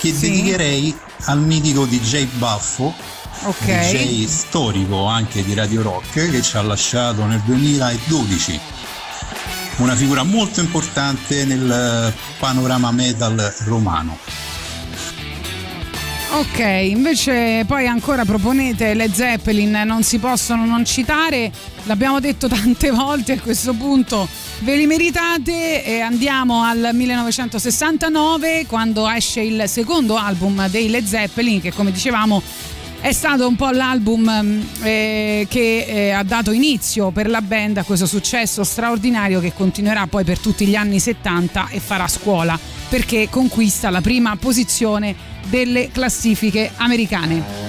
che 0.00 0.12
dedicherei 0.18 1.04
al 1.24 1.40
mitico 1.40 1.84
DJ 1.86 2.26
Baffo, 2.38 2.94
Ok. 3.42 3.64
DJ 3.66 4.26
storico 4.26 5.04
anche 5.04 5.44
di 5.44 5.54
Radio 5.54 5.82
Rock, 5.82 6.30
che 6.30 6.42
ci 6.42 6.56
ha 6.56 6.62
lasciato 6.62 7.24
nel 7.26 7.40
2012. 7.44 8.60
Una 9.76 9.94
figura 9.94 10.22
molto 10.22 10.60
importante 10.60 11.44
nel 11.44 12.12
panorama 12.38 12.90
metal 12.92 13.54
romano. 13.64 14.18
Ok, 16.30 16.58
invece 16.58 17.64
poi 17.66 17.86
ancora 17.86 18.24
proponete 18.24 18.94
le 18.94 19.10
Zeppelin, 19.12 19.82
non 19.86 20.02
si 20.02 20.18
possono 20.18 20.66
non 20.66 20.84
citare, 20.84 21.50
l'abbiamo 21.84 22.20
detto 22.20 22.48
tante 22.48 22.90
volte 22.92 23.32
a 23.34 23.40
questo 23.40 23.72
punto, 23.74 24.28
ve 24.60 24.76
li 24.76 24.86
meritate 24.86 25.84
e 25.84 26.00
andiamo 26.00 26.62
al 26.62 26.90
1969 26.92 28.66
quando 28.66 29.08
esce 29.08 29.40
il 29.40 29.64
secondo 29.66 30.16
album 30.16 30.68
dei 30.68 30.88
Led 30.88 31.04
Zeppelin 31.04 31.60
che 31.60 31.72
come 31.72 31.92
dicevamo 31.92 32.42
è 33.00 33.12
stato 33.12 33.46
un 33.46 33.54
po' 33.56 33.70
l'album 33.70 34.28
mm, 34.42 34.60
eh, 34.82 35.46
che 35.48 35.84
eh, 35.86 36.10
ha 36.10 36.22
dato 36.22 36.50
inizio 36.50 37.10
per 37.10 37.28
la 37.28 37.42
band 37.42 37.76
a 37.76 37.84
questo 37.84 38.06
successo 38.06 38.64
straordinario 38.64 39.40
che 39.40 39.52
continuerà 39.52 40.06
poi 40.06 40.24
per 40.24 40.38
tutti 40.38 40.66
gli 40.66 40.74
anni 40.74 40.98
70 40.98 41.68
e 41.68 41.78
farà 41.78 42.08
scuola 42.08 42.58
perché 42.88 43.28
conquista 43.30 43.90
la 43.90 44.00
prima 44.00 44.34
posizione 44.36 45.14
delle 45.48 45.90
classifiche 45.92 46.72
americane. 46.76 47.65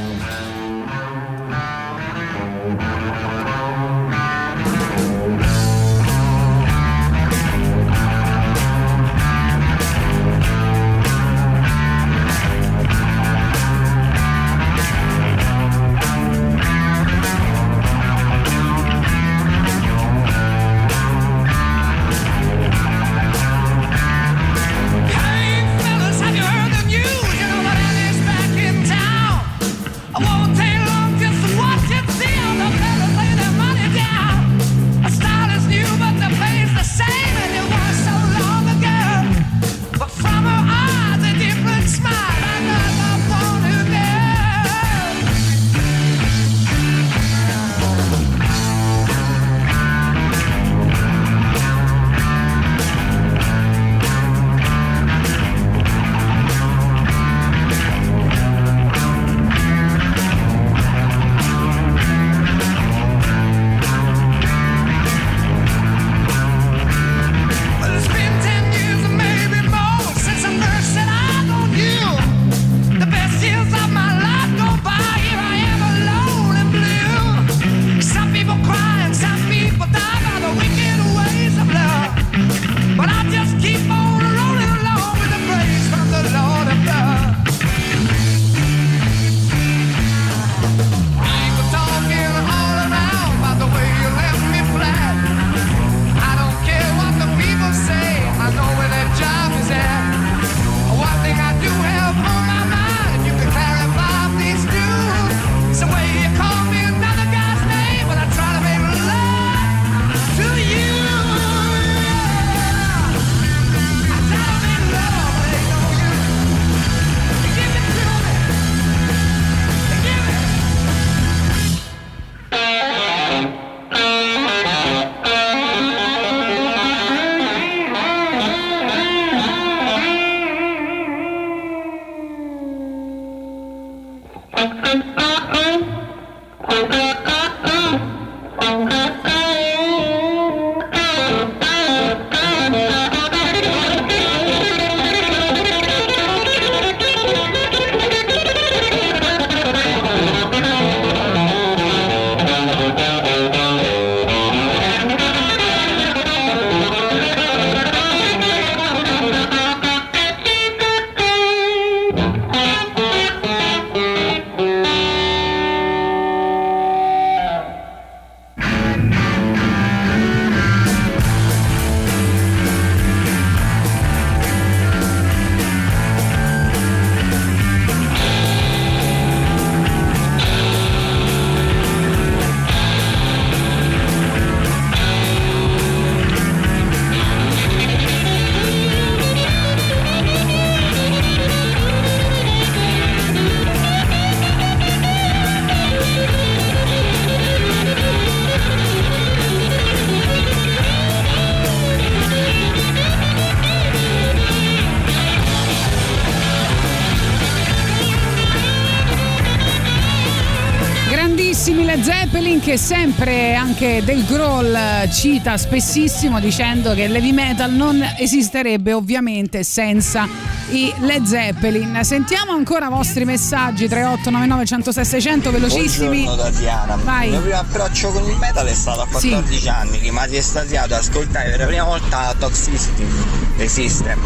Che 212.68 212.78
sempre 212.78 213.56
anche 213.56 214.04
del 214.04 214.26
Grohl 214.26 214.78
cita 215.10 215.56
spessissimo 215.56 216.42
dicendo 216.42 216.94
che 216.94 217.08
l'heavy 217.08 217.32
metal 217.32 217.72
non 217.72 218.04
esisterebbe 218.18 218.92
ovviamente 218.92 219.64
senza 219.64 220.28
i 220.72 220.94
Led 221.00 221.24
Zeppelin. 221.24 221.98
Sentiamo 222.04 222.52
ancora 222.52 222.88
i 222.88 222.90
vostri 222.90 223.24
messaggi 223.24 223.88
3899 223.88 224.66
106 224.66 225.06
600 225.06 225.52
velocissimi. 225.52 226.24
Buongiorno 226.24 226.52
Tatiana. 226.52 226.96
Vai. 226.98 227.28
Il 227.28 227.32
mio 227.32 227.42
primo 227.42 227.58
approccio 227.58 228.12
con 228.12 228.30
il 228.30 228.36
metal 228.36 228.68
è 228.68 228.74
stato 228.74 229.00
a 229.00 229.08
14 229.08 229.70
anni, 229.70 229.98
rimasi 230.00 230.36
estasiato 230.36 230.94
ad 230.94 231.00
ascoltare 231.00 231.52
per 231.52 231.60
la 231.60 231.66
prima 231.68 231.84
volta 231.86 232.36
Toxicity 232.38 233.47
dei 233.58 233.68
System. 233.68 234.20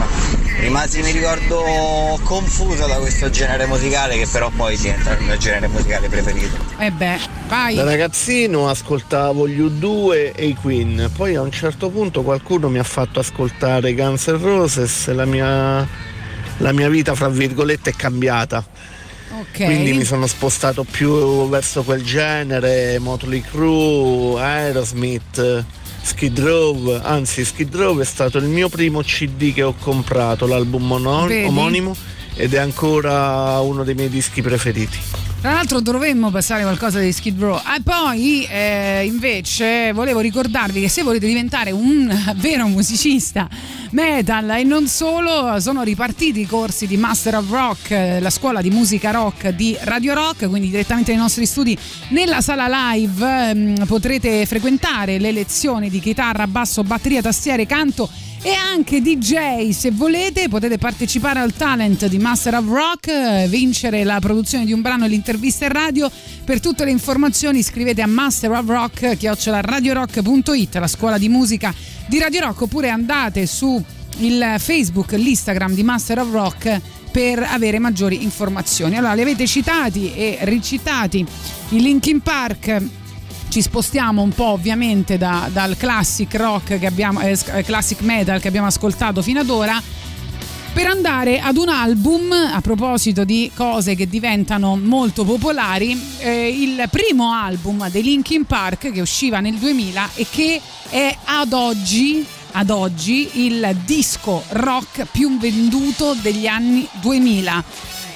Rimasi, 0.60 1.02
mi 1.02 1.12
ricordo, 1.12 2.20
confuso 2.24 2.86
da 2.86 2.95
questo 2.95 3.30
genere 3.30 3.66
musicale 3.66 4.18
che 4.18 4.28
però 4.32 4.52
poi 4.56 4.78
diventa 4.78 5.18
il 5.18 5.24
mio 5.24 5.38
genere 5.38 5.68
musicale 5.68 6.10
preferito. 6.10 6.56
E 6.78 6.88
Eh 6.88 6.91
beh, 6.91 7.20
vai. 7.48 7.76
Da 7.76 7.84
ragazzino 7.84 8.70
ascoltavo 8.70 9.48
gli 9.48 9.60
U2 9.60 10.34
e 10.36 10.45
i 10.45 10.56
Queen, 10.56 11.10
poi 11.16 11.36
a 11.36 11.41
un 11.41 11.52
certo 11.52 11.90
punto 11.90 12.22
qualcuno 12.22 12.70
mi 12.70 12.78
ha 12.78 12.84
fatto 12.84 13.20
ascoltare 13.20 13.94
Guns 13.94 14.28
N' 14.28 14.41
Roses 14.41 15.08
e 15.08 15.14
la 15.14 15.26
mia, 15.26 15.88
la 16.58 16.72
mia 16.74 16.90
vita, 16.90 17.16
fra 17.16 17.30
virgolette, 17.30 17.91
è 17.91 17.94
cambiata. 17.95 18.64
Ok. 19.40 19.64
Quindi 19.64 19.94
mi 19.94 20.03
sono 20.03 20.28
spostato 20.28 20.84
più 20.84 21.48
verso 21.48 21.84
quel 21.84 22.03
genere, 22.03 22.99
Motley 22.99 23.41
Crue, 23.41 24.40
Aerosmith, 24.41 25.66
Skid 26.03 26.40
Row, 26.40 26.99
anzi 27.02 27.45
Skid 27.45 27.76
Row 27.76 27.98
è 27.99 28.06
stato 28.06 28.38
il 28.38 28.45
mio 28.45 28.69
primo 28.69 29.02
CD 29.02 29.53
che 29.53 29.64
ho 29.64 29.73
comprato, 29.80 30.45
l'album 30.48 30.86
mono- 30.86 31.26
Vedi? 31.28 31.48
omonimo 31.48 31.95
ed 32.36 32.53
è 32.53 32.57
ancora 32.60 33.60
uno 33.60 33.84
dei 33.84 33.94
miei 33.95 34.10
dischi 34.10 34.41
preferiti. 34.41 34.98
Tra 35.41 35.53
l'altro 35.53 35.80
dovremmo 35.80 36.30
passare 36.30 36.61
qualcosa 36.61 36.99
di 36.99 37.11
Skid 37.11 37.39
Row. 37.39 37.57
E 37.57 37.81
poi 37.81 38.45
eh, 38.45 39.03
invece 39.07 39.91
volevo 39.91 40.19
ricordarvi 40.19 40.81
che 40.81 40.88
se 40.88 41.01
volete 41.01 41.26
diventare 41.26 41.72
un 41.72 42.15
vero 42.38 42.68
musicista 42.68 43.49
metal 43.89 44.51
e 44.51 44.63
non 44.63 44.85
solo, 44.85 45.59
sono 45.59 45.81
ripartiti 45.81 46.41
i 46.41 46.45
corsi 46.45 46.85
di 46.85 46.95
Master 46.95 47.38
of 47.38 47.49
Rock, 47.49 47.89
eh, 47.89 48.19
la 48.19 48.30
scuola 48.30 48.61
di 48.61 48.69
musica 48.69 49.09
rock 49.09 49.49
di 49.49 49.76
Radio 49.81 50.13
Rock, 50.13 50.47
quindi 50.47 50.69
direttamente 50.69 51.11
nei 51.11 51.19
nostri 51.19 51.47
studi 51.47 51.76
nella 52.09 52.41
sala 52.41 52.91
live 52.93 53.49
ehm, 53.49 53.85
potrete 53.88 54.45
frequentare 54.45 55.18
le 55.18 55.31
lezioni 55.31 55.89
di 55.89 55.99
chitarra, 55.99 56.45
basso, 56.45 56.84
batteria, 56.84 57.23
tastiere, 57.23 57.65
canto 57.65 58.07
e 58.43 58.53
anche 58.53 59.01
DJ 59.01 59.69
se 59.69 59.91
volete 59.91 60.49
potete 60.49 60.80
partecipare 60.80 61.39
al 61.39 61.53
talent 61.53 62.07
di 62.07 62.18
Master 62.18 62.55
of 62.55 62.65
Rock 62.68 63.07
eh, 63.07 63.45
vincere 63.47 64.03
la 64.03 64.19
produzione 64.19 64.65
di 64.65 64.73
un 64.73 64.81
brano 64.81 65.05
e 65.05 65.07
l'intervista 65.09 65.65
in 65.65 65.72
radio. 65.72 66.11
Per 66.43 66.59
tutte 66.59 66.84
le 66.84 66.91
informazioni 66.91 67.61
scrivete 67.61 68.01
a 68.01 68.07
Master 68.07 68.51
of 68.51 68.65
Rock 68.65 69.18
radiorock.it 69.22 70.76
la 70.76 70.88
scuola 70.88 71.19
di 71.19 71.30
musica 71.30 71.73
di 72.07 72.18
Radio 72.18 72.41
Rock 72.41 72.61
oppure 72.61 72.89
andate 72.89 73.45
su 73.45 73.81
il 74.18 74.55
Facebook 74.57 75.11
l'Instagram 75.11 75.73
di 75.73 75.84
Master 75.84 76.19
of 76.19 76.31
Rock 76.31 76.81
per 77.11 77.43
avere 77.43 77.77
maggiori 77.77 78.23
informazioni. 78.23 78.97
Allora 78.97 79.13
li 79.13 79.22
avete 79.22 79.45
citati 79.45 80.13
e 80.13 80.39
ricitati 80.41 81.26
i 81.69 81.81
Linkin 81.81 82.22
Park 82.22 82.81
ci 83.52 83.61
spostiamo 83.61 84.22
un 84.22 84.30
po' 84.30 84.52
ovviamente 84.52 85.18
da- 85.18 85.49
dal 85.52 85.76
classic 85.76 86.34
rock 86.36 86.80
che 86.80 86.86
abbiamo, 86.86 87.19
eh, 87.19 87.36
sc- 87.36 87.64
classic 87.64 87.99
metal 87.99 88.40
che 88.40 88.48
abbiamo 88.48 88.68
ascoltato 88.68 89.22
fino 89.22 89.41
ad 89.41 89.49
ora 89.49 89.80
per 90.72 90.88
andare 90.88 91.41
ad 91.41 91.57
un 91.57 91.68
album 91.68 92.32
a 92.32 92.61
proposito 92.61 93.26
di 93.26 93.52
cose 93.53 93.94
che 93.95 94.07
diventano 94.07 94.78
molto 94.78 95.26
popolari 95.26 96.02
eh, 96.19 96.48
il 96.48 96.88
primo 96.90 97.34
album 97.34 97.90
dei 97.90 98.03
Linkin 98.03 98.45
Park 98.45 98.90
che 98.90 99.02
usciva 99.02 99.41
nel 99.41 99.56
2000 99.56 100.11
e 100.14 100.26
che 100.30 100.61
è 100.88 101.14
ad 101.26 101.52
oggi 101.52 102.26
ad 102.53 102.69
oggi 102.69 103.45
il 103.45 103.76
disco 103.84 104.44
rock 104.49 105.07
più 105.11 105.38
venduto 105.38 106.15
degli 106.22 106.48
anni 106.48 106.88
2000 107.02 107.64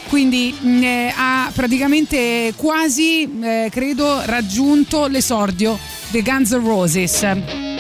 quindi 0.09 0.55
mh, 0.59 0.83
eh, 0.83 1.13
ha 1.15 1.51
praticamente 1.53 2.53
quasi 2.55 3.29
eh, 3.41 3.69
credo 3.71 4.21
raggiunto 4.25 5.07
l'esordio 5.07 5.77
dei 6.09 6.21
Guns 6.21 6.51
N' 6.51 6.63
Roses 6.63 7.74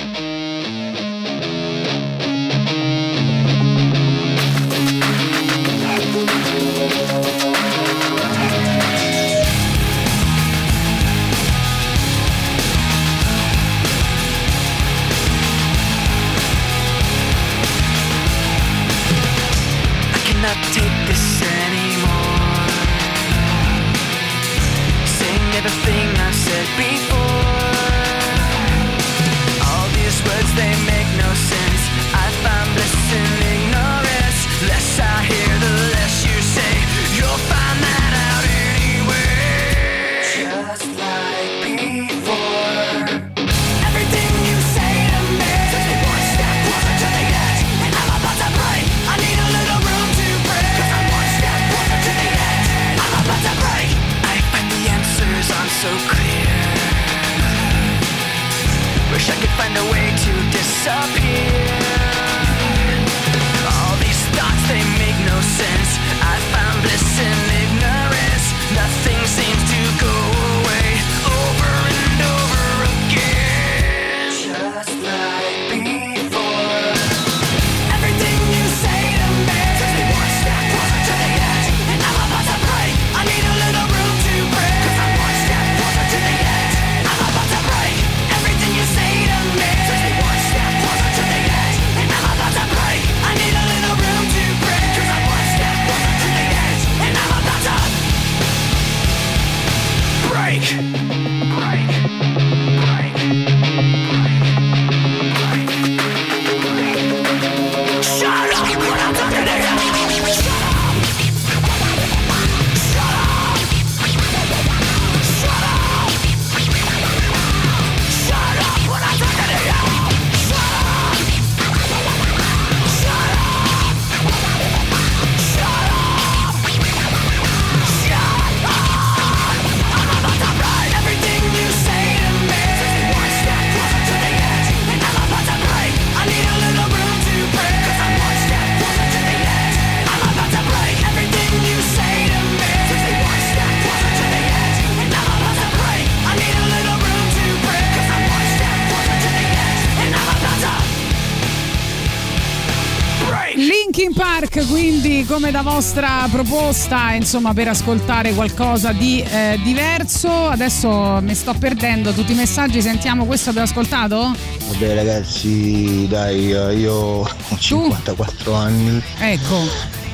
come 155.35 155.51
da 155.51 155.63
vostra 155.63 156.29
proposta, 156.31 157.11
insomma, 157.11 157.53
per 157.53 157.67
ascoltare 157.67 158.33
qualcosa 158.33 158.93
di 158.93 159.21
eh, 159.21 159.59
diverso. 159.61 160.29
Adesso 160.29 161.19
mi 161.21 161.35
sto 161.35 161.53
perdendo 161.59 162.13
tutti 162.13 162.31
i 162.31 162.35
messaggi, 162.35 162.81
sentiamo 162.81 163.25
questo 163.25 163.49
abbiamo 163.49 163.67
ascoltato? 163.67 164.33
Vabbè 164.69 164.95
ragazzi, 164.95 166.07
dai, 166.07 166.53
eh, 166.53 166.75
io 166.75 166.93
ho 166.93 167.27
54 167.57 168.53
anni. 168.53 169.03
Ecco. 169.19 169.57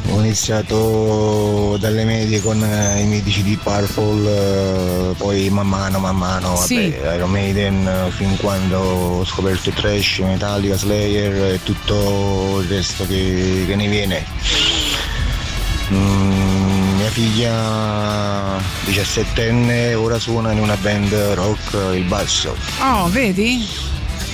Ho 0.09 0.19
iniziato 0.21 1.77
dalle 1.79 2.03
medie 2.03 2.41
con 2.41 2.59
eh, 2.63 3.01
i 3.01 3.05
mitici 3.05 3.43
di 3.43 3.55
Purple, 3.61 4.27
eh, 4.27 5.13
poi 5.17 5.51
man 5.51 5.67
mano, 5.67 5.99
man 5.99 6.15
mano, 6.17 6.55
vabbè, 6.55 6.65
Sì. 6.65 6.95
Iron 7.15 7.29
Maiden, 7.29 7.87
fin 8.09 8.35
quando 8.37 8.79
ho 8.79 9.25
scoperto 9.25 9.69
trash, 9.69 10.17
Metallica, 10.23 10.75
Slayer 10.75 11.53
e 11.53 11.59
tutto 11.61 12.57
il 12.61 12.67
resto 12.67 13.05
che, 13.05 13.65
che 13.67 13.75
ne 13.75 13.87
viene. 13.87 14.70
Mm, 15.91 16.95
mia 16.95 17.09
figlia 17.09 18.57
17enne 18.85 19.93
ora 19.95 20.19
suona 20.19 20.51
in 20.51 20.59
una 20.59 20.77
band 20.77 21.13
rock 21.33 21.73
il 21.93 22.03
basso. 22.03 22.55
Oh, 22.79 23.09
vedi? 23.09 23.67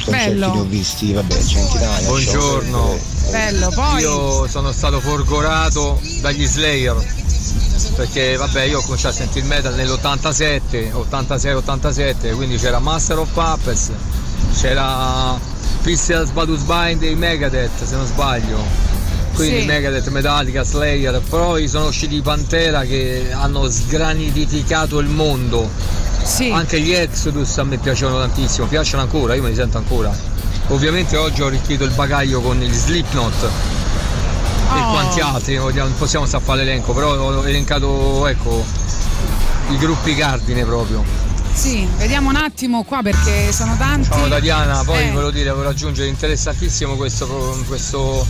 Concerti 0.03 0.29
ne 0.35 0.45
ho 0.45 0.49
Bello, 0.51 0.63
visti, 0.65 1.13
vabbè, 1.13 1.43
centinaia. 1.43 2.05
Buongiorno. 2.07 2.99
bello. 3.31 3.69
Poi 3.73 4.01
Io 4.01 4.47
sono 4.47 4.71
stato 4.71 4.99
folgorato 5.01 5.99
dagli 6.21 6.45
Slayer 6.45 6.95
perché 7.95 8.35
vabbè 8.35 8.63
io 8.63 8.79
ho 8.79 8.81
cominciato 8.84 9.15
a 9.15 9.17
sentire 9.17 9.39
il 9.41 9.45
metal 9.47 9.73
nell'87, 9.73 10.91
86-87, 11.09 12.35
quindi 12.35 12.57
c'era 12.57 12.77
Master 12.79 13.17
of 13.19 13.29
Puppets, 13.31 13.89
c'era 14.59 15.39
Pistols 15.81 16.29
Badus 16.29 16.61
Bind 16.61 16.99
dei 16.99 17.15
Megadeth 17.15 17.84
se 17.84 17.95
non 17.95 18.05
sbaglio. 18.05 18.86
Quindi 19.38 19.59
Sì. 19.61 19.65
Megadeth, 19.68 20.07
Metallica, 20.07 20.64
Slayer, 20.64 21.22
poi 21.30 21.68
sono 21.68 21.85
usciti 21.88 22.15
i 22.15 22.22
Pantera 22.22 22.81
che 22.81 23.27
hanno 23.31 23.69
sgranificato 23.69 24.97
il 24.97 25.07
mondo. 25.07 25.69
Anche 26.51 26.80
gli 26.81 26.91
Exodus 26.91 27.55
a 27.59 27.64
me 27.64 27.77
piacevano 27.77 28.18
tantissimo, 28.18 28.65
piacciono 28.65 29.03
ancora, 29.03 29.35
io 29.35 29.43
me 29.43 29.49
li 29.49 29.55
sento 29.55 29.77
ancora. 29.77 30.11
Ovviamente 30.69 31.15
oggi 31.18 31.43
ho 31.43 31.45
arricchito 31.45 31.84
il 31.84 31.91
bagaglio 31.91 32.41
con 32.41 32.57
gli 32.59 32.73
Slipknot 32.73 33.43
e 33.43 34.80
Oh. 34.80 34.89
quanti 34.91 35.19
altri, 35.19 35.55
non 35.55 35.93
possiamo 35.97 36.26
stare 36.26 36.43
a 36.43 36.45
fare 36.45 36.64
l'elenco, 36.64 36.93
però 36.93 37.15
ho 37.15 37.47
elencato 37.47 38.26
ecco 38.26 38.65
i 39.69 39.77
gruppi 39.77 40.15
cardine 40.15 40.65
proprio. 40.65 41.03
Sì, 41.57 41.88
vediamo 41.97 42.29
un 42.29 42.35
attimo 42.35 42.84
qua 42.84 43.01
perché 43.01 43.51
sono 43.51 43.75
tanti. 43.77 44.09
Ciao 44.09 44.27
Tatiana, 44.27 44.84
poi 44.84 45.07
Eh. 45.07 45.11
volevo 45.11 45.31
dire, 45.31 45.49
volevo 45.49 45.71
aggiungere 45.71 46.07
interessantissimo 46.07 46.95
questo, 46.95 47.25
questo 47.67 48.25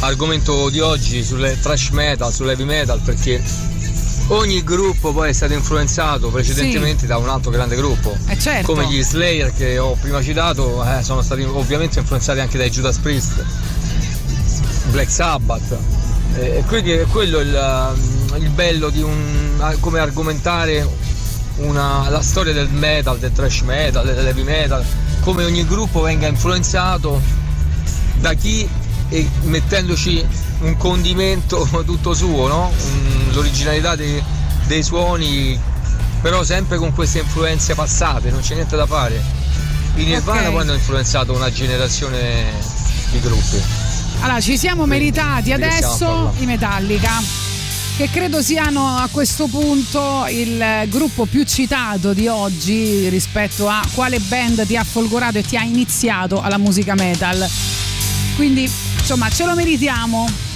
argomento 0.00 0.70
di 0.70 0.78
oggi 0.78 1.24
sulle 1.24 1.58
trash 1.58 1.88
metal, 1.88 2.32
sull'heavy 2.32 2.62
metal, 2.62 3.00
perché 3.00 3.42
ogni 4.28 4.62
gruppo 4.62 5.12
poi 5.12 5.30
è 5.30 5.32
stato 5.32 5.54
influenzato 5.54 6.28
precedentemente 6.28 7.06
da 7.06 7.16
un 7.16 7.28
altro 7.28 7.50
grande 7.50 7.74
gruppo. 7.74 8.16
Eh, 8.28 8.38
certo. 8.38 8.72
Come 8.72 8.86
gli 8.86 9.02
Slayer 9.02 9.52
che 9.52 9.76
ho 9.78 9.94
prima 10.00 10.22
citato, 10.22 10.84
eh, 10.84 11.02
sono 11.02 11.20
stati 11.20 11.42
ovviamente 11.42 11.98
influenzati 11.98 12.38
anche 12.38 12.58
dai 12.58 12.70
Judas 12.70 12.98
Priest, 12.98 13.44
Black 14.92 15.10
Sabbath. 15.10 15.76
E 16.36 16.58
e 16.58 16.62
quindi 16.66 16.92
è 16.92 17.04
quello 17.06 17.40
il, 17.40 17.94
il 18.36 18.50
bello 18.50 18.90
di 18.90 19.02
un 19.02 19.76
come 19.80 19.98
argomentare 19.98 20.86
una- 21.58 22.08
la 22.08 22.22
storia 22.22 22.52
del 22.52 22.68
metal, 22.68 23.18
del 23.18 23.32
thrash 23.32 23.60
metal, 23.62 24.04
dell'heavy 24.04 24.42
metal, 24.42 24.84
come 25.20 25.44
ogni 25.44 25.66
gruppo 25.66 26.00
venga 26.00 26.26
influenzato 26.26 27.20
da 28.20 28.32
chi 28.34 28.68
e 29.10 29.28
mettendoci 29.44 30.24
un 30.60 30.76
condimento 30.76 31.66
tutto 31.84 32.14
suo, 32.14 32.46
no? 32.48 32.72
L'originalità 33.32 33.94
dei, 33.96 34.22
dei 34.66 34.82
suoni, 34.82 35.58
però 36.20 36.42
sempre 36.44 36.78
con 36.78 36.92
queste 36.92 37.20
influenze 37.20 37.74
passate, 37.74 38.30
non 38.30 38.40
c'è 38.40 38.54
niente 38.54 38.76
da 38.76 38.86
fare. 38.86 39.22
I 39.96 40.04
Nirvana 40.04 40.42
Ok. 40.46 40.50
poi 40.52 40.60
hanno 40.62 40.74
influenzato 40.74 41.32
una 41.32 41.50
generazione 41.50 42.44
di 43.10 43.20
gruppi. 43.20 43.60
Allora, 44.20 44.40
ci 44.40 44.56
siamo 44.58 44.84
meritati 44.86 45.52
adesso 45.52 46.32
i 46.38 46.44
Metallica, 46.44 47.10
che 47.98 48.08
credo 48.10 48.40
siano 48.40 48.96
a 48.96 49.08
questo 49.10 49.48
punto 49.48 50.24
il 50.28 50.84
gruppo 50.86 51.26
più 51.26 51.42
citato 51.42 52.12
di 52.12 52.28
oggi 52.28 53.08
rispetto 53.08 53.68
a 53.68 53.84
quale 53.92 54.20
band 54.20 54.64
ti 54.66 54.76
ha 54.76 54.84
folgorato 54.84 55.38
e 55.38 55.42
ti 55.42 55.56
ha 55.56 55.64
iniziato 55.64 56.40
alla 56.40 56.58
musica 56.58 56.94
metal. 56.94 57.44
Quindi, 58.36 58.70
insomma, 59.00 59.28
ce 59.30 59.46
lo 59.46 59.56
meritiamo. 59.56 60.47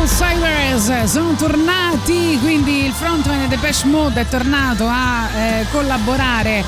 Soul 0.00 0.08
Savers 0.08 1.04
sono 1.12 1.34
tornati, 1.34 2.38
quindi 2.40 2.86
il 2.86 2.92
frontman 2.92 3.48
Depeche 3.50 3.86
Mode 3.86 4.22
è 4.22 4.26
tornato 4.26 4.86
a 4.88 5.28
eh, 5.36 5.66
collaborare 5.70 6.64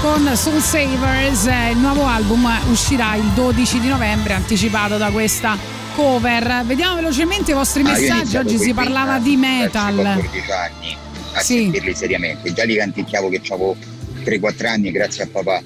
con 0.00 0.30
Soul 0.36 0.60
Savers. 0.62 1.46
Eh, 1.46 1.70
il 1.72 1.78
nuovo 1.78 2.04
album 2.06 2.48
uscirà 2.70 3.16
il 3.16 3.24
12 3.34 3.80
di 3.80 3.88
novembre, 3.88 4.34
anticipato 4.34 4.98
da 4.98 5.10
questa 5.10 5.58
cover. 5.96 6.62
Vediamo 6.64 6.94
velocemente 6.94 7.50
i 7.50 7.54
vostri 7.54 7.82
Ah, 7.82 7.88
ho 7.88 7.90
messaggi. 7.90 8.36
Oggi 8.36 8.56
si 8.56 8.72
parlava 8.72 9.18
di 9.18 9.32
i 9.32 9.36
metal. 9.36 9.94
14 9.96 10.50
anni 10.52 10.96
a 11.32 11.40
Sì. 11.40 11.54
sentirli 11.54 11.92
seriamente. 11.92 12.52
Già 12.52 12.62
li 12.62 12.76
canticchiavo 12.76 13.28
che 13.30 13.40
avevo 13.48 13.74
3-4 14.22 14.68
anni 14.68 14.92
grazie 14.92 15.24
a 15.24 15.28
papà. 15.30 15.60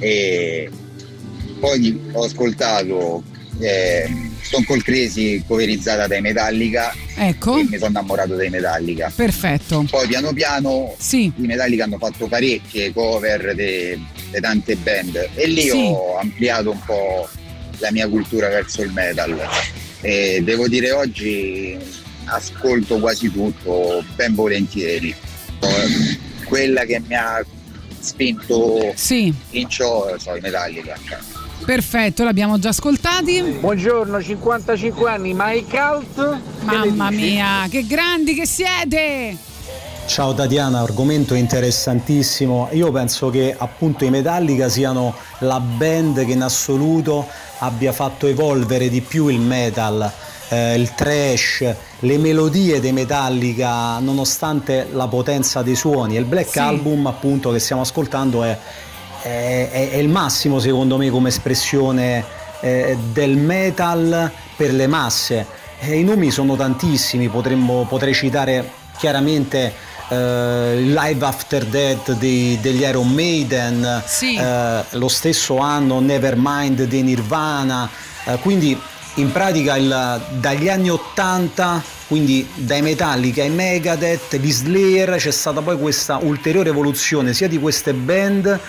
E 0.00 0.68
poi 1.60 2.08
ho 2.12 2.24
ascoltato 2.24 3.22
eh, 3.60 4.30
Stone 4.46 4.64
Cold 4.64 4.82
Crazy 4.82 5.42
coverizzata 5.44 6.06
dai 6.06 6.20
Metallica 6.20 6.94
Ecco. 7.16 7.56
e 7.58 7.64
mi 7.64 7.76
sono 7.78 7.90
innamorato 7.90 8.36
dei 8.36 8.48
Metallica. 8.48 9.12
Perfetto. 9.14 9.84
Poi 9.90 10.06
piano 10.06 10.32
piano 10.32 10.94
Sì. 10.98 11.24
i 11.36 11.46
Metallica 11.46 11.82
hanno 11.84 11.98
fatto 11.98 12.28
parecchie 12.28 12.92
cover 12.92 13.54
di 13.56 14.40
tante 14.40 14.76
band 14.76 15.30
e 15.34 15.46
lì 15.48 15.62
Sì. 15.62 15.70
ho 15.92 16.16
ampliato 16.18 16.70
un 16.70 16.80
po' 16.84 17.28
la 17.78 17.90
mia 17.90 18.08
cultura 18.08 18.48
verso 18.48 18.82
il 18.82 18.90
metal 18.92 19.36
e 20.00 20.40
devo 20.44 20.68
dire 20.68 20.92
oggi 20.92 21.76
ascolto 22.26 22.98
quasi 22.98 23.30
tutto 23.32 24.04
ben 24.14 24.34
volentieri. 24.34 25.14
Quella 26.44 26.84
che 26.84 27.00
mi 27.04 27.14
ha 27.16 27.44
spinto 27.98 28.92
in 29.50 29.68
ciò 29.68 30.16
sono 30.18 30.36
i 30.36 30.40
Metallica. 30.40 30.96
Perfetto, 31.66 32.22
l'abbiamo 32.22 32.60
già 32.60 32.68
ascoltati. 32.68 33.42
Buongiorno, 33.58 34.22
55 34.22 35.10
anni, 35.10 35.34
Mike 35.36 35.76
Out. 35.80 36.38
Mamma 36.60 37.10
mia, 37.10 37.66
che 37.68 37.84
grandi 37.88 38.34
che 38.34 38.46
siete! 38.46 39.36
Ciao 40.06 40.32
Tatiana, 40.32 40.78
argomento 40.82 41.34
interessantissimo. 41.34 42.68
Io 42.70 42.92
penso 42.92 43.30
che 43.30 43.52
appunto 43.58 44.04
i 44.04 44.10
Metallica 44.10 44.68
siano 44.68 45.12
la 45.40 45.58
band 45.58 46.24
che 46.24 46.30
in 46.30 46.42
assoluto 46.42 47.26
abbia 47.58 47.90
fatto 47.90 48.28
evolvere 48.28 48.88
di 48.88 49.00
più 49.00 49.26
il 49.26 49.40
metal, 49.40 50.08
eh, 50.50 50.76
il 50.76 50.94
trash, 50.94 51.64
le 51.98 52.18
melodie 52.18 52.78
dei 52.78 52.92
Metallica, 52.92 53.98
nonostante 53.98 54.86
la 54.92 55.08
potenza 55.08 55.62
dei 55.62 55.74
suoni. 55.74 56.14
E 56.14 56.20
il 56.20 56.26
Black 56.26 56.50
Sì. 56.50 56.58
Album 56.60 57.08
appunto 57.08 57.50
che 57.50 57.58
stiamo 57.58 57.82
ascoltando 57.82 58.44
è, 58.44 58.56
è- 59.26 59.70
è- 59.70 59.90
è 59.90 59.96
il 59.96 60.08
massimo 60.08 60.60
secondo 60.60 60.96
me 60.96 61.10
come 61.10 61.28
espressione 61.28 62.24
eh, 62.60 62.96
del 63.12 63.36
metal 63.36 64.30
per 64.56 64.72
le 64.72 64.86
masse. 64.86 65.46
E 65.78 65.98
I 65.98 66.04
nomi 66.04 66.30
sono 66.30 66.56
tantissimi, 66.56 67.28
potremmo- 67.28 67.84
potrei 67.88 68.14
citare 68.14 68.70
chiaramente 68.98 69.72
eh, 70.08 70.14
il 70.78 70.92
Live 70.94 71.24
After 71.26 71.64
Death 71.64 72.12
di- 72.12 72.56
degli 72.62 72.82
Iron 72.82 73.08
Maiden, 73.08 74.02
eh, 74.38 74.84
lo 74.90 75.08
stesso 75.08 75.58
anno 75.58 75.98
Nevermind 76.00 76.84
dei 76.84 77.02
Nirvana, 77.02 77.88
eh, 78.24 78.38
quindi 78.38 78.78
in 79.16 79.32
pratica 79.32 79.76
il- 79.76 80.20
dagli 80.38 80.68
anni 80.68 80.90
80, 80.90 81.82
quindi 82.06 82.48
dai 82.54 82.82
Metallica 82.82 83.42
ai 83.42 83.50
Megadeth, 83.50 84.36
gli 84.36 84.50
Slayer, 84.52 85.16
c'è 85.16 85.30
stata 85.32 85.60
poi 85.60 85.76
questa 85.76 86.18
ulteriore 86.22 86.68
evoluzione 86.70 87.34
sia 87.34 87.48
di 87.48 87.58
queste 87.58 87.92
band 87.92 88.60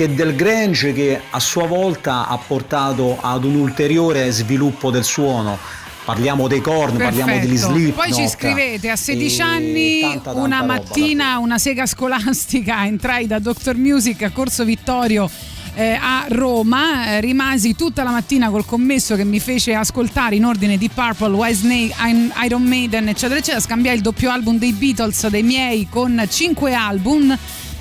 che 0.00 0.14
del 0.14 0.34
Grange 0.34 0.94
che 0.94 1.20
a 1.28 1.38
sua 1.40 1.66
volta 1.66 2.26
ha 2.26 2.38
portato 2.38 3.18
ad 3.20 3.44
un 3.44 3.56
ulteriore 3.56 4.30
sviluppo 4.30 4.90
del 4.90 5.04
suono. 5.04 5.58
Parliamo 6.06 6.48
dei 6.48 6.62
Korn, 6.62 6.96
parliamo 6.96 7.38
degli 7.38 7.50
Perfetto. 7.50 7.72
Slipknot. 7.74 8.06
Poi 8.06 8.14
ci 8.14 8.26
scrivete 8.26 8.88
a 8.88 8.96
16 8.96 9.38
e 9.38 9.42
anni, 9.42 10.00
tanta, 10.00 10.20
tanta 10.32 10.40
una 10.40 10.60
roba, 10.60 10.72
mattina, 10.72 11.36
una 11.36 11.58
sega 11.58 11.84
scolastica, 11.84 12.86
entrai 12.86 13.26
da 13.26 13.38
Dr. 13.40 13.76
Music 13.76 14.22
a 14.22 14.30
Corso 14.30 14.64
Vittorio. 14.64 15.28
eh, 15.74 15.98
a 16.00 16.24
Roma 16.30 17.08
Eh, 17.16 17.20
rimasi 17.20 17.76
tutta 17.76 18.02
la 18.02 18.10
mattina 18.10 18.48
col 18.48 18.64
commesso 18.64 19.14
che 19.16 19.24
mi 19.24 19.38
fece 19.38 19.74
ascoltare 19.74 20.34
in 20.34 20.46
ordine 20.46 20.78
di 20.78 20.88
Purple, 20.88 21.34
White 21.34 21.54
Snake, 21.56 21.94
Iron- 22.08 22.32
Iron 22.42 22.62
Maiden 22.62 23.06
eccetera 23.08 23.38
eccetera 23.38 23.60
scambiai 23.60 23.96
il 23.96 24.00
doppio 24.00 24.30
album 24.30 24.56
dei 24.58 24.72
Beatles 24.72 25.26
dei 25.28 25.42
miei 25.42 25.86
con 25.90 26.26
5 26.28 26.72
album 26.74 27.36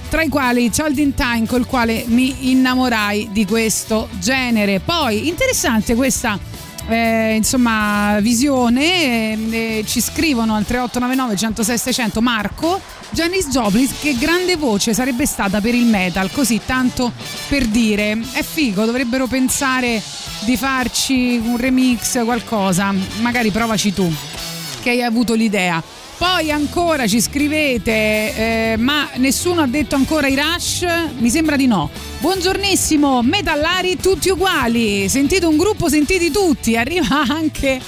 tra 0.10 0.24
i 0.24 0.30
quali 0.30 0.70
Child 0.70 0.98
in 0.98 1.14
Time 1.14 1.46
col 1.46 1.68
quale 1.68 2.04
mi 2.08 2.52
innamorai 2.52 3.30
di 3.32 3.46
questo 3.46 4.10
genere. 4.20 4.80
Poi 4.80 5.28
interessante 5.28 5.96
questa 5.96 6.38
eh, 6.88 7.36
insomma 7.36 8.20
visione 8.20 8.82
eh, 8.82 9.38
eh, 9.52 9.84
ci 9.86 10.02
scrivono 10.02 10.56
al 10.56 10.66
3899 10.66 11.36
106 11.38 11.78
600 11.78 12.22
Marco 12.22 12.82
Janis 13.12 13.50
Joplin 13.50 13.88
che 14.02 14.18
grande 14.18 14.56
voce 14.56 14.96
sarebbe 14.96 15.28
stata 15.28 15.62
per 15.62 15.76
il 15.76 15.86
metal 15.86 16.32
così 16.32 16.60
tanto 16.66 17.12
per 17.48 17.66
dire. 17.66 18.18
È 18.32 18.42
figo 18.42 18.86
dovrebbero 18.86 19.28
pensare 19.28 20.02
di 20.42 20.58
farci 20.58 21.40
un 21.44 21.58
remix 21.58 22.24
qualcosa. 22.24 22.94
Magari 23.22 23.52
provaci 23.52 23.94
tu 23.94 24.12
che 24.82 24.90
hai 24.90 25.04
avuto 25.04 25.34
l'idea 25.34 25.82
poi 26.20 26.52
ancora 26.52 27.08
ci 27.08 27.22
scrivete, 27.22 27.92
eh, 27.92 28.76
ma 28.78 29.08
nessuno 29.16 29.62
ha 29.62 29.68
detto 29.68 29.96
ancora 29.96 30.28
i 30.28 30.36
Rush? 30.36 30.86
Mi 31.18 31.30
sembra 31.30 31.56
di 31.56 31.66
no. 31.66 31.90
Buongiornissimo, 32.20 33.24
metallari 33.24 33.96
tutti 33.96 34.30
uguali. 34.30 35.08
Sentite 35.08 35.46
un 35.46 35.56
gruppo, 35.56 35.88
sentiti 35.88 36.30
tutti. 36.30 36.76
Arriva 36.76 37.24
anche 37.26 37.80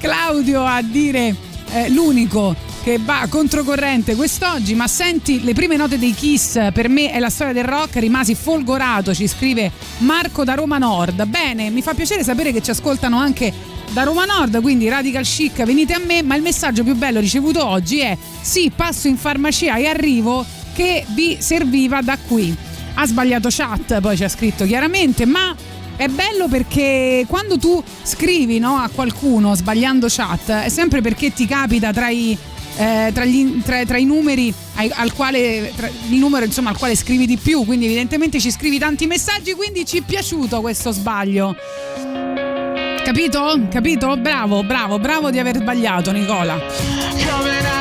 Claudio 0.00 0.64
a 0.64 0.82
dire 0.82 1.36
eh, 1.70 1.88
l'unico 1.90 2.56
che 2.82 2.98
va 2.98 3.24
controcorrente 3.30 4.16
quest'oggi, 4.16 4.74
ma 4.74 4.88
senti 4.88 5.44
le 5.44 5.52
prime 5.52 5.76
note 5.76 5.98
dei 5.98 6.14
Kiss, 6.14 6.72
per 6.72 6.88
me 6.88 7.12
è 7.12 7.20
la 7.20 7.30
storia 7.30 7.52
del 7.52 7.64
rock, 7.64 7.96
rimasi 7.98 8.34
folgorato, 8.34 9.14
ci 9.14 9.28
scrive 9.28 9.70
Marco 9.98 10.42
da 10.42 10.54
Roma 10.54 10.78
Nord. 10.78 11.24
Bene, 11.26 11.70
mi 11.70 11.82
fa 11.82 11.94
piacere 11.94 12.24
sapere 12.24 12.50
che 12.50 12.60
ci 12.60 12.70
ascoltano 12.70 13.18
anche 13.18 13.77
da 13.92 14.02
Roma 14.02 14.24
Nord, 14.24 14.60
quindi 14.60 14.88
Radical 14.88 15.24
Chic, 15.24 15.62
venite 15.64 15.92
a 15.92 15.98
me, 15.98 16.22
ma 16.22 16.36
il 16.36 16.42
messaggio 16.42 16.84
più 16.84 16.94
bello 16.94 17.20
ricevuto 17.20 17.66
oggi 17.66 18.00
è 18.00 18.16
sì, 18.40 18.70
passo 18.74 19.08
in 19.08 19.16
farmacia 19.16 19.76
e 19.76 19.86
arrivo 19.86 20.44
che 20.74 21.04
vi 21.08 21.38
serviva 21.40 22.00
da 22.02 22.16
qui. 22.16 22.54
Ha 22.94 23.06
sbagliato 23.06 23.48
chat, 23.50 24.00
poi 24.00 24.16
ci 24.16 24.24
ha 24.24 24.28
scritto 24.28 24.64
chiaramente, 24.64 25.24
ma 25.24 25.54
è 25.96 26.06
bello 26.08 26.48
perché 26.48 27.24
quando 27.26 27.58
tu 27.58 27.82
scrivi 28.02 28.58
no, 28.58 28.76
a 28.76 28.88
qualcuno 28.92 29.54
sbagliando 29.54 30.06
chat, 30.08 30.50
è 30.50 30.68
sempre 30.68 31.00
perché 31.00 31.32
ti 31.32 31.46
capita 31.46 31.92
tra 31.92 32.08
i, 32.08 32.36
eh, 32.76 33.10
tra, 33.12 33.24
gli- 33.24 33.62
tra- 33.62 33.84
tra 33.84 33.98
i 33.98 34.04
numeri 34.04 34.52
ai- 34.74 34.92
al 34.94 35.12
quale 35.12 35.72
il 36.08 36.18
numero 36.18 36.44
insomma 36.44 36.70
al 36.70 36.76
quale 36.76 36.94
scrivi 36.94 37.26
di 37.26 37.36
più, 37.36 37.64
quindi 37.64 37.86
evidentemente 37.86 38.38
ci 38.38 38.50
scrivi 38.50 38.78
tanti 38.78 39.06
messaggi, 39.06 39.54
quindi 39.54 39.84
ci 39.84 39.98
è 39.98 40.02
piaciuto 40.02 40.60
questo 40.60 40.92
sbaglio. 40.92 41.56
Capito? 43.04 43.60
Capito? 43.70 44.16
Bravo, 44.16 44.62
bravo, 44.62 44.98
bravo 44.98 45.30
di 45.30 45.38
aver 45.38 45.56
sbagliato, 45.56 46.10
Nicola. 46.12 47.77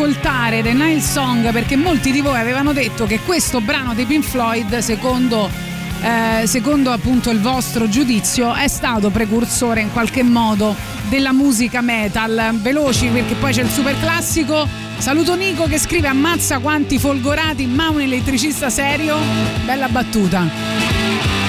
Ascoltare 0.00 0.62
The 0.62 0.72
Nile 0.72 1.00
Song 1.02 1.52
perché 1.52 1.76
molti 1.76 2.10
di 2.10 2.22
voi 2.22 2.40
avevano 2.40 2.72
detto 2.72 3.04
che 3.04 3.20
questo 3.20 3.60
brano 3.60 3.92
dei 3.92 4.06
Pink 4.06 4.24
Floyd, 4.24 4.78
secondo, 4.78 5.50
eh, 6.00 6.46
secondo 6.46 6.90
appunto 6.90 7.28
il 7.28 7.38
vostro 7.38 7.86
giudizio, 7.86 8.54
è 8.54 8.66
stato 8.66 9.10
precursore 9.10 9.82
in 9.82 9.92
qualche 9.92 10.22
modo 10.22 10.74
della 11.10 11.34
musica 11.34 11.82
metal. 11.82 12.58
Veloci 12.62 13.08
perché 13.08 13.34
poi 13.34 13.52
c'è 13.52 13.60
il 13.62 13.68
super 13.68 13.94
classico. 14.00 14.66
Saluto 14.96 15.34
Nico 15.34 15.64
che 15.64 15.78
scrive 15.78 16.08
ammazza 16.08 16.60
quanti 16.60 16.98
folgorati, 16.98 17.66
ma 17.66 17.90
un 17.90 18.00
elettricista 18.00 18.70
serio. 18.70 19.18
Bella 19.66 19.88
battuta. 19.88 21.39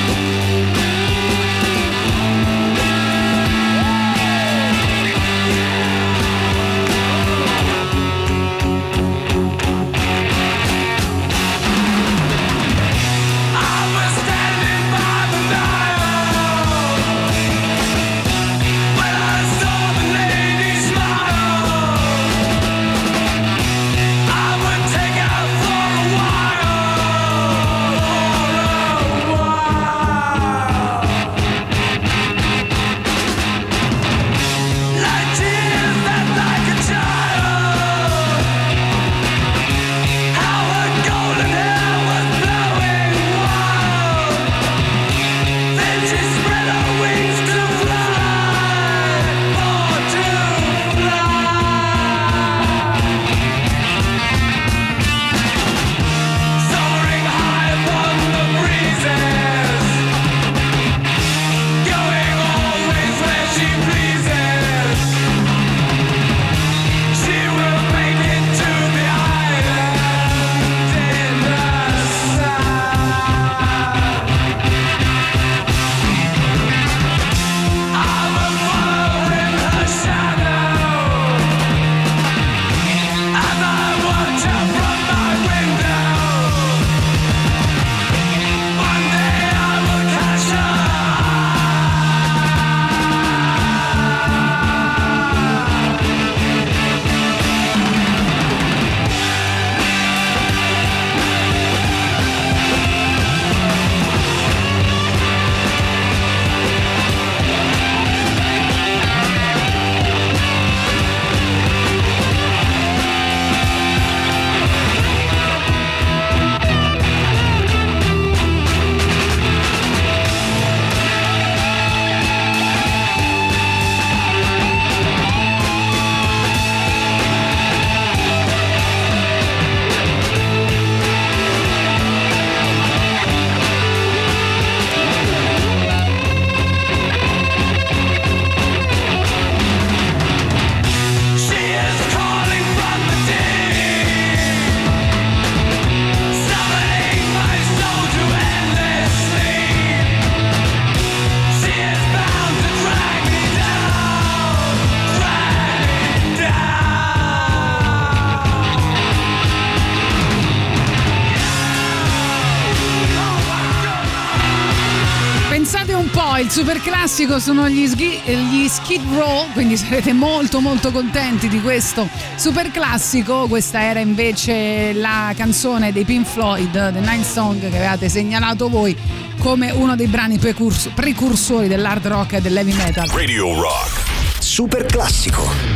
Classico 167.14 167.40
sono 167.40 167.68
gli, 167.68 167.86
sghi- 167.88 168.22
gli 168.24 168.70
Skid 168.70 169.02
Row, 169.14 169.52
quindi 169.52 169.76
sarete 169.76 170.14
molto 170.14 170.62
molto 170.62 170.92
contenti 170.92 171.50
di 171.50 171.60
questo 171.60 172.08
super 172.38 172.72
classico. 172.72 173.48
Questa 173.50 173.82
era 173.82 174.00
invece 174.00 174.94
la 174.94 175.34
canzone 175.36 175.92
dei 175.92 176.06
Pink 176.06 176.26
Floyd, 176.26 176.72
The 176.72 177.00
Nine 177.02 177.26
Song, 177.26 177.60
che 177.60 177.66
avevate 177.68 178.08
segnalato 178.08 178.70
voi 178.70 178.96
come 179.40 179.72
uno 179.72 179.98
dei 179.98 180.08
brani 180.08 180.38
precurs- 180.38 180.88
precursori 180.96 181.68
dell'hard 181.68 182.08
rock 182.08 182.34
e 182.34 182.42
dell'heavy 182.42 182.74
metal. 182.76 183.10
Radio 183.10 183.60
Rock. 183.60 184.04
Super 184.40 184.86
classico. 184.86 185.71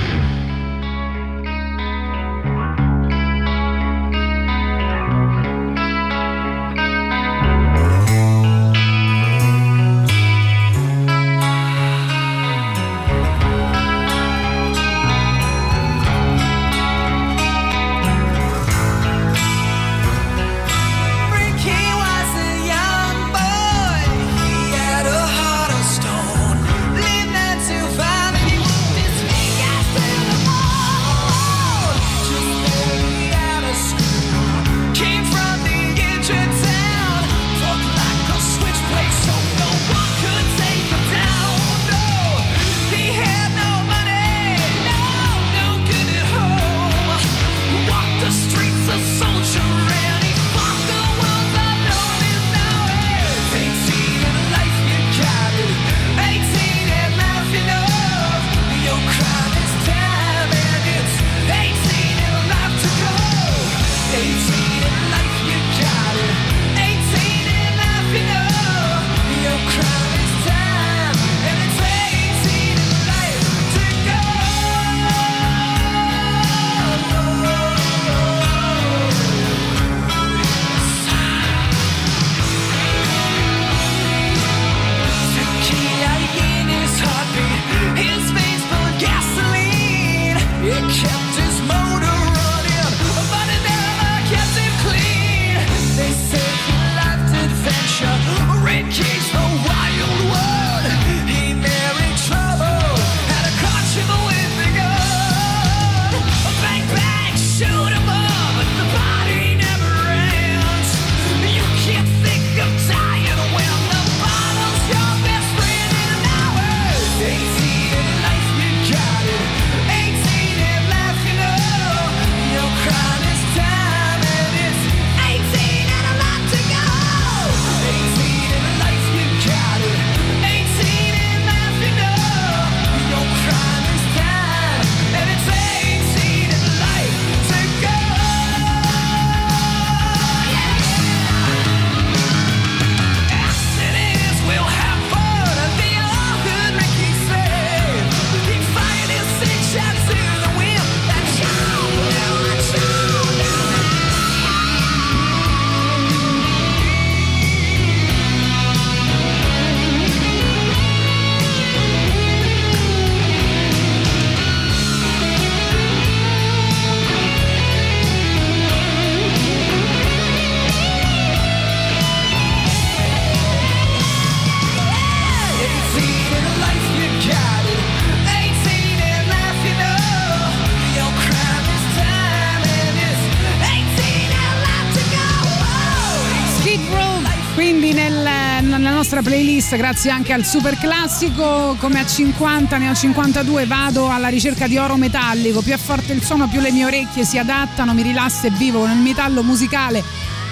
Nostra 189.15 189.21
playlist, 189.21 189.75
grazie 189.77 190.09
anche 190.09 190.33
al 190.33 190.43
super 190.43 190.77
classico. 190.77 191.75
Come 191.79 191.99
a 191.99 192.05
50 192.05 192.77
ne 192.77 192.89
ho 192.89 192.93
52, 192.93 193.65
vado 193.65 194.09
alla 194.09 194.27
ricerca 194.27 194.67
di 194.67 194.77
oro 194.77 194.97
metallico. 194.97 195.61
Più 195.61 195.73
è 195.73 195.77
forte 195.77 196.13
il 196.13 196.23
suono, 196.23 196.47
più 196.47 196.59
le 196.59 196.71
mie 196.71 196.85
orecchie 196.85 197.23
si 197.23 197.37
adattano, 197.37 197.93
mi 197.93 198.01
rilassa 198.01 198.47
e 198.47 198.51
vivo 198.51 198.79
con 198.79 198.91
il 198.91 198.97
metallo 198.97 199.43
musicale 199.43 200.03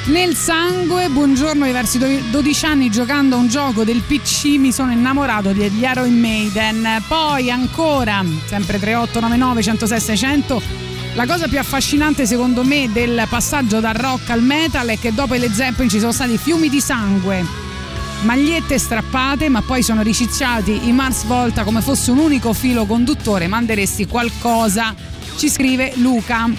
nel 0.06 0.35
sangue. 0.35 1.10
Buongiorno, 1.10 1.65
diversi 1.65 1.98
12 1.98 2.65
anni 2.65 2.90
giocando 2.90 3.35
a 3.35 3.40
un 3.40 3.48
gioco 3.48 3.84
del 3.84 4.02
PC 4.02 4.57
mi 4.57 4.72
sono 4.72 4.91
innamorato 4.91 5.52
degli 5.52 5.81
Iron 5.81 6.14
Maiden. 6.14 7.03
Poi 7.07 7.49
ancora, 7.52 8.23
sempre 8.45 8.80
3899 8.80 9.61
106 9.61 9.99
600. 9.99 10.61
La 11.15 11.26
cosa 11.26 11.48
più 11.48 11.60
affascinante 11.60 12.26
secondo 12.26 12.64
me 12.64 12.90
del 12.91 13.26
passaggio 13.30 13.80
dal 13.80 13.94
rock 13.94 14.30
al 14.30 14.41
metal 14.41 14.88
è 14.88 14.98
che 14.98 15.14
dopo 15.14 15.34
le 15.34 15.52
Zeppelin 15.52 15.90
ci 15.90 15.99
sono 15.99 16.11
stati 16.11 16.38
fiumi 16.38 16.69
di 16.69 16.80
sangue, 16.80 17.45
magliette 18.22 18.77
strappate, 18.77 19.49
ma 19.49 19.61
poi 19.61 19.84
sono 19.84 20.02
ricicciati 20.02 20.88
i 20.88 20.91
Mars 20.91 21.26
Volta 21.26 21.64
come 21.64 21.81
fosse 21.81 22.11
un 22.11 22.19
unico 22.19 22.53
filo 22.53 22.85
conduttore. 22.85 23.48
Manderesti 23.48 24.07
qualcosa? 24.07 24.95
Ci 25.38 25.49
scrive 25.49 25.94
Luca. 25.95 26.49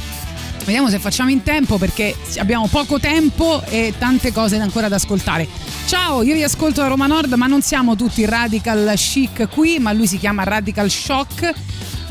Vediamo 0.64 0.89
se 0.89 0.98
facciamo 0.98 1.31
in 1.31 1.43
tempo 1.43 1.76
perché 1.76 2.16
abbiamo 2.39 2.66
poco 2.68 2.98
tempo 2.98 3.62
e 3.68 3.93
tante 3.98 4.32
cose 4.32 4.56
ancora 4.56 4.89
da 4.89 4.97
ascoltare. 4.97 5.47
Ciao, 5.86 6.22
io 6.22 6.35
vi 6.35 6.43
ascolto 6.43 6.81
da 6.81 6.89
Roma 6.89 7.06
Nord, 7.06 7.32
ma 7.35 7.47
non 7.47 7.60
siamo 7.60 7.97
tutti 7.97 8.24
radical 8.24 8.93
chic 8.97 9.48
qui, 9.51 9.78
ma 9.78 9.93
lui 9.93 10.06
si 10.06 10.18
chiama 10.18 10.43
Radical 10.43 10.89
Shock. 10.89 11.52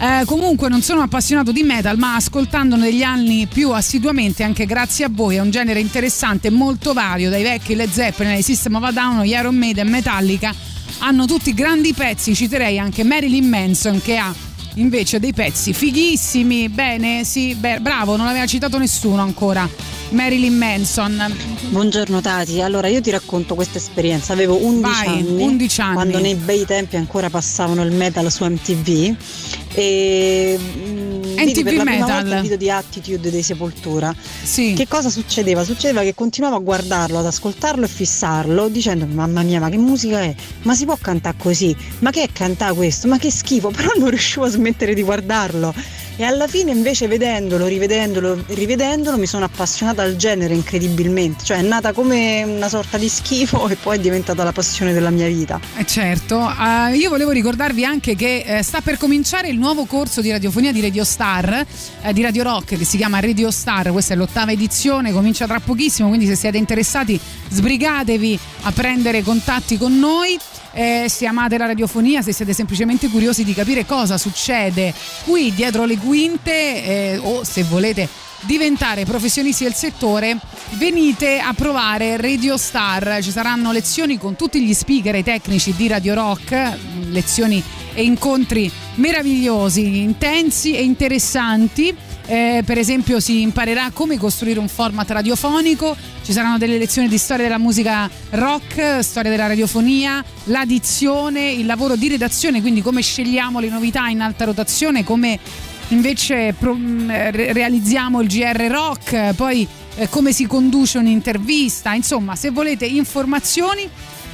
Eh, 0.03 0.25
comunque 0.25 0.67
non 0.67 0.81
sono 0.81 0.99
appassionato 0.99 1.53
di 1.53 1.63
metal, 1.63 1.97
ma 1.97 2.15
ascoltandolo 2.15 2.83
negli 2.83 3.03
anni 3.03 3.47
più 3.47 3.71
assiduamente, 3.71 4.43
anche 4.43 4.65
grazie 4.65 5.05
a 5.05 5.09
voi, 5.09 5.37
è 5.37 5.39
un 5.39 5.49
genere 5.49 5.79
interessante 5.79 6.49
molto 6.49 6.91
vario, 6.91 7.29
dai 7.29 7.41
vecchi 7.41 7.73
Led 7.73 7.89
Zeppelin, 7.89 8.33
ai 8.33 8.41
System 8.41 8.75
of 8.75 8.83
a 8.83 8.91
Down, 8.91 9.25
Iron 9.25 9.55
Maiden, 9.55 9.87
Metallica, 9.87 10.53
hanno 10.97 11.25
tutti 11.25 11.53
grandi 11.53 11.93
pezzi, 11.93 12.35
citerei 12.35 12.79
anche 12.79 13.05
Marilyn 13.05 13.47
Manson 13.47 14.01
che 14.01 14.17
ha 14.17 14.35
invece 14.73 15.21
dei 15.21 15.31
pezzi 15.31 15.71
fighissimi. 15.71 16.67
Bene, 16.67 17.23
sì, 17.23 17.55
beh, 17.55 17.79
bravo, 17.79 18.17
non 18.17 18.25
l'aveva 18.25 18.45
citato 18.45 18.77
nessuno 18.77 19.21
ancora. 19.21 19.69
Marilyn 20.13 20.55
Manson. 20.55 21.35
Buongiorno 21.69 22.21
Tati, 22.21 22.61
allora 22.61 22.87
io 22.87 23.01
ti 23.01 23.09
racconto 23.09 23.55
questa 23.55 23.79
esperienza, 23.79 24.33
avevo 24.33 24.63
11 24.63 24.81
Vai, 24.81 25.07
anni, 25.07 25.41
11 25.41 25.81
anni. 25.81 25.93
quando 25.93 26.19
nei 26.19 26.35
bei 26.35 26.65
tempi 26.65 26.97
ancora 26.97 27.31
passavano 27.31 27.83
il 27.83 27.91
metal 27.91 28.31
su 28.31 28.45
MTV 28.45 29.15
e 29.73 30.59
mm, 30.59 31.21
vidi 31.37 31.63
per 31.63 31.73
la 31.73 31.83
prima 31.83 32.05
Metal. 32.05 32.21
volta 32.21 32.35
il 32.35 32.41
video 32.41 32.57
di 32.57 32.69
Attitude 32.69 33.31
dei 33.31 33.41
Sepoltura. 33.41 34.13
Sì. 34.43 34.73
Che 34.73 34.87
cosa 34.87 35.09
succedeva? 35.09 35.63
Succedeva 35.63 36.03
che 36.03 36.13
continuavo 36.13 36.57
a 36.57 36.59
guardarlo, 36.59 37.17
ad 37.17 37.25
ascoltarlo 37.25 37.83
e 37.85 37.87
fissarlo 37.87 38.67
dicendo 38.69 39.07
mamma 39.07 39.41
mia 39.41 39.59
ma 39.59 39.69
che 39.69 39.77
musica 39.77 40.21
è? 40.21 40.35
Ma 40.61 40.75
si 40.75 40.85
può 40.85 40.95
cantare 41.01 41.37
così? 41.39 41.75
Ma 41.99 42.11
che 42.11 42.21
è 42.21 42.29
cantare 42.31 42.75
questo? 42.75 43.07
Ma 43.07 43.17
che 43.17 43.31
schifo, 43.31 43.69
però 43.75 43.89
non 43.97 44.09
riuscivo 44.09 44.45
a 44.45 44.49
smettere 44.49 44.93
di 44.93 45.01
guardarlo. 45.01 45.73
E 46.15 46.23
alla 46.23 46.47
fine 46.47 46.71
invece 46.71 47.07
vedendolo, 47.07 47.65
rivedendolo, 47.65 48.43
rivedendolo 48.49 49.17
mi 49.17 49.25
sono 49.25 49.45
appassionata 49.45 50.03
al 50.03 50.15
genere 50.15 50.53
incredibilmente, 50.53 51.43
cioè 51.43 51.57
è 51.57 51.61
nata 51.61 51.91
come 51.91 52.43
una 52.43 52.69
sorta 52.69 52.99
di 52.99 53.09
schifo 53.09 53.67
e 53.67 53.75
poi 53.75 53.97
è 53.97 53.99
diventata 53.99 54.43
la 54.43 54.51
passione 54.51 54.93
della 54.93 55.09
mia 55.09 55.27
vita. 55.27 55.59
Eh 55.75 55.85
certo, 55.85 56.39
Eh, 56.49 56.95
io 56.95 57.09
volevo 57.09 57.31
ricordarvi 57.31 57.83
anche 57.83 58.15
che 58.15 58.43
eh, 58.45 58.61
sta 58.61 58.81
per 58.81 58.97
cominciare 58.97 59.47
il 59.49 59.57
nuovo 59.57 59.85
corso 59.85 60.21
di 60.21 60.29
radiofonia 60.29 60.71
di 60.71 60.81
Radio 60.81 61.03
Star, 61.03 61.65
eh, 62.01 62.13
di 62.13 62.21
Radio 62.21 62.43
Rock, 62.43 62.77
che 62.77 62.85
si 62.85 62.97
chiama 62.97 63.19
Radio 63.19 63.49
Star, 63.49 63.91
questa 63.91 64.13
è 64.13 64.17
l'ottava 64.17 64.51
edizione, 64.51 65.11
comincia 65.11 65.47
tra 65.47 65.59
pochissimo, 65.59 66.09
quindi 66.09 66.27
se 66.27 66.35
siete 66.35 66.57
interessati 66.57 67.19
sbrigatevi 67.49 68.39
a 68.63 68.71
prendere 68.71 69.23
contatti 69.23 69.77
con 69.77 69.97
noi. 69.97 70.37
Eh, 70.73 71.05
se 71.07 71.27
amate 71.27 71.57
la 71.57 71.67
radiofonia, 71.67 72.21
se 72.21 72.33
siete 72.33 72.53
semplicemente 72.53 73.07
curiosi 73.09 73.43
di 73.43 73.53
capire 73.53 73.85
cosa 73.85 74.17
succede 74.17 74.93
qui 75.23 75.53
dietro 75.53 75.85
le 75.85 75.97
quinte 75.97 76.83
eh, 76.83 77.17
o 77.21 77.43
se 77.43 77.63
volete 77.63 78.09
diventare 78.45 79.05
professionisti 79.05 79.63
del 79.63 79.73
settore, 79.73 80.37
venite 80.71 81.39
a 81.39 81.53
provare 81.53 82.17
Radio 82.17 82.57
Star. 82.57 83.19
Ci 83.21 83.31
saranno 83.31 83.71
lezioni 83.71 84.17
con 84.17 84.35
tutti 84.35 84.61
gli 84.61 84.73
speaker 84.73 85.15
e 85.15 85.19
i 85.19 85.23
tecnici 85.23 85.73
di 85.75 85.87
Radio 85.87 86.13
Rock, 86.13 86.77
lezioni 87.09 87.63
e 87.93 88.03
incontri 88.03 88.71
meravigliosi, 88.95 89.99
intensi 89.99 90.75
e 90.75 90.83
interessanti. 90.83 91.95
Eh, 92.25 92.63
per 92.65 92.77
esempio 92.77 93.19
si 93.19 93.41
imparerà 93.41 93.91
come 93.93 94.17
costruire 94.17 94.59
un 94.59 94.69
format 94.69 95.09
radiofonico, 95.11 95.95
ci 96.23 96.31
saranno 96.31 96.57
delle 96.57 96.77
lezioni 96.77 97.09
di 97.09 97.17
storia 97.17 97.43
della 97.43 97.57
musica 97.57 98.09
rock, 98.31 99.03
storia 99.03 99.29
della 99.29 99.47
radiofonia, 99.47 100.23
l'addizione, 100.45 101.51
il 101.51 101.65
lavoro 101.65 101.95
di 101.95 102.07
redazione, 102.07 102.61
quindi 102.61 102.81
come 102.81 103.01
scegliamo 103.01 103.59
le 103.59 103.69
novità 103.69 104.07
in 104.07 104.21
alta 104.21 104.45
rotazione, 104.45 105.03
come 105.03 105.37
invece 105.89 106.55
pro- 106.57 106.77
re- 107.07 107.51
realizziamo 107.51 108.21
il 108.21 108.27
GR 108.29 108.67
rock, 108.69 109.33
poi 109.33 109.67
eh, 109.95 110.07
come 110.09 110.31
si 110.31 110.47
conduce 110.47 110.97
un'intervista, 110.99 111.93
insomma 111.93 112.35
se 112.35 112.51
volete 112.51 112.85
informazioni 112.85 113.87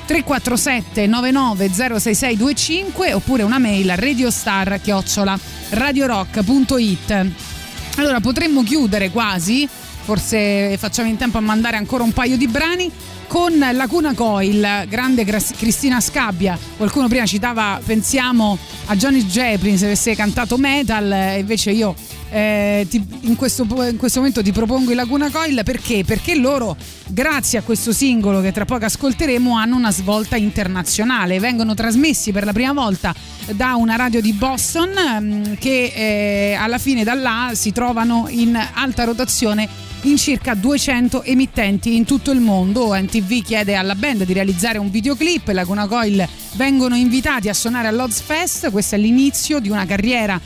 347 0.05 1.07
99 1.07 1.69
06625 1.69 3.13
oppure 3.13 3.43
una 3.43 3.59
mail 3.59 3.89
a 3.89 3.95
radiostar 3.95 4.79
chiocciola 4.81 5.37
radiorock.it 5.69 7.57
allora 7.99 8.21
potremmo 8.21 8.63
chiudere 8.63 9.09
quasi 9.11 9.67
forse 10.09 10.75
facciamo 10.77 11.09
in 11.09 11.17
tempo 11.17 11.37
a 11.37 11.41
mandare 11.41 11.77
ancora 11.77 12.03
un 12.03 12.13
paio 12.13 12.35
di 12.37 12.47
brani 12.47 12.89
con 13.27 13.59
Lacuna 13.59 14.15
Coil, 14.15 14.85
grande 14.87 15.23
Cristina 15.23 16.01
Scabbia. 16.01 16.57
Qualcuno 16.77 17.07
prima 17.07 17.27
citava, 17.27 17.79
pensiamo 17.85 18.57
a 18.85 18.95
Johnny 18.95 19.23
Joplin 19.23 19.77
se 19.77 19.85
avesse 19.85 20.15
cantato 20.15 20.57
metal, 20.57 21.37
invece 21.37 21.69
io 21.69 21.93
eh, 22.31 22.85
ti- 22.89 23.05
in, 23.21 23.35
questo, 23.35 23.63
in 23.89 23.97
questo 23.97 24.19
momento 24.19 24.43
ti 24.43 24.51
propongo 24.51 24.91
i 24.91 24.95
Lacuna 24.95 25.29
Coil 25.29 25.61
perché? 25.63 26.03
Perché 26.03 26.35
loro, 26.35 26.75
grazie 27.07 27.59
a 27.59 27.61
questo 27.61 27.91
singolo 27.91 28.41
che 28.41 28.51
tra 28.51 28.65
poco 28.65 28.85
ascolteremo, 28.85 29.55
hanno 29.55 29.75
una 29.75 29.91
svolta 29.91 30.35
internazionale. 30.35 31.39
Vengono 31.39 31.73
trasmessi 31.73 32.31
per 32.31 32.45
la 32.45 32.53
prima 32.53 32.73
volta 32.73 33.13
da 33.51 33.75
una 33.75 33.95
radio 33.95 34.21
di 34.21 34.33
Boston 34.33 34.91
mm, 35.19 35.53
che 35.59 35.91
eh, 35.95 36.53
alla 36.53 36.77
fine 36.77 37.03
da 37.03 37.13
là 37.13 37.51
si 37.53 37.71
trovano 37.71 38.27
in 38.29 38.59
alta 38.73 39.03
rotazione 39.03 39.87
in 40.03 40.17
circa 40.17 40.53
200 40.53 41.23
emittenti 41.23 41.95
in 41.95 42.05
tutto 42.05 42.31
il 42.31 42.39
mondo. 42.39 42.93
NTV 42.93 43.43
chiede 43.43 43.75
alla 43.75 43.95
band 43.95 44.23
di 44.23 44.33
realizzare 44.33 44.77
un 44.77 44.89
videoclip, 44.89 45.47
Laguna 45.49 45.87
Coil 45.87 46.27
vengono 46.53 46.95
invitati 46.95 47.49
a 47.49 47.53
suonare 47.53 47.87
all'Odds 47.87 48.21
Fest, 48.21 48.71
questo 48.71 48.95
è 48.95 48.97
l'inizio 48.97 49.59
di 49.59 49.69
una 49.69 49.85
carriera 49.85 50.39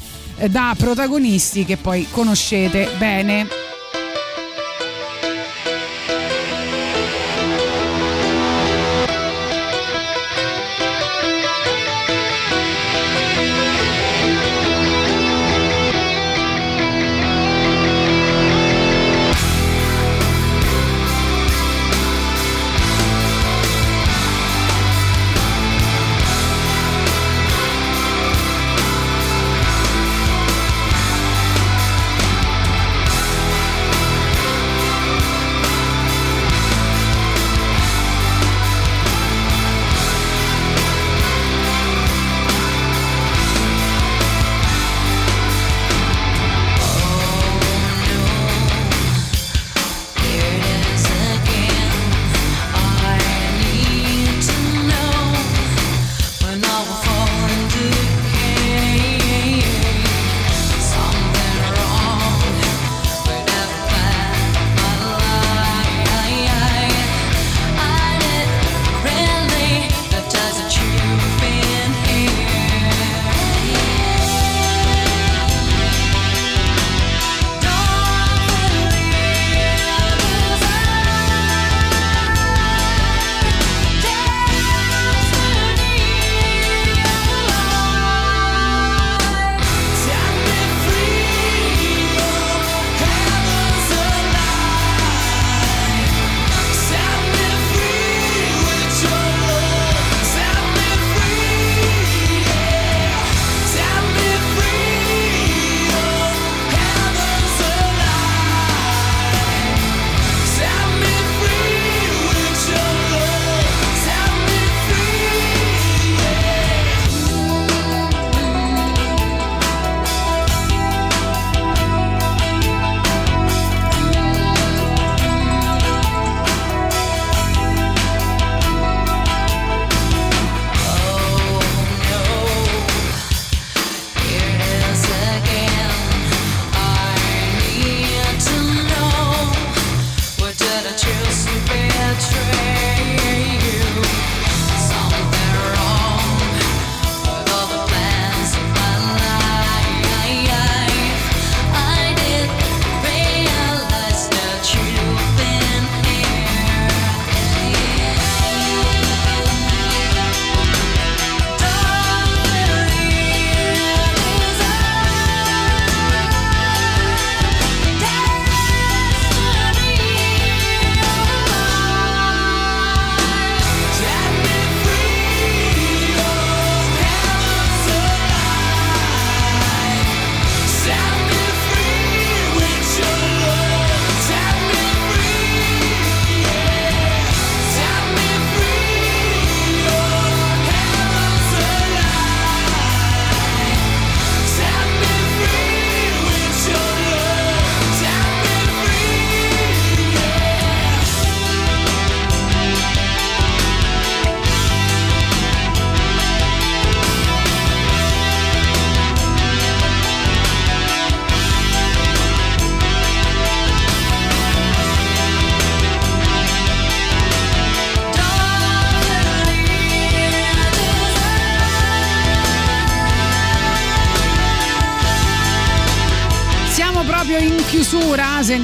da 0.49 0.75
protagonisti 0.77 1.65
che 1.65 1.77
poi 1.77 2.07
conoscete 2.09 2.89
bene. 2.97 3.72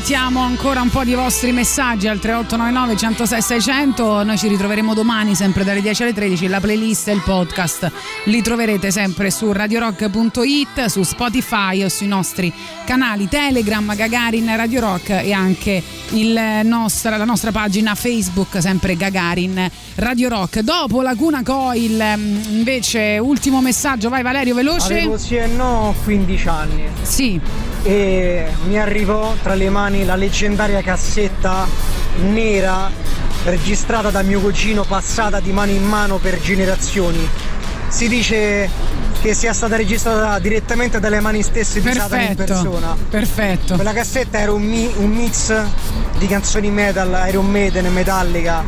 Sentiamo 0.10 0.42
ancora 0.42 0.82
un 0.82 0.90
po' 0.90 1.04
di 1.04 1.14
vostri 1.14 1.52
messaggi 1.52 2.08
al 2.08 2.18
3899 2.18 2.98
106 2.98 3.42
600. 3.44 4.24
Noi 4.24 4.40
ci 4.40 4.48
ritroveremo 4.48 4.96
domani 4.96 5.36
sempre 5.36 5.64
dalle 5.64 5.84
10 5.84 6.02
alle 6.02 6.14
13. 6.14 6.48
La 6.48 6.60
playlist 6.60 7.10
e 7.10 7.12
il 7.12 7.22
podcast 7.22 7.92
li 8.24 8.42
troverete 8.42 8.90
sempre 8.90 9.30
su 9.30 9.52
radiorock.it, 9.52 10.86
su 10.86 11.04
Spotify 11.04 11.84
o 11.84 11.90
sui 11.90 12.08
nostri 12.08 12.52
canali 12.86 13.28
Telegram, 13.28 13.96
Gagarin 13.96 14.56
Radio 14.56 14.80
Rock 14.80 15.10
e 15.12 15.32
anche 15.32 15.84
il 16.14 16.40
nostra- 16.64 17.16
la 17.16 17.26
nostra 17.26 17.52
pagina 17.52 17.94
Facebook, 17.94 18.60
sempre 18.60 18.98
Gagarin 18.98 19.70
Radio 19.98 20.28
Rock. 20.30 20.62
Dopo 20.62 21.04
Laguna 21.04 21.44
Coil, 21.44 22.16
mm, 22.18 22.42
invece, 22.50 23.20
ultimo 23.22 23.62
messaggio. 23.62 24.10
Vai 24.10 24.24
Valerio, 24.24 24.56
veloce. 24.56 24.94
Avevo 25.02 25.20
sì 25.20 25.36
e 25.36 25.46
no 25.46 25.94
15 26.04 26.48
anni. 26.48 26.84
Sì. 27.04 27.69
E 27.84 28.46
mi 28.68 28.78
arrivò 28.78 29.36
tra 29.42 29.54
le 29.54 29.70
mani 29.70 30.06
la 30.06 30.16
leggendaria 30.16 30.82
cassetta 30.82 31.66
nera 32.22 32.90
registrata 33.46 34.10
da 34.10 34.22
mio 34.22 34.40
cugino, 34.42 34.84
passata 34.84 35.40
di 35.40 35.52
mano 35.52 35.72
in 35.72 35.84
mano 35.84 36.18
per 36.18 36.40
generazioni. 36.42 37.28
Si 37.88 38.08
dice 38.08 38.70
che 39.22 39.34
sia 39.34 39.54
stata 39.54 39.76
registrata 39.76 40.38
direttamente 40.40 41.00
dalle 41.00 41.20
mani 41.20 41.42
stesse 41.42 41.82
di 41.82 41.92
Satana 41.94 42.22
in 42.30 42.36
persona. 42.36 42.96
Perfetto. 43.10 43.76
Quella 43.76 43.94
cassetta 43.94 44.40
era 44.40 44.52
un, 44.52 44.62
mi- 44.62 44.92
un 44.98 45.10
mix 45.10 45.54
di 46.18 46.28
canzoni 46.28 46.70
metal, 46.70 47.28
Iron 47.30 47.50
Maiden 47.50 47.92
Metallica. 47.92 48.64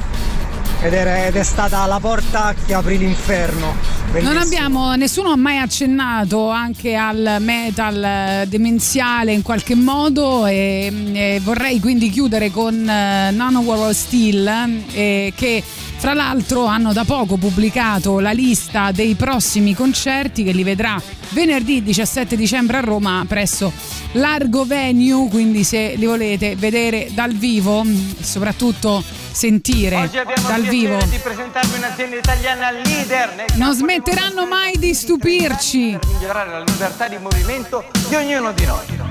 Ed, 0.83 0.93
era- 0.93 1.25
ed 1.27 1.35
è 1.35 1.43
stata 1.43 1.85
la 1.85 1.99
porta 1.99 2.55
che 2.65 2.73
aprì 2.73 2.97
l'inferno. 2.97 3.67
Non 3.67 4.11
Bellissimo. 4.11 4.39
abbiamo, 4.39 4.95
nessuno 4.95 5.29
ha 5.29 5.35
mai 5.37 5.57
accennato 5.59 6.49
anche 6.49 6.95
al 6.95 7.37
metal 7.39 8.03
eh, 8.03 8.45
demenziale 8.47 9.31
in 9.31 9.41
qualche 9.43 9.75
modo 9.75 10.45
e, 10.47 10.91
e 11.13 11.39
vorrei 11.43 11.79
quindi 11.79 12.09
chiudere 12.09 12.49
con 12.51 12.73
eh, 12.89 13.29
Nano 13.31 13.59
War 13.59 13.93
Steel 13.93 14.83
eh, 14.91 15.31
che 15.35 15.63
fra 16.02 16.15
l'altro 16.15 16.65
hanno 16.65 16.94
da 16.94 17.03
poco 17.06 17.38
pubblicato 17.38 18.19
la 18.19 18.32
lista 18.32 18.91
dei 18.91 19.14
prossimi 19.14 19.76
concerti 19.76 20.44
che 20.44 20.52
li 20.52 20.64
vedrà 20.64 20.99
venerdì 21.30 21.84
17 21.84 22.36
dicembre 22.36 22.78
a 22.78 22.80
Roma 22.80 23.23
presso 23.28 23.72
Largo 24.14 24.65
Venue, 24.65 25.30
quindi 25.30 25.64
se 25.64 25.94
li 25.95 26.07
volete 26.07 26.56
vedere 26.56 27.10
dal 27.11 27.34
vivo 27.34 27.84
e 27.84 28.23
soprattutto 28.23 29.03
sentire 29.32 30.10
dal 30.48 30.61
il 30.61 30.69
vivo 30.69 30.98
piacere 30.98 31.11
di 31.11 31.18
presentarvi 31.19 31.78
un'azienda 31.78 32.15
italiana 32.15 32.72
leader 32.72 33.36
nel 33.36 33.45
non 33.57 33.76
smetteranno 33.76 34.48
mai 34.48 34.80
di 34.80 34.95
stupirci. 34.95 35.99
per 35.99 36.10
migliorare 36.14 36.49
la 36.49 36.64
libertà 36.64 37.07
di 37.10 37.18
movimento 37.19 37.86
di 38.10 38.15
ognuno 38.15 38.52
di 38.53 38.65
noi. 38.65 39.10